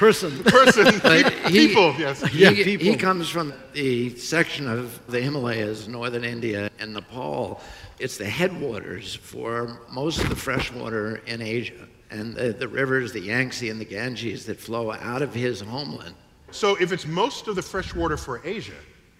Person. 0.00 0.42
Person, 0.44 0.98
But 1.02 1.30
he- 1.50 1.68
people, 1.68 1.94
yes. 1.98 2.22
He, 2.26 2.38
Yeah, 2.44 2.50
he 2.52 2.96
comes 2.96 3.28
from 3.28 3.52
the 3.74 4.16
section 4.16 4.66
of 4.66 4.98
the 5.08 5.20
Himalayas, 5.20 5.88
northern 5.88 6.24
India, 6.24 6.70
and 6.78 6.94
Nepal. 6.94 7.60
It's 7.98 8.16
the 8.16 8.24
headwaters 8.24 9.14
for 9.14 9.78
most 9.92 10.22
of 10.22 10.30
the 10.30 10.36
fresh 10.36 10.72
water 10.72 11.20
in 11.26 11.42
Asia. 11.42 11.86
And 12.10 12.34
the, 12.34 12.54
the 12.54 12.66
rivers, 12.66 13.12
the 13.12 13.20
Yangtze 13.20 13.68
and 13.68 13.78
the 13.78 13.84
Ganges, 13.84 14.46
that 14.46 14.58
flow 14.58 14.90
out 14.90 15.20
of 15.20 15.34
his 15.34 15.60
homeland. 15.60 16.14
So 16.50 16.76
if 16.80 16.92
it's 16.92 17.06
most 17.06 17.46
of 17.46 17.54
the 17.54 17.62
fresh 17.62 17.94
water 17.94 18.16
for 18.16 18.40
Asia, 18.42 18.72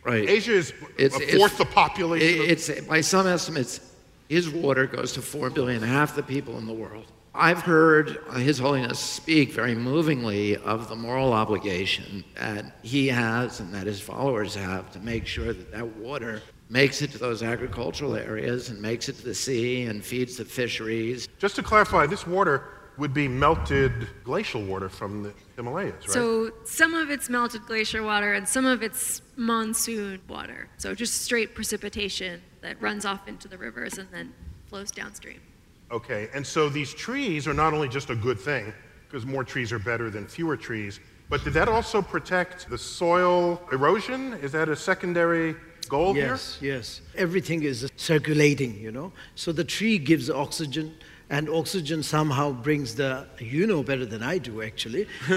Right. 0.02 0.26
Asia 0.26 0.52
is 0.54 0.72
It's- 0.96 1.20
a 1.20 1.22
it's- 1.22 1.36
fourth 1.36 1.58
the 1.58 1.66
population. 1.66 2.40
of- 2.42 2.48
It's 2.48 2.70
by 2.88 3.02
some 3.02 3.26
estimates, 3.26 3.80
his 4.30 4.48
water 4.48 4.86
goes 4.86 5.12
to 5.12 5.20
four 5.20 5.50
billion, 5.50 5.82
half 5.82 6.16
the 6.16 6.22
people 6.22 6.56
in 6.56 6.66
the 6.66 6.72
world. 6.72 7.04
I've 7.34 7.62
heard 7.62 8.18
His 8.36 8.58
Holiness 8.58 8.98
speak 8.98 9.52
very 9.52 9.74
movingly 9.74 10.56
of 10.56 10.88
the 10.88 10.96
moral 10.96 11.32
obligation 11.32 12.24
that 12.34 12.76
he 12.82 13.06
has 13.08 13.60
and 13.60 13.72
that 13.72 13.86
his 13.86 14.00
followers 14.00 14.54
have 14.56 14.90
to 14.92 14.98
make 15.00 15.26
sure 15.26 15.52
that 15.52 15.70
that 15.70 15.96
water 15.96 16.42
makes 16.68 17.02
it 17.02 17.12
to 17.12 17.18
those 17.18 17.42
agricultural 17.42 18.16
areas 18.16 18.68
and 18.68 18.80
makes 18.80 19.08
it 19.08 19.16
to 19.16 19.24
the 19.24 19.34
sea 19.34 19.82
and 19.84 20.04
feeds 20.04 20.36
the 20.36 20.44
fisheries. 20.44 21.28
Just 21.38 21.56
to 21.56 21.62
clarify, 21.62 22.06
this 22.06 22.26
water 22.26 22.64
would 22.98 23.14
be 23.14 23.28
melted 23.28 24.08
glacial 24.24 24.62
water 24.62 24.88
from 24.88 25.22
the 25.22 25.32
Himalayas, 25.56 25.94
right? 26.08 26.10
So 26.10 26.50
some 26.64 26.94
of 26.94 27.10
it's 27.10 27.30
melted 27.30 27.64
glacier 27.66 28.02
water 28.02 28.34
and 28.34 28.46
some 28.46 28.66
of 28.66 28.82
it's 28.82 29.22
monsoon 29.36 30.20
water. 30.28 30.68
So 30.78 30.94
just 30.94 31.22
straight 31.22 31.54
precipitation 31.54 32.42
that 32.60 32.80
runs 32.82 33.04
off 33.04 33.26
into 33.26 33.48
the 33.48 33.56
rivers 33.56 33.98
and 33.98 34.08
then 34.12 34.34
flows 34.66 34.90
downstream. 34.90 35.40
Okay, 35.90 36.28
and 36.32 36.46
so 36.46 36.68
these 36.68 36.94
trees 36.94 37.48
are 37.48 37.54
not 37.54 37.72
only 37.74 37.88
just 37.88 38.10
a 38.10 38.14
good 38.14 38.38
thing, 38.38 38.72
because 39.08 39.26
more 39.26 39.42
trees 39.42 39.72
are 39.72 39.78
better 39.78 40.08
than 40.08 40.26
fewer 40.26 40.56
trees, 40.56 41.00
but 41.28 41.42
did 41.42 41.52
that 41.54 41.68
also 41.68 42.00
protect 42.00 42.68
the 42.70 42.78
soil 42.78 43.60
erosion? 43.72 44.34
Is 44.34 44.52
that 44.52 44.68
a 44.68 44.76
secondary 44.76 45.56
goal 45.88 46.14
here? 46.14 46.26
Yes, 46.28 46.58
yes. 46.60 47.00
Everything 47.16 47.64
is 47.64 47.90
circulating, 47.96 48.78
you 48.78 48.92
know. 48.92 49.12
So 49.34 49.50
the 49.52 49.64
tree 49.64 49.98
gives 49.98 50.30
oxygen, 50.30 50.94
and 51.28 51.48
oxygen 51.48 52.02
somehow 52.04 52.52
brings 52.52 52.94
the, 52.94 53.26
you 53.38 53.66
know 53.66 53.82
better 53.82 54.06
than 54.06 54.22
I 54.22 54.38
do, 54.38 54.62
actually. 54.62 55.08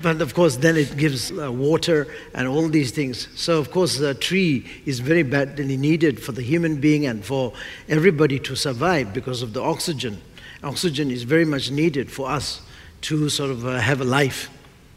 but 0.00 0.22
of 0.22 0.34
course, 0.34 0.56
then 0.56 0.76
it 0.76 0.96
gives 0.96 1.30
uh, 1.30 1.52
water 1.52 2.06
and 2.34 2.48
all 2.48 2.68
these 2.68 2.90
things. 2.90 3.28
So, 3.34 3.58
of 3.58 3.70
course, 3.70 3.98
the 3.98 4.14
tree 4.14 4.66
is 4.86 5.00
very 5.00 5.22
badly 5.22 5.76
needed 5.76 6.22
for 6.22 6.32
the 6.32 6.42
human 6.42 6.80
being 6.80 7.06
and 7.06 7.24
for 7.24 7.52
everybody 7.88 8.38
to 8.40 8.56
survive 8.56 9.12
because 9.12 9.42
of 9.42 9.52
the 9.52 9.62
oxygen. 9.62 10.20
Oxygen 10.62 11.10
is 11.10 11.24
very 11.24 11.44
much 11.44 11.70
needed 11.70 12.10
for 12.10 12.30
us 12.30 12.62
to 13.02 13.28
sort 13.28 13.50
of 13.50 13.66
uh, 13.66 13.78
have 13.78 14.00
a 14.00 14.04
life. 14.04 14.50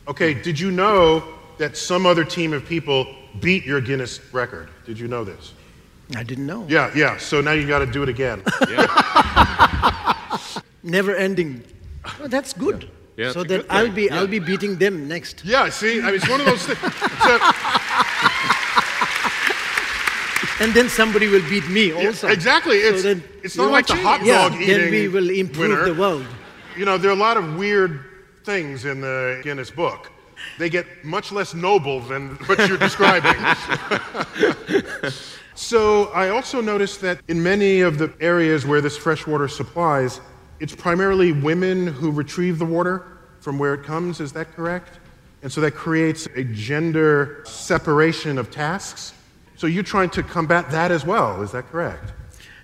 Okay, 0.07 0.33
did 0.33 0.59
you 0.59 0.71
know 0.71 1.23
that 1.57 1.75
some 1.75 2.05
other 2.05 2.23
team 2.23 2.53
of 2.53 2.65
people 2.65 3.07
beat 3.39 3.65
your 3.65 3.81
Guinness 3.81 4.33
record? 4.33 4.69
Did 4.85 4.99
you 4.99 5.07
know 5.07 5.23
this? 5.23 5.53
I 6.15 6.23
didn't 6.23 6.45
know. 6.45 6.65
Yeah, 6.69 6.91
yeah, 6.95 7.17
so 7.17 7.41
now 7.41 7.51
you 7.51 7.67
got 7.67 7.79
to 7.79 7.87
do 7.87 8.03
it 8.03 8.09
again. 8.09 8.43
never 10.83 11.15
ending. 11.15 11.63
Oh, 12.21 12.27
that's 12.27 12.53
good. 12.53 12.83
Yeah, 12.83 12.89
so 13.17 13.23
it's 13.23 13.35
a 13.35 13.43
that 13.43 13.65
I'll 13.69 13.91
be 13.91 14.09
I'll 14.11 14.27
be 14.27 14.39
beating 14.39 14.77
them 14.77 15.07
next. 15.07 15.43
yeah, 15.45 15.69
see, 15.69 16.01
I 16.01 16.05
mean, 16.05 16.15
it's 16.15 16.29
one 16.29 16.41
of 16.41 16.45
those 16.47 16.65
things. 16.65 16.79
So, 17.23 17.39
And 20.59 20.73
then 20.73 20.87
somebody 20.87 21.27
will 21.27 21.43
beat 21.49 21.67
me 21.69 21.91
also. 21.91 22.27
exactly, 22.29 22.81
So 22.81 22.87
it's, 22.87 23.03
then 23.03 23.23
it's 23.43 23.57
not 23.57 23.71
like 23.71 23.87
the 23.87 23.95
hot 23.97 24.23
yeah, 24.23 24.47
dog 24.49 24.57
then 24.65 24.89
we 24.89 25.09
will 25.09 25.29
improve 25.29 25.69
winner. 25.69 25.85
the 25.85 25.93
world. 25.99 26.25
You 26.77 26.85
know, 26.85 26.97
there 26.97 27.11
are 27.11 27.13
a 27.13 27.17
lot 27.29 27.35
of 27.35 27.57
weird 27.57 27.99
things 28.45 28.85
in 28.85 29.01
the 29.01 29.41
Guinness 29.43 29.69
book. 29.69 30.11
They 30.57 30.69
get 30.69 30.85
much 31.03 31.31
less 31.33 31.53
noble 31.53 31.99
than 31.99 32.35
what 32.47 32.57
you're 32.69 32.77
describing. 32.77 33.35
so 35.55 36.05
I 36.13 36.29
also 36.29 36.61
noticed 36.61 37.01
that 37.01 37.19
in 37.27 37.43
many 37.43 37.81
of 37.81 37.97
the 37.97 38.13
areas 38.21 38.65
where 38.65 38.79
this 38.81 38.97
freshwater 38.97 39.47
supplies, 39.49 40.21
it's 40.59 40.75
primarily 40.75 41.31
women 41.31 41.87
who 41.87 42.11
retrieve 42.11 42.59
the 42.59 42.65
water 42.65 43.05
from 43.39 43.59
where 43.59 43.73
it 43.73 43.83
comes. 43.83 44.19
Is 44.19 44.31
that 44.33 44.51
correct? 44.53 44.99
And 45.43 45.51
so 45.51 45.61
that 45.61 45.75
creates 45.75 46.27
a 46.35 46.43
gender 46.43 47.43
separation 47.45 48.37
of 48.37 48.49
tasks. 48.49 49.13
So 49.57 49.67
you're 49.67 49.83
trying 49.83 50.09
to 50.11 50.23
combat 50.23 50.71
that 50.71 50.91
as 50.91 51.05
well. 51.05 51.41
Is 51.41 51.51
that 51.51 51.67
correct? 51.67 52.13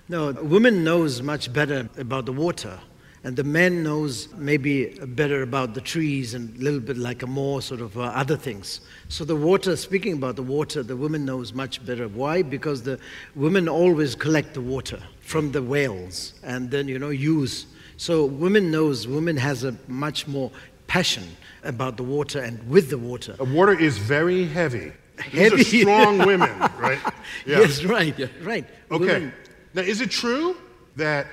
No, 0.09 0.31
the 0.31 0.43
woman 0.43 0.83
knows 0.83 1.21
much 1.21 1.53
better 1.53 1.87
about 1.97 2.25
the 2.25 2.33
water, 2.33 2.77
and 3.23 3.35
the 3.35 3.43
man 3.43 3.83
knows 3.83 4.27
maybe 4.35 4.97
better 4.99 5.41
about 5.43 5.73
the 5.73 5.79
trees 5.79 6.33
and 6.33 6.57
a 6.57 6.59
little 6.59 6.79
bit 6.79 6.97
like 6.97 7.21
a 7.21 7.27
more 7.27 7.61
sort 7.61 7.79
of 7.79 7.97
uh, 7.97 8.01
other 8.01 8.35
things. 8.35 8.81
So 9.07 9.23
the 9.23 9.35
water, 9.35 9.77
speaking 9.77 10.13
about 10.13 10.35
the 10.35 10.43
water, 10.43 10.83
the 10.83 10.97
woman 10.97 11.23
knows 11.23 11.53
much 11.53 11.85
better. 11.85 12.07
Why? 12.07 12.41
Because 12.41 12.81
the 12.81 12.99
women 13.35 13.69
always 13.69 14.15
collect 14.15 14.53
the 14.53 14.61
water 14.61 15.01
from 15.21 15.51
the 15.51 15.61
whales 15.61 16.33
and 16.43 16.69
then 16.71 16.87
you 16.87 16.99
know 16.99 17.09
use. 17.09 17.67
So 18.01 18.25
women 18.25 18.71
knows 18.71 19.07
women 19.07 19.37
has 19.37 19.63
a 19.63 19.75
much 19.87 20.27
more 20.27 20.49
passion 20.87 21.37
about 21.63 21.97
the 21.97 22.03
water 22.03 22.39
and 22.39 22.67
with 22.67 22.89
the 22.89 22.97
water. 22.97 23.33
The 23.33 23.43
water 23.43 23.79
is 23.79 23.99
very 23.99 24.43
heavy. 24.45 24.91
These 25.31 25.53
are 25.53 25.63
strong 25.81 26.17
women, 26.25 26.49
right? 26.79 26.97
Yeah. 27.45 27.59
Yes, 27.59 27.83
right, 27.83 28.17
right. 28.41 28.65
Okay. 28.89 29.05
Women- 29.05 29.33
Now, 29.75 29.83
is 29.83 30.01
it 30.01 30.09
true 30.09 30.57
that 30.95 31.27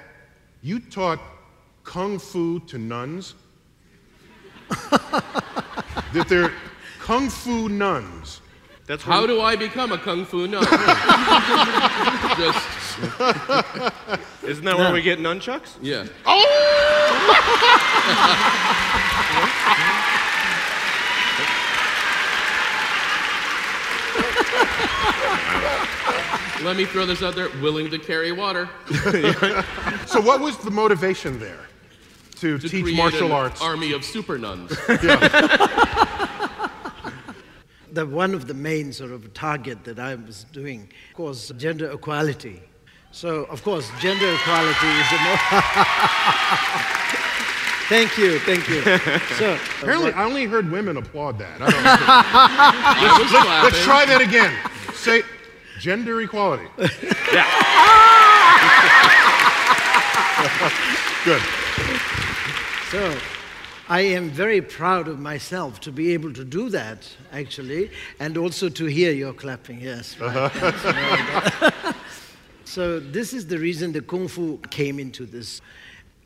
you 0.61 0.79
taught 0.79 1.21
kung 1.85 2.19
fu 2.19 2.61
to 2.67 2.77
nuns? 2.77 3.35
that 4.69 6.27
they're 6.29 6.53
kung 7.01 7.31
fu 7.31 7.71
nuns. 7.71 8.43
That's 8.87 9.03
How 9.03 9.21
where, 9.21 9.29
do 9.29 9.41
I 9.41 9.57
become 9.57 9.93
a 9.93 9.99
kung 9.99 10.27
fu 10.27 10.47
nun? 10.47 10.65
Just 12.37 12.78
isn't 14.43 14.65
that 14.65 14.77
where 14.79 14.93
we 14.93 15.03
get 15.03 15.19
nunchucks? 15.19 15.77
yeah. 15.81 16.07
Oh! 16.27 16.45
Let 26.65 26.77
me 26.77 26.85
throw 26.85 27.07
this 27.07 27.23
out 27.23 27.35
there. 27.37 27.49
Willing 27.63 27.89
to 27.91 27.99
carry 27.99 28.33
water 28.33 28.69
So, 30.07 30.21
what 30.21 30.41
was 30.41 30.57
the 30.59 30.71
motivation 30.71 31.39
there 31.39 31.61
to, 32.37 32.59
to 32.59 32.69
teach 32.69 32.97
martial 32.97 33.27
an 33.27 33.33
arts? 33.33 33.63
army 33.63 33.93
of 33.93 34.05
super 34.05 34.39
nuns. 34.39 34.71
the 37.93 38.07
one 38.07 38.35
of 38.35 38.47
the 38.49 38.55
main 38.55 38.93
sort 38.93 39.13
of 39.13 39.33
target 39.35 39.85
that 39.85 39.99
I 39.99 40.17
was 40.17 40.45
doing 40.53 40.89
was 41.17 41.53
gender 41.57 41.91
equality. 41.93 42.61
So 43.11 43.45
of 43.45 43.63
course, 43.63 43.91
gender 44.01 44.33
equality 44.35 44.87
is 44.87 45.11
the 45.11 45.19
most. 45.25 45.43
thank 47.89 48.19
you, 48.19 48.39
thank 48.41 48.69
you. 48.69 48.83
So 49.37 49.59
Apparently, 49.83 50.13
I 50.13 50.25
only 50.25 50.45
heard 50.45 50.71
women 50.71 50.97
applaud 50.97 51.39
that. 51.39 51.63
I 51.63 51.71
don't 51.71 51.85
know. 51.85 51.97
I 51.97 53.19
was 53.21 53.31
clapping. 53.31 53.65
Let's 53.65 53.85
try 53.85 54.05
that 54.05 54.21
again. 54.21 54.53
Say 54.95 55.23
gender 55.79 56.21
equality. 56.21 56.67
yeah. 57.33 57.47
Good. 61.25 61.43
So 62.91 63.19
I 63.89 64.01
am 64.01 64.31
very 64.31 64.61
proud 64.61 65.09
of 65.09 65.19
myself 65.19 65.81
to 65.81 65.93
be 65.93 66.13
able 66.13 66.33
to 66.35 66.45
do 66.45 66.69
that, 66.71 67.09
actually, 67.33 67.91
and 68.21 68.37
also 68.37 68.69
to 68.69 68.85
hear 68.85 69.13
your 69.13 69.33
clapping. 69.33 69.81
Yes. 69.81 70.19
Right. 70.19 70.37
Uh-huh. 70.37 71.93
So, 72.69 73.01
this 73.01 73.33
is 73.33 73.47
the 73.47 73.59
reason 73.59 73.93
the 73.93 74.03
Kung 74.03 74.29
Fu 74.29 74.59
came 74.71 74.99
into 74.99 75.25
this. 75.25 75.63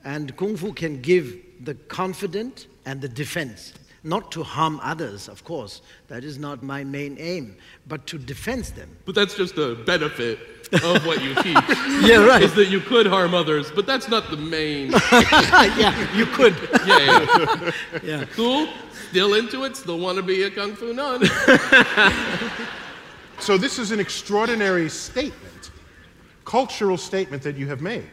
And 0.04 0.36
Kung 0.36 0.56
Fu 0.56 0.72
can 0.72 1.00
give 1.00 1.36
the 1.64 1.74
confident 1.74 2.66
and 2.84 3.00
the 3.00 3.08
defense. 3.08 3.74
Not 4.02 4.32
to 4.32 4.42
harm 4.42 4.80
others, 4.82 5.28
of 5.28 5.44
course. 5.44 5.82
That 6.08 6.24
is 6.24 6.38
not 6.38 6.60
my 6.64 6.82
main 6.82 7.16
aim, 7.20 7.56
but 7.86 8.08
to 8.08 8.18
defend 8.18 8.64
them. 8.64 8.96
But 9.04 9.14
that's 9.14 9.36
just 9.36 9.56
a 9.56 9.76
benefit 9.76 10.40
of 10.72 11.06
what 11.06 11.22
you 11.22 11.36
teach. 11.36 11.56
Yeah, 12.02 12.26
right. 12.26 12.42
Is 12.42 12.54
that 12.54 12.68
you 12.68 12.80
could 12.80 13.06
harm 13.06 13.34
others, 13.34 13.70
but 13.70 13.86
that's 13.86 14.08
not 14.08 14.28
the 14.28 14.36
main. 14.36 14.90
yeah, 15.12 16.16
you 16.16 16.26
could. 16.26 16.56
Yeah, 16.86 17.26
yeah. 17.38 17.70
Yeah. 18.02 18.24
Cool. 18.32 18.66
Still 19.10 19.34
into 19.34 19.62
it. 19.62 19.76
Still 19.76 20.00
want 20.00 20.16
to 20.16 20.24
be 20.24 20.42
a 20.42 20.50
kung 20.50 20.74
fu 20.74 20.92
nun. 20.92 21.22
So, 23.42 23.58
this 23.58 23.80
is 23.80 23.90
an 23.90 23.98
extraordinary 23.98 24.88
statement, 24.88 25.51
cultural 26.44 26.96
statement 26.96 27.42
that 27.42 27.56
you 27.56 27.66
have 27.68 27.80
made. 27.80 28.04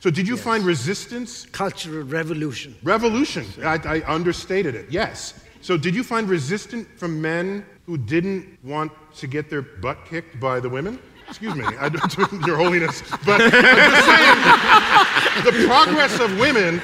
So, 0.00 0.10
did 0.10 0.28
you 0.28 0.36
find 0.36 0.64
resistance? 0.64 1.46
Cultural 1.46 2.04
revolution. 2.04 2.76
Revolution. 2.82 3.46
I, 3.62 3.78
I 3.84 4.02
understated 4.06 4.74
it, 4.74 4.86
yes. 4.90 5.42
So, 5.62 5.78
did 5.78 5.94
you 5.94 6.04
find 6.04 6.28
resistance 6.28 6.86
from 6.96 7.22
men 7.22 7.64
who 7.86 7.96
didn't 7.96 8.58
want 8.62 8.92
to 9.16 9.26
get 9.26 9.48
their 9.48 9.62
butt 9.62 10.04
kicked 10.04 10.38
by 10.38 10.60
the 10.60 10.68
women? 10.68 10.98
Excuse 11.28 11.54
me, 11.54 11.64
I 11.64 11.88
don't, 11.88 12.32
Your 12.46 12.56
Holiness. 12.56 13.02
But 13.24 13.40
I'm 13.40 13.50
just 13.50 14.06
saying, 14.06 15.62
the 15.62 15.66
progress 15.66 16.20
of 16.20 16.38
women 16.38 16.82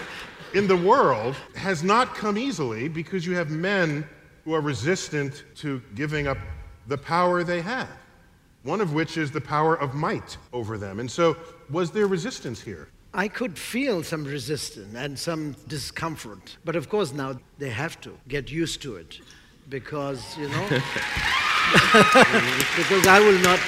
in 0.54 0.66
the 0.66 0.76
world 0.76 1.36
has 1.54 1.82
not 1.82 2.14
come 2.14 2.38
easily 2.38 2.88
because 2.88 3.26
you 3.26 3.34
have 3.34 3.50
men 3.50 4.08
who 4.44 4.54
are 4.54 4.60
resistant 4.60 5.44
to 5.56 5.82
giving 5.94 6.26
up 6.26 6.38
the 6.88 6.98
power 6.98 7.44
they 7.44 7.60
have, 7.60 7.88
one 8.62 8.80
of 8.80 8.92
which 8.92 9.16
is 9.16 9.30
the 9.30 9.40
power 9.40 9.74
of 9.74 9.94
might 9.94 10.36
over 10.52 10.76
them. 10.78 11.00
And 11.00 11.10
so, 11.10 11.36
was 11.70 11.90
there 11.90 12.06
resistance 12.06 12.60
here? 12.60 12.88
I 13.12 13.26
could 13.26 13.58
feel 13.58 14.02
some 14.04 14.24
resistance 14.24 14.94
and 14.94 15.18
some 15.18 15.56
discomfort. 15.66 16.56
But 16.64 16.76
of 16.76 16.88
course, 16.88 17.12
now 17.12 17.40
they 17.58 17.70
have 17.70 18.00
to 18.02 18.16
get 18.28 18.50
used 18.50 18.82
to 18.82 18.96
it 18.96 19.20
because, 19.68 20.36
you 20.38 20.48
know, 20.48 20.62
because 22.76 23.06
I 23.06 23.20
will 23.20 23.38
not. 23.40 23.58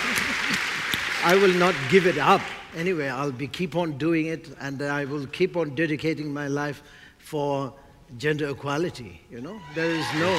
I 1.24 1.36
will 1.36 1.55
not 1.55 1.74
give 1.88 2.07
it 2.09 2.18
up. 2.18 2.40
Anyway, 2.76 3.09
I'll 3.09 3.30
be 3.30 3.47
keep 3.47 3.76
on 3.76 3.97
doing 3.97 4.26
it, 4.26 4.49
and 4.61 4.82
I 4.82 5.05
will 5.05 5.26
keep 5.26 5.57
on 5.57 5.76
dedicating 5.76 6.32
my 6.32 6.49
life 6.49 6.82
for 7.18 7.72
gender 8.18 8.49
equality. 8.49 9.20
You 9.30 9.40
know, 9.40 9.61
there 9.74 9.90
is 9.90 10.05
no. 10.14 10.32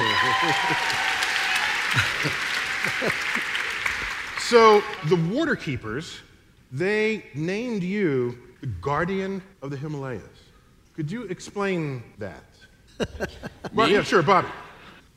So 4.50 4.84
the 5.08 5.16
water 5.16 5.56
keepers, 5.56 6.20
they 6.72 7.26
named 7.34 7.82
you 7.82 8.38
the 8.60 8.68
guardian 8.68 9.41
of 9.62 9.70
the 9.72 9.78
Himalayas. 9.78 10.22
Could 10.96 11.10
you 11.10 11.24
explain 11.24 12.04
that? 12.20 12.44
well, 13.74 13.89
yeah, 13.89 14.04
sure, 14.04 14.22
Bobby. 14.22 14.50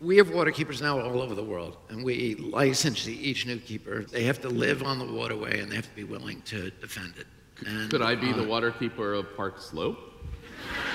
We 0.00 0.16
have 0.18 0.30
water 0.30 0.50
keepers 0.52 0.80
now 0.80 1.00
all 1.00 1.20
over 1.20 1.34
the 1.34 1.42
world, 1.42 1.76
and 1.88 2.04
we 2.04 2.36
license 2.36 3.08
each 3.08 3.46
new 3.46 3.58
keeper. 3.58 4.04
They 4.04 4.24
have 4.24 4.40
to 4.42 4.48
live 4.48 4.82
on 4.82 4.98
the 4.98 5.06
waterway, 5.06 5.58
and 5.60 5.72
they 5.72 5.76
have 5.76 5.88
to 5.88 5.94
be 5.96 6.04
willing 6.04 6.40
to 6.42 6.70
defend 6.70 7.14
it. 7.18 7.26
And, 7.66 7.90
Could 7.90 8.02
I 8.02 8.14
be 8.14 8.32
the 8.32 8.42
uh, 8.44 8.46
water 8.46 8.70
keeper 8.70 9.14
of 9.14 9.34
Park 9.36 9.60
Slope? 9.60 9.98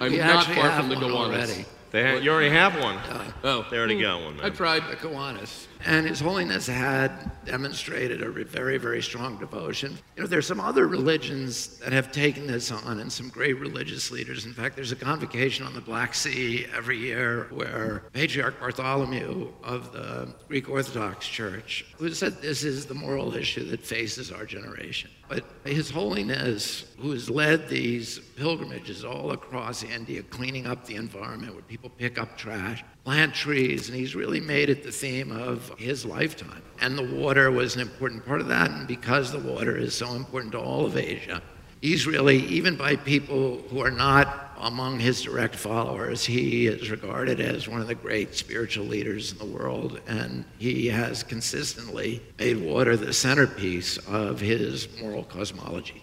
I'm 0.00 0.12
We 0.12 0.18
not 0.18 0.46
far 0.46 0.70
from 0.78 0.88
the 0.88 0.94
one 0.96 1.10
Gowanus. 1.10 1.50
already. 1.50 1.64
They 1.90 2.10
ha- 2.12 2.16
you 2.18 2.30
already 2.30 2.50
have 2.50 2.78
one. 2.80 2.98
Oh, 3.44 3.66
They 3.70 3.76
already 3.76 4.00
got 4.00 4.22
one, 4.22 4.40
I 4.42 4.50
tried. 4.50 4.82
the 4.88 4.96
Kiwanis. 4.96 5.66
And 5.86 6.06
His 6.06 6.20
Holiness 6.20 6.66
had 6.66 7.30
demonstrated 7.44 8.22
a 8.22 8.30
very, 8.44 8.78
very 8.78 9.02
strong 9.02 9.38
devotion. 9.38 9.98
You 10.16 10.22
know, 10.22 10.28
there's 10.28 10.46
some 10.46 10.60
other 10.60 10.86
religions 10.86 11.78
that 11.78 11.92
have 11.92 12.10
taken 12.10 12.46
this 12.46 12.70
on, 12.70 13.00
and 13.00 13.12
some 13.12 13.28
great 13.28 13.58
religious 13.58 14.10
leaders. 14.10 14.46
In 14.46 14.54
fact, 14.54 14.76
there's 14.76 14.92
a 14.92 14.96
convocation 14.96 15.66
on 15.66 15.74
the 15.74 15.82
Black 15.82 16.14
Sea 16.14 16.66
every 16.74 16.98
year 16.98 17.48
where 17.50 18.04
Patriarch 18.14 18.58
Bartholomew 18.58 19.52
of 19.62 19.92
the 19.92 20.34
Greek 20.48 20.70
Orthodox 20.70 21.26
Church, 21.26 21.84
who 21.98 22.10
said 22.14 22.40
this 22.40 22.64
is 22.64 22.86
the 22.86 22.94
moral 22.94 23.34
issue 23.34 23.68
that 23.68 23.80
faces 23.80 24.32
our 24.32 24.46
generation. 24.46 25.10
But 25.28 25.44
His 25.64 25.90
Holiness, 25.90 26.84
who 26.98 27.12
has 27.12 27.30
led 27.30 27.68
these 27.68 28.18
pilgrimages 28.36 29.04
all 29.04 29.32
across 29.32 29.82
India, 29.82 30.22
cleaning 30.22 30.66
up 30.66 30.86
the 30.86 30.96
environment 30.96 31.54
where 31.54 31.62
people 31.62 31.90
pick 31.90 32.18
up 32.18 32.36
trash, 32.36 32.84
plant 33.04 33.34
trees, 33.34 33.88
and 33.88 33.98
he's 33.98 34.14
really 34.14 34.40
made 34.40 34.68
it 34.68 34.82
the 34.82 34.92
theme 34.92 35.32
of 35.32 35.72
his 35.78 36.04
lifetime. 36.04 36.62
And 36.80 36.98
the 36.98 37.14
water 37.16 37.50
was 37.50 37.74
an 37.74 37.80
important 37.80 38.26
part 38.26 38.40
of 38.40 38.48
that, 38.48 38.70
and 38.70 38.86
because 38.86 39.32
the 39.32 39.38
water 39.38 39.76
is 39.76 39.94
so 39.94 40.14
important 40.14 40.52
to 40.52 40.60
all 40.60 40.84
of 40.84 40.96
Asia, 40.96 41.42
he's 41.84 42.06
really, 42.06 42.38
even 42.46 42.76
by 42.76 42.96
people 42.96 43.58
who 43.68 43.78
are 43.80 43.90
not 43.90 44.56
among 44.58 44.98
his 44.98 45.20
direct 45.20 45.54
followers, 45.54 46.24
he 46.24 46.66
is 46.66 46.90
regarded 46.90 47.40
as 47.40 47.68
one 47.68 47.82
of 47.82 47.86
the 47.86 47.94
great 47.94 48.34
spiritual 48.34 48.86
leaders 48.86 49.32
in 49.32 49.38
the 49.38 49.44
world, 49.44 50.00
and 50.06 50.46
he 50.58 50.86
has 50.86 51.22
consistently 51.22 52.22
made 52.38 52.56
water 52.56 52.96
the 52.96 53.12
centerpiece 53.12 53.98
of 54.08 54.40
his 54.40 54.88
moral 54.98 55.24
cosmology. 55.24 56.02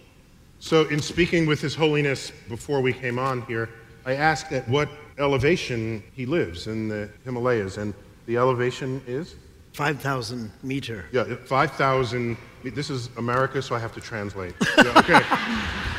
So, 0.60 0.86
in 0.88 1.02
speaking 1.02 1.46
with 1.46 1.60
His 1.60 1.74
Holiness 1.74 2.30
before 2.48 2.80
we 2.80 2.92
came 2.92 3.18
on 3.18 3.42
here, 3.42 3.68
I 4.06 4.14
asked 4.14 4.52
at 4.52 4.68
what 4.68 4.88
elevation 5.18 6.04
he 6.14 6.26
lives 6.26 6.68
in 6.68 6.86
the 6.86 7.10
Himalayas, 7.24 7.78
and 7.78 7.92
the 8.26 8.36
elevation 8.36 9.02
is? 9.08 9.34
5,000 9.72 10.50
meter. 10.62 11.06
Yeah, 11.12 11.34
5,000. 11.46 12.36
This 12.64 12.90
is 12.90 13.08
America, 13.16 13.60
so 13.62 13.74
I 13.74 13.78
have 13.78 13.92
to 13.94 14.00
translate. 14.00 14.54
Yeah, 14.76 14.98
okay. 14.98 15.20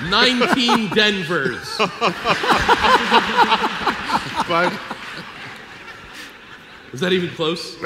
19 0.09 0.89
Denvers. 0.89 1.59
Five, 4.45 4.74
Is 6.91 6.99
that 6.99 7.13
even 7.13 7.30
close? 7.30 7.76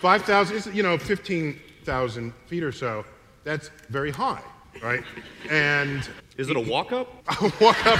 5,000, 0.00 0.56
is, 0.56 0.66
you 0.66 0.82
know, 0.82 0.98
15,000 0.98 2.32
feet 2.46 2.62
or 2.62 2.72
so. 2.72 3.04
That's 3.44 3.70
very 3.88 4.10
high, 4.10 4.42
right? 4.82 5.02
And 5.50 6.08
Is 6.36 6.50
it 6.50 6.56
a 6.56 6.60
walk 6.60 6.92
up? 6.92 7.08
A 7.28 7.52
walk 7.60 7.86
up. 7.86 7.98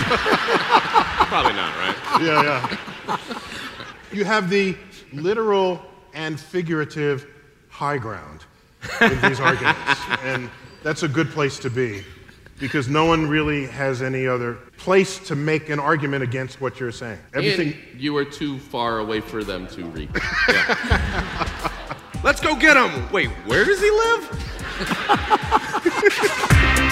Probably 1.29 1.53
not, 1.55 1.75
right? 1.79 1.97
yeah, 2.23 2.69
yeah. 3.09 3.19
You 4.13 4.25
have 4.25 4.51
the 4.51 4.77
literal 5.13 5.81
and 6.15 6.39
figurative 6.39 7.27
high 7.69 7.99
ground 7.99 8.45
in 9.01 9.21
these 9.23 9.41
arguments. 9.49 10.01
And 10.23 10.51
that's 10.83 11.03
a 11.03 11.09
good 11.09 11.31
place 11.31 11.59
to 11.61 11.71
be 11.71 12.05
because 12.59 12.89
no 12.89 13.05
one 13.05 13.27
really 13.29 13.67
has 13.67 14.03
any 14.03 14.27
other 14.27 14.55
place 14.77 15.19
to 15.19 15.35
make 15.35 15.69
an 15.69 15.81
argument 15.81 16.23
against 16.23 16.61
what 16.61 16.79
you're 16.79 16.93
saying. 16.93 17.19
Everything. 17.35 17.75
And 17.93 18.01
you 18.01 18.17
are 18.17 18.25
too 18.25 18.59
far 18.59 18.99
away 19.01 19.21
for 19.21 19.43
them 19.43 19.67
to 19.69 19.85
reach. 19.87 20.11
Let's 22.23 22.41
go 22.41 22.55
get 22.55 22.77
him. 22.77 23.11
Wait, 23.11 23.31
where 23.47 23.65
does 23.65 23.81
he 23.81 23.91
live? 23.91 24.39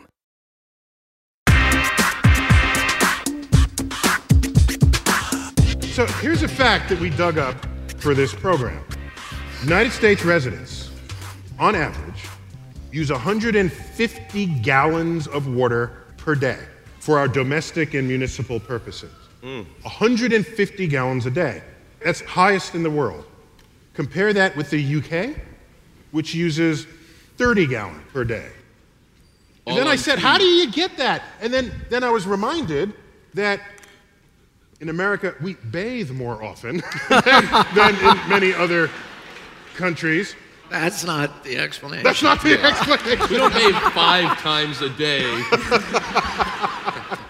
So 5.91 6.05
here's 6.05 6.41
a 6.41 6.47
fact 6.47 6.87
that 6.87 7.01
we 7.01 7.09
dug 7.09 7.37
up 7.37 7.65
for 7.97 8.13
this 8.13 8.33
program 8.33 8.81
United 9.61 9.91
States 9.91 10.23
residents, 10.23 10.89
on 11.59 11.75
average, 11.75 12.23
use 12.93 13.11
150 13.11 14.45
gallons 14.61 15.27
of 15.27 15.53
water 15.53 16.05
per 16.15 16.33
day 16.33 16.59
for 17.01 17.19
our 17.19 17.27
domestic 17.27 17.93
and 17.93 18.07
municipal 18.07 18.57
purposes. 18.57 19.11
Hmm. 19.41 19.63
150 19.81 20.87
gallons 20.87 21.25
a 21.25 21.29
day. 21.29 21.61
That's 22.01 22.21
highest 22.21 22.73
in 22.73 22.83
the 22.83 22.89
world. 22.89 23.25
Compare 23.93 24.31
that 24.31 24.55
with 24.55 24.69
the 24.69 24.95
UK, 24.95 25.35
which 26.11 26.33
uses 26.33 26.87
30 27.35 27.67
gallons 27.67 28.03
per 28.13 28.23
day. 28.23 28.49
And 29.67 29.73
All 29.73 29.75
then 29.75 29.89
I 29.89 29.97
said. 29.97 30.19
How 30.19 30.37
do 30.37 30.45
you 30.45 30.71
get 30.71 30.95
that? 30.95 31.21
And 31.41 31.53
then, 31.53 31.69
then 31.89 32.05
I 32.05 32.11
was 32.11 32.25
reminded 32.25 32.93
that 33.33 33.59
in 34.81 34.89
America, 34.89 35.35
we 35.41 35.53
bathe 35.53 36.11
more 36.11 36.43
often 36.43 36.77
than, 37.09 37.65
than 37.75 37.95
in 37.95 38.29
many 38.29 38.53
other 38.53 38.89
countries. 39.75 40.35
That's 40.69 41.03
not 41.05 41.43
the 41.43 41.57
explanation. 41.57 42.03
That's 42.03 42.23
not 42.23 42.41
the 42.41 42.61
explanation. 42.61 43.27
We 43.29 43.37
don't 43.37 43.53
bathe 43.53 43.75
five 43.93 44.37
times 44.39 44.81
a 44.81 44.89
day. 44.89 45.43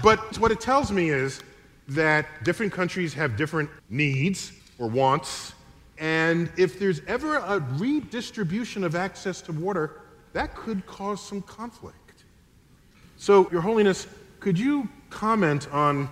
But 0.00 0.38
what 0.38 0.52
it 0.52 0.60
tells 0.60 0.92
me 0.92 1.10
is 1.10 1.40
that 1.88 2.44
different 2.44 2.72
countries 2.72 3.12
have 3.14 3.36
different 3.36 3.68
needs 3.90 4.52
or 4.78 4.86
wants, 4.86 5.54
and 5.98 6.50
if 6.56 6.78
there's 6.78 7.00
ever 7.08 7.36
a 7.36 7.58
redistribution 7.76 8.84
of 8.84 8.94
access 8.94 9.42
to 9.42 9.52
water, 9.52 10.02
that 10.34 10.54
could 10.54 10.86
cause 10.86 11.20
some 11.20 11.42
conflict. 11.42 12.24
So, 13.16 13.50
Your 13.50 13.60
Holiness, 13.60 14.06
could 14.38 14.56
you 14.56 14.88
comment 15.10 15.68
on 15.72 16.08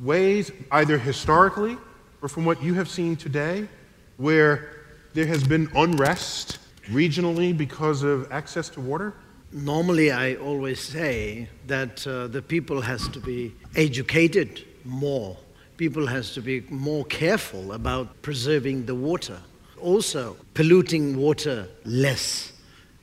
ways, 0.00 0.50
either 0.72 0.98
historically 0.98 1.76
or 2.22 2.28
from 2.28 2.44
what 2.44 2.62
you 2.62 2.74
have 2.74 2.88
seen 2.88 3.16
today, 3.16 3.68
where 4.16 4.76
there 5.14 5.26
has 5.26 5.46
been 5.46 5.70
unrest 5.74 6.58
regionally 6.88 7.56
because 7.56 8.02
of 8.02 8.30
access 8.32 8.68
to 8.70 8.80
water? 8.80 9.14
Normally, 9.52 10.12
I 10.12 10.36
always 10.36 10.80
say 10.80 11.48
that 11.66 12.06
uh, 12.06 12.28
the 12.28 12.42
people 12.42 12.80
has 12.80 13.08
to 13.08 13.20
be 13.20 13.52
educated 13.74 14.64
more. 14.84 15.36
People 15.76 16.06
has 16.06 16.32
to 16.34 16.40
be 16.40 16.60
more 16.70 17.04
careful 17.06 17.72
about 17.72 18.22
preserving 18.22 18.86
the 18.86 18.94
water. 18.94 19.38
Also, 19.80 20.36
polluting 20.54 21.16
water 21.16 21.66
less. 21.84 22.52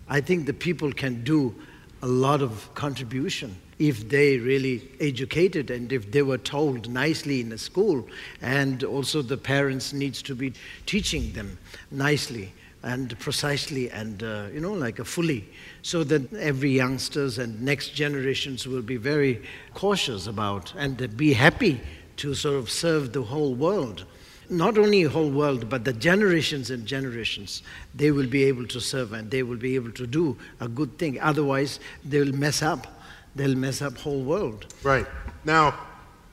I 0.08 0.22
think 0.22 0.45
the 0.45 0.54
people 0.54 0.93
can 0.93 1.24
do 1.24 1.54
a 2.02 2.08
lot 2.08 2.41
of 2.41 2.74
contribution 2.76 3.58
if 3.80 4.09
they 4.09 4.38
really 4.38 4.89
educated 4.99 5.69
and 5.69 5.91
if 5.91 6.11
they 6.11 6.21
were 6.21 6.38
told 6.38 6.89
nicely 6.89 7.41
in 7.41 7.49
the 7.49 7.57
school 7.57 8.07
and 8.41 8.84
also 8.84 9.21
the 9.21 9.38
parents 9.38 9.93
needs 9.93 10.21
to 10.21 10.34
be 10.34 10.51
teaching 10.86 11.32
them 11.34 11.57
nicely 11.91 12.53
and 12.84 13.17
precisely 13.19 13.89
and 13.91 14.23
uh, 14.23 14.45
you 14.53 14.59
know 14.59 14.73
like 14.73 14.99
a 14.99 15.05
fully 15.05 15.47
so 15.82 16.03
that 16.03 16.34
every 16.34 16.71
youngsters 16.71 17.38
and 17.38 17.61
next 17.61 17.89
generations 17.89 18.67
will 18.67 18.82
be 18.82 18.97
very 18.97 19.41
cautious 19.73 20.28
about 20.28 20.73
and 20.75 21.17
be 21.17 21.34
happy 21.34 21.82
to 22.17 22.34
sort 22.34 22.55
of 22.55 22.69
serve 22.69 23.13
the 23.13 23.21
whole 23.21 23.53
world. 23.53 24.05
Not 24.49 24.78
only 24.78 25.03
whole 25.03 25.30
world 25.30 25.69
but 25.69 25.84
the 25.84 25.93
generations 25.93 26.71
and 26.71 26.86
generations 26.86 27.61
they 27.93 28.11
will 28.11 28.28
be 28.28 28.45
able 28.45 28.65
to 28.67 28.80
serve 28.80 29.13
and 29.13 29.30
they 29.30 29.43
will 29.43 29.57
be 29.57 29.75
able 29.75 29.91
to 29.91 30.07
do 30.07 30.38
a 30.59 30.67
good 30.67 30.97
thing. 30.97 31.19
Otherwise 31.19 31.80
they'll 32.05 32.34
mess 32.34 32.61
up 32.61 32.97
they'll 33.38 33.56
mess 33.56 33.82
up 33.82 33.98
whole 33.98 34.24
world 34.24 34.66
Right. 34.84 35.06
Now, 35.46 35.80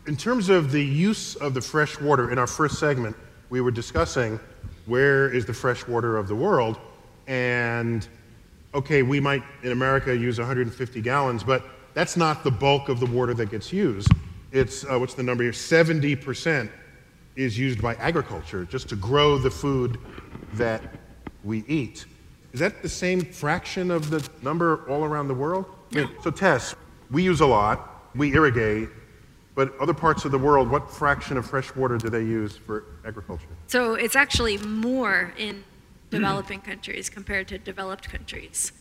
in 0.07 0.17
terms 0.17 0.49
of 0.49 0.73
the 0.73 0.83
use 0.83 1.37
of 1.37 1.55
the 1.55 1.61
fresh 1.61 2.01
water, 2.01 2.31
in 2.31 2.39
our 2.39 2.47
first 2.47 2.79
segment, 2.79 3.17
we 3.49 3.61
were 3.61 3.71
discussing 3.71 4.39
where 4.87 5.31
is 5.31 5.47
the 5.47 5.55
fresh 5.55 5.87
water 5.87 6.17
of 6.17 6.29
the 6.29 6.35
world. 6.35 6.79
And, 7.27 8.07
okay, 8.75 9.03
we 9.03 9.21
might 9.21 9.43
in 9.63 9.73
America 9.73 10.15
use 10.15 10.39
150 10.39 11.01
gallons, 11.01 11.43
but 11.43 11.65
that's 11.95 12.17
not 12.17 12.45
the 12.45 12.51
bulk 12.51 12.89
of 12.89 13.01
the 13.01 13.07
water 13.07 13.33
that 13.35 13.51
gets 13.51 13.73
used. 13.73 14.09
It's, 14.53 14.85
uh, 14.85 14.99
what's 14.99 15.15
the 15.15 15.23
number 15.23 15.43
here? 15.43 15.53
70% 15.53 16.71
is 17.37 17.59
used 17.59 17.81
by 17.81 17.95
agriculture 17.95 18.65
just 18.65 18.89
to 18.91 18.97
grow 18.97 19.39
the 19.39 19.51
food 19.51 19.99
that 20.55 20.83
we 21.45 21.65
eat. 21.67 22.05
Is 22.53 22.61
that 22.61 22.83
the 22.83 22.89
same 22.89 23.21
fraction 23.21 23.91
of 23.91 24.11
the 24.11 24.27
number 24.43 24.89
all 24.89 25.05
around 25.05 25.29
the 25.29 25.35
world? 25.35 25.67
So, 26.23 26.31
Tess, 26.31 26.75
we 27.11 27.23
use 27.23 27.41
a 27.41 27.47
lot, 27.47 28.11
we 28.15 28.33
irrigate, 28.35 28.89
but 29.55 29.79
other 29.79 29.95
parts 29.95 30.25
of 30.25 30.33
the 30.33 30.39
world, 30.39 30.69
what 30.69 30.91
fraction 30.91 31.37
of 31.37 31.47
fresh 31.47 31.75
water 31.77 31.97
do 31.97 32.09
they 32.09 32.23
use 32.23 32.57
for 32.57 32.85
agriculture? 33.05 33.47
So 33.69 33.95
it's 33.95 34.17
actually 34.17 34.59
more 34.59 35.33
in 35.39 35.65
developing 36.11 36.61
countries 36.61 37.09
compared 37.09 37.49
to 37.49 37.59
developed 37.59 38.09
countries. 38.09 38.73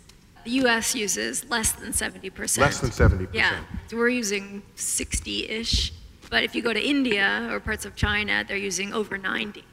The 0.46 0.52
US 0.64 0.94
uses 0.94 1.50
less 1.50 1.72
than 1.72 1.92
70%. 1.92 2.58
Less 2.58 2.80
than 2.80 2.90
70%. 2.90 3.34
Yeah, 3.34 3.64
so 3.88 3.98
we're 3.98 4.10
using 4.10 4.64
60 4.76 5.50
ish. 5.50 5.94
But 6.30 6.44
if 6.44 6.56
you 6.56 6.62
go 6.62 6.74
to 6.74 6.82
India 6.82 7.48
or 7.52 7.60
parts 7.60 7.86
of 7.86 7.96
China, 7.96 8.44
they're 8.48 8.58
using 8.58 8.94
over 8.94 9.18
90. 9.18 9.64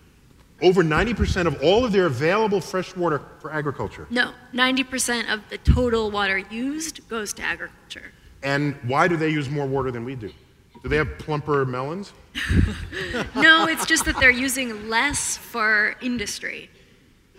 Over 0.62 0.82
90% 0.82 1.46
of 1.46 1.62
all 1.62 1.86
of 1.86 1.92
their 1.92 2.06
available 2.06 2.60
fresh 2.60 2.94
water 2.94 3.22
for 3.40 3.50
agriculture. 3.50 4.06
No, 4.10 4.32
90% 4.52 5.32
of 5.32 5.40
the 5.48 5.56
total 5.56 6.10
water 6.10 6.36
used 6.36 7.08
goes 7.08 7.32
to 7.34 7.42
agriculture. 7.42 8.12
And 8.42 8.74
why 8.84 9.08
do 9.08 9.16
they 9.16 9.28
use 9.28 9.48
more 9.48 9.66
water 9.66 9.90
than 9.90 10.04
we 10.04 10.14
do? 10.14 10.32
Do 10.82 10.88
they 10.88 10.96
have 10.96 11.18
plumper 11.18 11.64
melons? 11.64 12.12
No, 13.34 13.66
it's 13.66 13.86
just 13.86 14.04
that 14.04 14.18
they're 14.20 14.30
using 14.30 14.88
less 14.88 15.36
for 15.36 15.94
industry. 16.00 16.70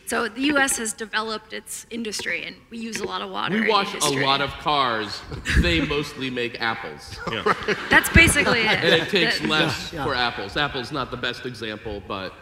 So 0.05 0.27
the 0.27 0.41
US 0.53 0.77
has 0.77 0.91
developed 0.91 1.53
its 1.53 1.85
industry 1.89 2.43
and 2.45 2.55
we 2.69 2.77
use 2.77 2.99
a 2.99 3.05
lot 3.05 3.21
of 3.21 3.29
water. 3.29 3.55
We 3.61 3.69
wash 3.69 3.93
a 3.95 4.09
lot 4.25 4.41
of 4.41 4.49
cars. 4.49 5.21
They 5.61 5.79
mostly 5.79 6.29
make 6.29 6.59
apples. 6.59 7.17
That's 7.89 8.09
basically 8.09 8.61
it. 8.61 8.83
And 8.83 9.01
it 9.01 9.09
takes 9.09 9.39
That- 9.39 9.47
less 9.47 9.89
for 9.89 10.13
apples. 10.13 10.57
Apple's 10.57 10.91
not 10.91 11.11
the 11.11 11.17
best 11.17 11.45
example, 11.45 12.03
but 12.07 12.33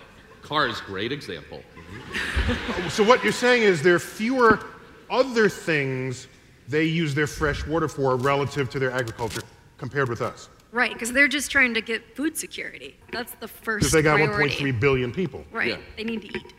cars, 0.42 0.82
great 0.82 1.12
example. 1.12 1.62
So 2.90 3.04
what 3.04 3.24
you're 3.24 3.32
saying 3.34 3.64
is 3.64 3.84
there 3.84 3.96
are 3.96 4.00
fewer 4.00 4.60
other 5.12 5.50
things 5.50 6.28
they 6.70 6.86
use 6.86 7.16
their 7.16 7.28
fresh 7.28 7.66
water 7.66 7.88
for 7.88 8.16
relative 8.16 8.70
to 8.70 8.80
their 8.80 8.92
agriculture 8.92 9.42
compared 9.78 10.08
with 10.08 10.22
us. 10.22 10.50
Right, 10.72 10.94
because 10.94 11.12
they're 11.12 11.28
just 11.28 11.50
trying 11.50 11.74
to 11.74 11.82
get 11.82 12.16
food 12.16 12.38
security. 12.38 12.96
That's 13.12 13.34
the 13.36 13.48
first 13.48 13.80
Because 13.82 13.92
they 13.92 14.02
got 14.04 14.18
priority. 14.18 14.56
1.3 14.56 14.80
billion 14.80 15.12
people. 15.12 15.44
Right, 15.52 15.70
Yeah. 15.70 15.78
they 15.98 16.04
need 16.04 16.22
to 16.22 16.28
eat. 16.28 16.54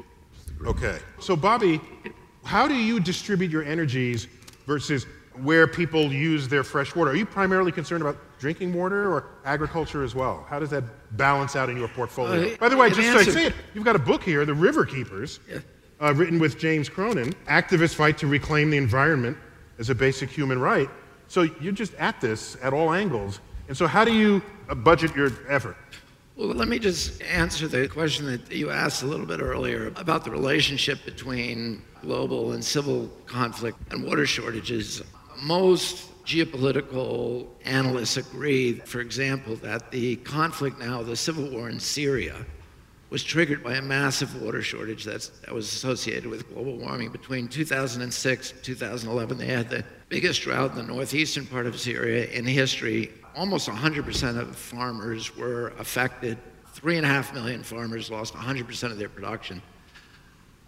Okay. 0.67 0.99
So, 1.21 1.37
Bobby, 1.37 1.81
how 2.45 2.67
do 2.67 2.75
you 2.75 2.99
distribute 2.99 3.53
your 3.53 3.63
energies 3.63 4.27
versus 4.67 5.07
where 5.43 5.69
people 5.69 6.13
use 6.13 6.49
their 6.49 6.65
fresh 6.65 6.95
water? 6.97 7.13
Are 7.13 7.17
you 7.17 7.25
primarily 7.25 7.71
concerned 7.71 8.03
about 8.03 8.19
drinking 8.41 8.73
water 8.75 9.11
or 9.13 9.27
agriculture 9.45 10.03
as 10.03 10.15
well? 10.17 10.45
How 10.51 10.59
does 10.59 10.71
that 10.71 10.83
balance 11.17 11.55
out 11.55 11.71
in 11.71 11.77
your 11.77 11.89
portfolio? 11.89 12.53
Uh, 12.53 12.57
By 12.57 12.69
the 12.69 12.77
way, 12.77 12.89
in 12.89 12.95
just 12.95 13.07
so 13.09 13.15
I 13.15 13.19
answer- 13.21 13.33
say 13.33 13.47
it, 13.47 13.55
you've 13.75 13.85
got 13.85 13.95
a 13.95 14.01
book 14.01 14.25
here, 14.25 14.45
The 14.45 14.55
River 14.55 14.85
Keepers, 14.85 15.39
uh, 16.01 16.13
written 16.15 16.41
with 16.41 16.59
James 16.59 16.89
Cronin. 16.89 17.33
Activists 17.47 17.95
fight 17.95 18.19
to 18.19 18.27
reclaim 18.27 18.71
the 18.71 18.77
environment 18.77 19.37
as 19.81 19.89
a 19.89 19.95
basic 19.95 20.31
human 20.31 20.61
right. 20.61 20.89
So 21.27 21.43
you're 21.61 21.73
just 21.73 21.95
at 21.95 22.21
this 22.21 22.57
at 22.63 22.73
all 22.73 22.93
angles. 22.93 23.41
And 23.67 23.77
so, 23.77 23.87
how 23.87 24.05
do 24.05 24.13
you 24.13 24.43
uh, 24.69 24.75
budget 24.75 25.17
your 25.17 25.31
effort? 25.49 25.77
Well, 26.37 26.49
let 26.49 26.69
me 26.69 26.79
just 26.79 27.23
answer 27.23 27.67
the 27.67 27.89
question 27.89 28.27
that 28.27 28.53
you 28.53 28.71
asked 28.71 29.03
a 29.03 29.07
little 29.07 29.27
bit 29.27 29.41
earlier 29.41 29.93
about 29.97 30.25
the 30.25 30.31
relationship 30.31 31.05
between 31.05 31.83
global 32.03 32.53
and 32.53 32.65
civil 32.65 33.09
conflict 33.27 33.79
and 33.91 34.05
water 34.05 34.27
shortages. 34.27 35.03
Most 35.43 36.09
geopolitical 36.25 37.47
analysts 37.65 38.17
agree, 38.17 38.75
for 38.75 39.01
example, 39.01 39.57
that 39.57 39.91
the 39.91 40.17
conflict 40.17 40.79
now, 40.79 41.03
the 41.03 41.17
civil 41.17 41.49
war 41.51 41.69
in 41.69 41.79
Syria, 41.79 42.45
was 43.11 43.25
triggered 43.25 43.63
by 43.63 43.75
a 43.75 43.83
massive 43.83 44.41
water 44.41 44.63
shortage 44.63 45.05
that 45.05 45.29
was 45.53 45.67
associated 45.73 46.27
with 46.27 46.49
global 46.55 46.77
warming. 46.77 47.11
Between 47.11 47.49
2006 47.49 48.53
and 48.53 48.63
2011, 48.63 49.37
they 49.37 49.47
had 49.47 49.69
the 49.69 49.85
biggest 50.09 50.43
drought 50.43 50.71
in 50.71 50.77
the 50.77 50.83
northeastern 50.85 51.45
part 51.45 51.67
of 51.67 51.79
Syria 51.79 52.31
in 52.31 52.45
history. 52.45 53.13
Almost 53.35 53.69
100% 53.69 54.39
of 54.39 54.55
farmers 54.55 55.37
were 55.37 55.69
affected. 55.79 56.39
Three 56.73 56.97
and 56.97 57.05
a 57.05 57.09
half 57.09 57.35
million 57.35 57.65
farmers 57.65 58.11
lost 58.11 58.33
100% 58.33 58.93
of 58.93 58.99
their 58.99 59.09
production. 59.09 59.61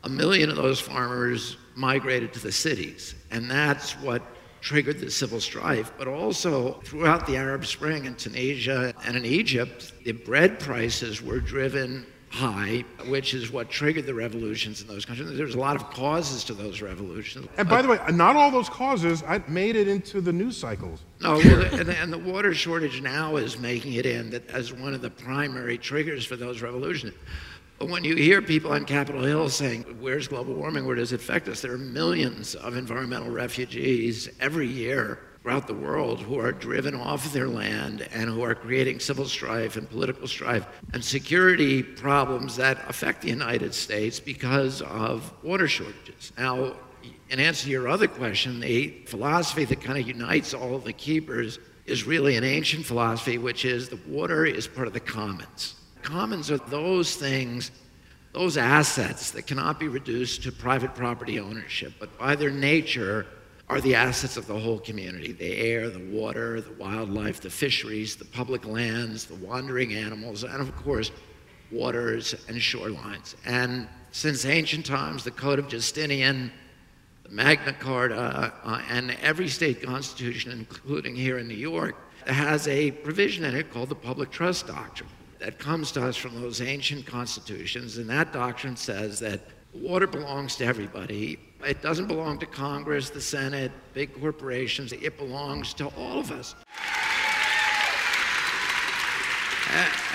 A 0.03 0.09
million 0.09 0.51
of 0.51 0.57
those 0.57 0.81
farmers 0.81 1.57
migrated 1.77 2.33
to 2.33 2.41
the 2.41 2.51
cities, 2.51 3.15
and 3.31 3.49
that's 3.49 3.93
what 4.01 4.21
triggered 4.61 4.99
the 4.99 5.11
civil 5.11 5.41
strife. 5.41 5.93
But 5.97 6.09
also, 6.09 6.81
throughout 6.85 7.25
the 7.25 7.37
Arab 7.37 7.65
Spring 7.67 8.07
in 8.07 8.17
Tunisia 8.17 8.95
and 9.05 9.17
in 9.17 9.25
Egypt, 9.25 9.93
the 10.05 10.11
bread 10.11 10.59
prices 10.59 11.23
were 11.23 11.39
driven 11.39 12.05
high, 12.33 12.83
which 13.09 13.35
is 13.35 13.53
what 13.53 13.69
triggered 13.69 14.07
the 14.07 14.15
revolutions 14.15 14.81
in 14.81 14.89
those 14.89 15.05
countries. 15.05 15.37
There's 15.37 15.55
a 15.55 15.61
lot 15.61 15.77
of 15.77 15.91
causes 15.91 16.45
to 16.45 16.55
those 16.55 16.81
revolutions. 16.81 17.47
And 17.59 17.69
by 17.69 17.83
the 17.83 17.89
way, 17.89 17.99
not 18.11 18.37
all 18.37 18.51
those 18.51 18.71
causes 18.71 19.23
I 19.27 19.43
made 19.49 19.77
it 19.77 19.87
into 19.87 20.23
the 20.23 20.33
news 20.33 20.57
cycles. 20.57 21.01
No, 21.21 21.39
and, 21.41 21.87
the, 21.87 21.97
and 21.99 22.13
the 22.13 22.19
water 22.19 22.55
shortage 22.55 23.03
now 23.03 23.37
is 23.37 23.59
making 23.59 23.93
it 23.95 24.07
in 24.07 24.31
that 24.31 24.49
as 24.51 24.73
one 24.73 24.95
of 24.95 25.03
the 25.03 25.11
primary 25.11 25.77
triggers 25.77 26.25
for 26.25 26.37
those 26.37 26.63
revolutions. 26.63 27.15
But 27.79 27.91
when 27.91 28.03
you 28.03 28.17
hear 28.17 28.41
people 28.41 28.73
on 28.73 28.87
Capitol 28.87 29.23
Hill 29.23 29.49
saying, 29.49 29.83
"Where's 30.01 30.29
global 30.29 30.55
warming? 30.55 30.87
Where 30.87 30.97
does 30.97 31.13
it 31.13 31.21
affect 31.21 31.49
us?" 31.49 31.61
There 31.61 31.73
are 31.73 31.79
millions 31.79 32.55
of 32.55 32.77
environmental 32.77 33.31
refugees 33.31 34.31
every 34.41 34.69
year 34.69 35.19
throughout 35.43 35.67
the 35.67 35.75
world 35.75 36.21
who 36.21 36.39
are 36.39 36.53
driven 36.53 36.95
off 36.95 37.33
their 37.33 37.49
land 37.49 38.07
and 38.13 38.31
who 38.31 38.43
are 38.43 38.55
creating 38.55 39.01
civil 39.01 39.27
strife 39.27 39.77
and 39.77 39.91
political 39.91 40.29
strife 40.29 40.67
and 40.93 41.05
security 41.05 41.83
problems 41.83 42.57
that 42.57 42.79
affect 42.89 43.23
the 43.23 43.29
United 43.29 43.75
States 43.75 44.21
because 44.21 44.83
of 44.83 45.33
water 45.43 45.67
shortages. 45.67 46.33
Now, 46.39 46.77
in 47.29 47.41
answer 47.41 47.65
to 47.65 47.71
your 47.71 47.89
other 47.89 48.07
question, 48.07 48.61
the 48.61 48.91
philosophy 49.07 49.65
that 49.65 49.81
kind 49.81 49.99
of 49.99 50.07
unites 50.07 50.55
all 50.55 50.79
the 50.79 50.93
keepers 50.93 51.59
is 51.87 52.07
really 52.07 52.37
an 52.37 52.45
ancient 52.45 52.87
philosophy, 52.87 53.39
which 53.39 53.65
is 53.65 53.89
the 53.89 53.99
water 54.07 54.47
is 54.47 54.69
part 54.69 54.87
of 54.87 54.93
the 54.93 55.01
commons. 55.01 55.75
Commons 56.03 56.51
are 56.53 56.59
those 56.59 57.17
things, 57.17 57.73
those 58.33 58.57
assets 58.57 59.33
that 59.33 59.49
cannot 59.49 59.81
be 59.81 59.89
reduced 59.89 60.45
to 60.45 60.53
private 60.53 60.95
property 60.95 61.41
ownership, 61.41 61.93
but 61.99 62.17
by 62.17 62.37
their 62.37 62.51
nature 62.51 63.27
are 63.73 63.81
the 63.81 63.95
assets 63.95 64.37
of 64.37 64.47
the 64.47 64.59
whole 64.59 64.79
community 64.79 65.33
the 65.33 65.57
air, 65.57 65.89
the 65.89 66.11
water, 66.11 66.61
the 66.61 66.73
wildlife, 66.75 67.41
the 67.41 67.49
fisheries, 67.49 68.17
the 68.17 68.25
public 68.27 68.67
lands, 68.67 69.25
the 69.25 69.35
wandering 69.37 69.95
animals, 69.95 70.45
and 70.45 70.61
of 70.61 70.77
course, 70.77 71.11
waters 71.71 72.35
and 72.49 72.59
shorelines. 72.59 73.35
And 73.47 73.89
since 74.11 74.45
ancient 74.45 74.85
times, 74.85 75.25
the 75.25 75.31
Code 75.31 75.59
of 75.59 75.69
Justinian, 75.69 76.53
the 77.23 77.31
Magna 77.31 77.73
Carta, 77.73 78.53
uh, 78.63 78.83
and 78.91 79.17
every 79.23 79.49
state 79.49 79.83
constitution, 79.83 80.53
including 80.53 81.17
here 81.17 81.39
in 81.39 81.49
New 81.49 81.55
York, 81.55 81.97
has 82.27 82.69
a 82.69 82.91
provision 82.91 83.43
in 83.47 83.55
it 83.55 83.73
called 83.73 83.89
the 83.89 83.95
Public 83.95 84.31
Trust 84.31 84.67
Doctrine 84.67 85.09
that 85.39 85.59
comes 85.59 85.91
to 85.93 86.05
us 86.07 86.15
from 86.15 86.39
those 86.39 86.61
ancient 86.61 87.07
constitutions. 87.07 87.97
And 87.97 88.09
that 88.11 88.35
doctrine 88.35 88.77
says 88.77 89.19
that 89.21 89.41
water 89.73 90.07
belongs 90.07 90.57
to 90.57 90.65
everybody. 90.65 91.39
It 91.65 91.83
doesn't 91.83 92.07
belong 92.07 92.39
to 92.41 92.47
Congress, 92.47 93.11
the 93.11 93.21
Senate, 93.21 93.73
big 93.95 94.19
corporations. 94.21 94.93
It 94.93 95.17
belongs 95.17 95.75
to 95.75 95.87
all 95.97 96.19
of 96.19 96.31
us. 96.31 96.55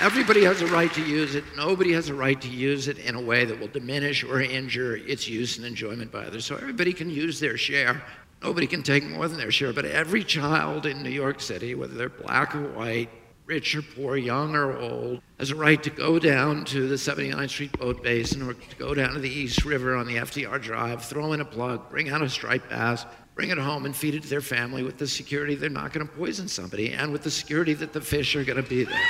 Everybody 0.00 0.44
has 0.44 0.62
a 0.62 0.66
right 0.68 0.92
to 0.92 1.02
use 1.02 1.34
it. 1.34 1.42
Nobody 1.56 1.92
has 1.92 2.08
a 2.08 2.14
right 2.14 2.40
to 2.40 2.48
use 2.48 2.86
it 2.86 2.98
in 2.98 3.16
a 3.16 3.20
way 3.20 3.44
that 3.44 3.58
will 3.58 3.68
diminish 3.68 4.22
or 4.22 4.40
injure 4.40 4.96
its 4.96 5.28
use 5.28 5.56
and 5.56 5.66
enjoyment 5.66 6.12
by 6.12 6.24
others. 6.26 6.44
So 6.44 6.54
everybody 6.54 6.92
can 6.92 7.10
use 7.10 7.40
their 7.40 7.56
share. 7.56 8.00
Nobody 8.40 8.68
can 8.68 8.84
take 8.84 9.04
more 9.04 9.26
than 9.26 9.36
their 9.36 9.50
share. 9.50 9.72
But 9.72 9.86
every 9.86 10.22
child 10.22 10.86
in 10.86 11.02
New 11.02 11.10
York 11.10 11.40
City, 11.40 11.74
whether 11.74 11.94
they're 11.94 12.08
black 12.08 12.54
or 12.54 12.68
white, 12.68 13.10
rich 13.48 13.74
or 13.74 13.80
poor, 13.80 14.16
young 14.16 14.54
or 14.54 14.76
old, 14.76 15.22
has 15.38 15.50
a 15.50 15.56
right 15.56 15.82
to 15.82 15.88
go 15.88 16.18
down 16.18 16.66
to 16.66 16.86
the 16.86 16.96
79th 16.96 17.48
Street 17.48 17.72
Boat 17.78 18.02
Basin 18.02 18.42
or 18.42 18.52
to 18.52 18.76
go 18.76 18.92
down 18.92 19.14
to 19.14 19.20
the 19.20 19.28
East 19.28 19.64
River 19.64 19.96
on 19.96 20.06
the 20.06 20.16
FDR 20.16 20.60
Drive, 20.60 21.02
throw 21.02 21.32
in 21.32 21.40
a 21.40 21.44
plug, 21.46 21.88
bring 21.88 22.10
out 22.10 22.20
a 22.20 22.28
striped 22.28 22.68
bass, 22.68 23.06
bring 23.34 23.48
it 23.48 23.56
home 23.56 23.86
and 23.86 23.96
feed 23.96 24.14
it 24.14 24.22
to 24.22 24.28
their 24.28 24.42
family 24.42 24.82
with 24.82 24.98
the 24.98 25.06
security 25.08 25.54
they're 25.54 25.70
not 25.70 25.94
going 25.94 26.06
to 26.06 26.12
poison 26.12 26.46
somebody 26.46 26.92
and 26.92 27.10
with 27.10 27.22
the 27.22 27.30
security 27.30 27.72
that 27.72 27.94
the 27.94 28.00
fish 28.00 28.36
are 28.36 28.44
going 28.44 28.62
to 28.62 28.68
be 28.68 28.84
there. 28.84 29.00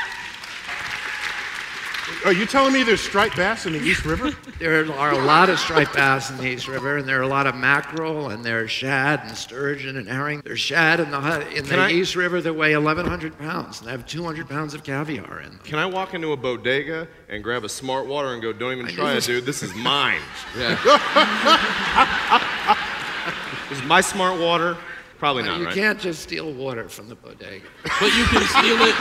Are 2.25 2.33
you 2.33 2.47
telling 2.47 2.73
me 2.73 2.83
there's 2.83 3.01
striped 3.01 3.37
bass 3.37 3.67
in 3.67 3.73
the 3.73 3.81
East 3.81 4.05
River? 4.05 4.33
there 4.59 4.91
are 4.93 5.13
a 5.13 5.25
lot 5.25 5.49
of 5.49 5.59
striped 5.59 5.95
bass 5.95 6.31
in 6.31 6.37
the 6.37 6.47
East 6.47 6.69
River, 6.69 6.99
and 6.99 7.09
there 7.09 7.19
are 7.19 7.23
a 7.23 7.29
lot 7.29 7.47
of 7.47 7.55
mackerel, 7.55 8.31
and 8.31 8.45
there's 8.45 8.71
shad 8.71 9.21
and 9.25 9.37
sturgeon 9.37 9.97
and 9.97 10.09
herring. 10.09 10.43
There's 10.45 10.61
shad 10.61 11.01
in 11.01 11.11
the 11.11 11.57
in 11.57 11.65
the 11.67 11.79
I, 11.79 11.91
East 11.91 12.17
River 12.17 12.41
that 12.41 12.55
weigh 12.55 12.77
1,100 12.77 13.39
pounds, 13.39 13.79
and 13.79 13.89
they 13.89 13.93
have 13.93 14.07
200 14.07 14.49
pounds 14.49 14.75
of 14.75 14.83
caviar 14.83 15.41
in 15.41 15.51
them. 15.51 15.61
Can 15.65 15.79
I 15.79 15.87
walk 15.87 16.15
into 16.15 16.33
a 16.33 16.37
bodega 16.37 17.09
and 17.29 17.43
grab 17.43 17.65
a 17.65 17.69
smart 17.69 18.07
water 18.07 18.33
and 18.33 18.43
go, 18.43 18.53
"Don't 18.53 18.73
even 18.73 18.89
try 18.89 19.15
it, 19.15 19.25
dude. 19.25 19.47
This 19.47 19.63
is 19.63 19.75
mine." 19.75 20.21
yeah. 20.59 20.75
this 23.69 23.79
is 23.79 23.85
my 23.85 24.01
smart 24.01 24.41
water. 24.41 24.77
Probably 25.19 25.43
uh, 25.43 25.47
not. 25.47 25.61
You 25.61 25.67
right? 25.67 25.75
can't 25.75 26.01
just 26.01 26.23
steal 26.23 26.53
water 26.53 26.89
from 26.89 27.09
the 27.09 27.17
bodega. 27.17 27.67
But 27.83 28.17
you 28.17 28.25
can 28.25 28.43
steal 28.43 28.77
it 28.81 28.95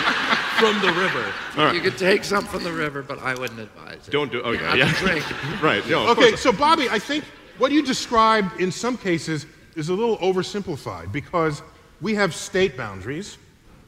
from 0.59 0.79
the 0.81 0.91
river. 0.99 1.33
Right. 1.55 1.75
You 1.75 1.81
could 1.81 1.97
take 1.97 2.23
some 2.23 2.45
from 2.45 2.63
the 2.63 2.71
river, 2.71 3.03
but 3.03 3.19
I 3.19 3.35
wouldn't 3.35 3.59
advise 3.59 4.07
it. 4.07 4.11
Don't 4.11 4.31
do. 4.31 4.41
Okay, 4.41 4.61
yeah. 4.61 4.75
yeah. 4.75 4.93
Drink. 4.99 5.23
right. 5.61 5.87
No, 5.87 6.07
okay, 6.09 6.35
so 6.35 6.51
Bobby, 6.51 6.89
I 6.89 6.99
think 6.99 7.23
what 7.57 7.71
you 7.71 7.83
described 7.83 8.59
in 8.59 8.71
some 8.71 8.97
cases 8.97 9.45
is 9.75 9.89
a 9.89 9.93
little 9.93 10.17
oversimplified 10.17 11.11
because 11.11 11.61
we 12.01 12.15
have 12.15 12.33
state 12.33 12.75
boundaries, 12.75 13.37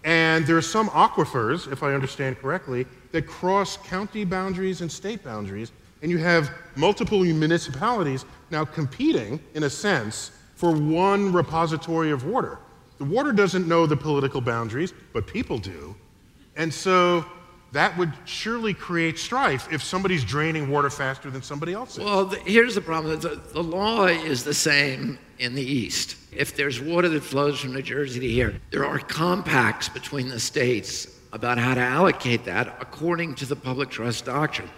and 0.04 0.46
there 0.46 0.58
are 0.58 0.62
some 0.62 0.90
aquifers, 0.90 1.72
if 1.72 1.84
I 1.84 1.94
understand 1.94 2.40
correctly, 2.40 2.86
that 3.12 3.26
cross 3.28 3.78
county 3.78 4.24
boundaries 4.24 4.82
and 4.82 4.92
state 4.92 5.24
boundaries, 5.24 5.72
and 6.02 6.12
you 6.12 6.18
have 6.20 6.52
multiple 6.76 7.24
municipalities 7.24 8.26
now 8.52 8.66
competing, 8.66 9.40
in 9.56 9.64
a 9.64 9.70
sense, 9.70 10.32
for 10.60 10.72
one 10.74 11.32
repository 11.32 12.12
of 12.12 12.26
water. 12.26 12.60
The 12.97 13.05
water 13.05 13.32
doesn't 13.32 13.66
know 13.66 13.86
the 13.86 13.95
political 13.95 14.41
boundaries, 14.41 14.93
but 15.14 15.26
people 15.26 15.57
do. 15.57 15.95
And 16.57 16.74
so 16.74 17.24
that 17.72 17.97
would 17.97 18.12
surely 18.26 18.74
create 18.74 19.18
strife 19.18 19.72
if 19.72 19.82
somebody's 19.82 20.26
draining 20.26 20.70
water 20.70 20.89
faster 20.89 21.32
than 21.32 21.41
somebody 21.41 21.72
else 21.72 21.97
is. 21.97 22.03
Well, 22.03 22.26
the, 22.26 22.36
here's 22.39 22.76
the 22.76 22.82
problem 22.82 23.18
the, 23.22 23.39
the 23.53 23.64
law 23.64 24.07
is 24.07 24.43
the 24.43 24.53
same 24.53 25.18
in 25.38 25.55
the 25.55 25.64
East. 25.64 26.18
If 26.34 26.57
there's 26.57 26.82
water 26.82 27.07
that 27.07 27.24
flows 27.24 27.62
from 27.62 27.74
New 27.74 27.82
Jersey 27.82 28.20
to 28.20 28.28
here, 28.28 28.60
there 28.70 28.86
are 28.86 28.99
compacts 28.99 29.88
between 29.88 30.28
the 30.28 30.41
states 30.41 31.07
about 31.32 31.57
how 31.57 31.74
to 31.74 31.82
allocate 31.82 32.43
that 32.43 32.76
according 32.82 33.36
to 33.36 33.45
the 33.45 33.55
public 33.55 33.89
trust 33.89 34.26
doctrine. 34.26 34.70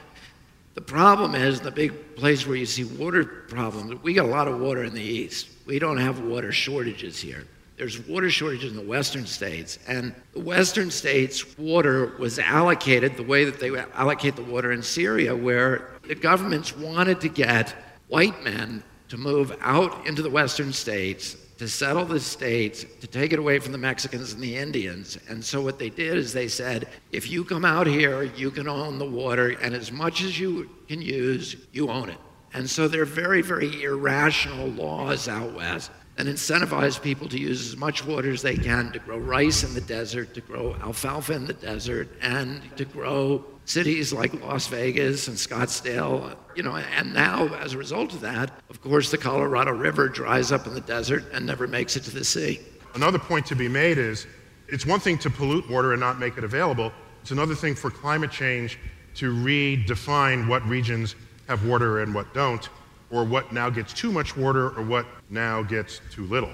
The 0.74 0.82
problem 0.82 1.36
is 1.36 1.60
the 1.60 1.72
big 1.72 2.16
place 2.16 2.48
where 2.48 2.56
you 2.56 2.66
see 2.66 2.86
water 2.86 3.26
problems, 3.26 4.02
we 4.04 4.14
got 4.14 4.26
a 4.26 4.30
lot 4.30 4.48
of 4.48 4.60
water 4.60 4.84
in 4.84 4.94
the 4.94 5.02
East. 5.02 5.50
We 5.66 5.80
don't 5.80 5.98
have 5.98 6.22
water 6.22 6.52
shortages 6.52 7.20
here. 7.20 7.46
There's 7.76 8.00
water 8.08 8.30
shortages 8.30 8.72
in 8.72 8.78
the 8.78 8.88
western 8.88 9.26
states, 9.26 9.80
and 9.88 10.14
the 10.34 10.40
western 10.40 10.92
states' 10.92 11.58
water 11.58 12.14
was 12.20 12.38
allocated 12.38 13.18
the 13.18 13.24
way 13.24 13.44
that 13.44 13.60
they 13.60 13.76
allocate 13.96 14.36
the 14.36 14.44
water 14.44 14.72
in 14.72 14.84
Syria, 14.84 15.36
where 15.36 15.90
the 16.08 16.16
governments 16.16 16.78
wanted 16.78 17.20
to 17.22 17.28
get 17.28 17.74
white 18.08 18.44
men 18.44 18.84
to 19.10 19.18
move 19.18 19.58
out 19.62 20.06
into 20.06 20.22
the 20.22 20.30
western 20.30 20.72
states 20.72 21.36
to 21.62 21.68
settle 21.68 22.06
the 22.06 22.20
states, 22.20 22.88
to 23.02 23.06
take 23.06 23.32
it 23.34 23.38
away 23.38 23.60
from 23.60 23.72
the 23.72 23.78
Mexicans 23.78 24.34
and 24.34 24.42
the 24.42 24.58
Indians. 24.58 25.20
And 25.30 25.46
so 25.46 25.62
what 25.62 25.78
they 25.78 25.92
did 25.92 26.18
is 26.18 26.34
they 26.34 26.48
said, 26.48 26.88
if 27.12 27.30
you 27.30 27.44
come 27.44 27.66
out 27.66 27.86
here, 27.86 28.24
you 28.24 28.50
can 28.50 28.68
own 28.68 28.98
the 28.98 29.06
water, 29.06 29.50
and 29.62 29.76
as 29.76 29.92
much 29.92 30.24
as 30.24 30.40
you 30.40 30.72
can 30.88 31.04
use, 31.04 31.56
you 31.72 31.92
own 31.92 32.10
it. 32.10 32.18
And 32.56 32.68
so 32.68 32.88
they're 32.88 33.06
very, 33.06 33.44
very 33.44 33.84
irrational 33.84 34.70
laws 34.70 35.28
out 35.28 35.54
west 35.54 35.92
that 36.16 36.26
incentivize 36.26 37.00
people 37.00 37.30
to 37.30 37.38
use 37.38 37.68
as 37.68 37.78
much 37.78 38.04
water 38.08 38.32
as 38.32 38.42
they 38.42 38.56
can 38.56 38.92
to 38.94 38.98
grow 38.98 39.20
rice 39.20 39.64
in 39.64 39.76
the 39.76 39.82
desert, 39.82 40.34
to 40.34 40.42
grow 40.42 40.74
alfalfa 40.82 41.34
in 41.34 41.46
the 41.46 41.54
desert, 41.54 42.10
and 42.24 42.76
to 42.76 42.86
grow 42.86 43.46
cities 43.66 44.12
like 44.12 44.34
Las 44.42 44.68
Vegas 44.68 45.28
and 45.28 45.38
Scottsdale, 45.38 46.36
you 46.56 46.64
know, 46.64 46.76
and 46.76 47.14
now 47.14 47.48
as 47.56 47.74
a 47.74 47.78
result 47.78 48.14
of 48.14 48.22
that, 48.22 48.52
of 48.70 48.82
course, 48.82 49.12
the 49.12 49.18
Colorado 49.18 49.72
River 49.72 50.08
dries 50.10 50.52
up 50.52 50.68
in 50.68 50.74
the 50.74 50.82
desert 50.82 51.26
and 51.34 51.46
never 51.46 51.68
makes 51.68 51.96
it 51.96 52.04
to 52.04 52.12
the 52.12 52.24
sea. 52.24 52.60
Another 52.96 53.20
point 53.20 53.46
to 53.48 53.56
be 53.56 53.68
made 53.68 53.98
is 53.98 54.28
it's 54.68 54.86
one 54.86 55.00
thing 55.00 55.18
to 55.20 55.30
pollute 55.30 55.70
water 55.70 55.94
and 55.94 56.00
not 56.00 56.20
make 56.20 56.38
it 56.38 56.44
available. 56.44 56.92
It's 57.22 57.32
another 57.32 57.56
thing 57.56 57.76
for 57.76 57.90
climate 57.90 58.32
change 58.32 58.80
to 59.16 59.34
redefine 59.34 60.48
what 60.48 60.66
regions 60.68 61.16
have 61.48 61.66
water 61.66 62.02
and 62.02 62.14
what 62.14 62.34
don't, 62.34 62.70
or 63.10 63.24
what 63.26 63.52
now 63.52 63.70
gets 63.70 63.94
too 63.94 64.12
much 64.12 64.38
water 64.38 64.70
or 64.78 64.84
what 64.84 65.06
now 65.30 65.62
gets 65.62 66.02
too 66.12 66.26
little. 66.26 66.52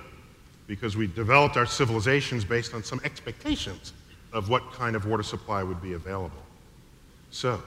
Because 0.66 0.97
we 0.97 1.08
developed 1.08 1.55
our 1.55 1.66
civilizations 1.66 2.43
based 2.43 2.74
on 2.74 2.84
some 2.84 2.99
expectations 3.03 3.93
of 4.34 4.49
what 4.49 4.74
kind 4.74 4.95
of 4.95 5.05
water 5.05 5.24
supply 5.24 5.64
would 5.64 5.82
be 5.82 5.93
available. 5.93 6.43
So, 7.38 7.61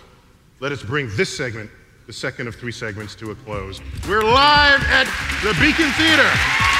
let 0.58 0.72
us 0.72 0.82
bring 0.82 1.08
this 1.14 1.30
segment, 1.36 1.70
the 2.08 2.12
second 2.12 2.48
of 2.48 2.56
three 2.56 2.72
segments, 2.72 3.14
to 3.14 3.30
a 3.30 3.36
close. 3.36 3.80
We're 4.08 4.24
live 4.24 4.82
at 4.88 5.06
the 5.44 5.52
Beacon 5.60 5.92
Theater. 5.92 6.79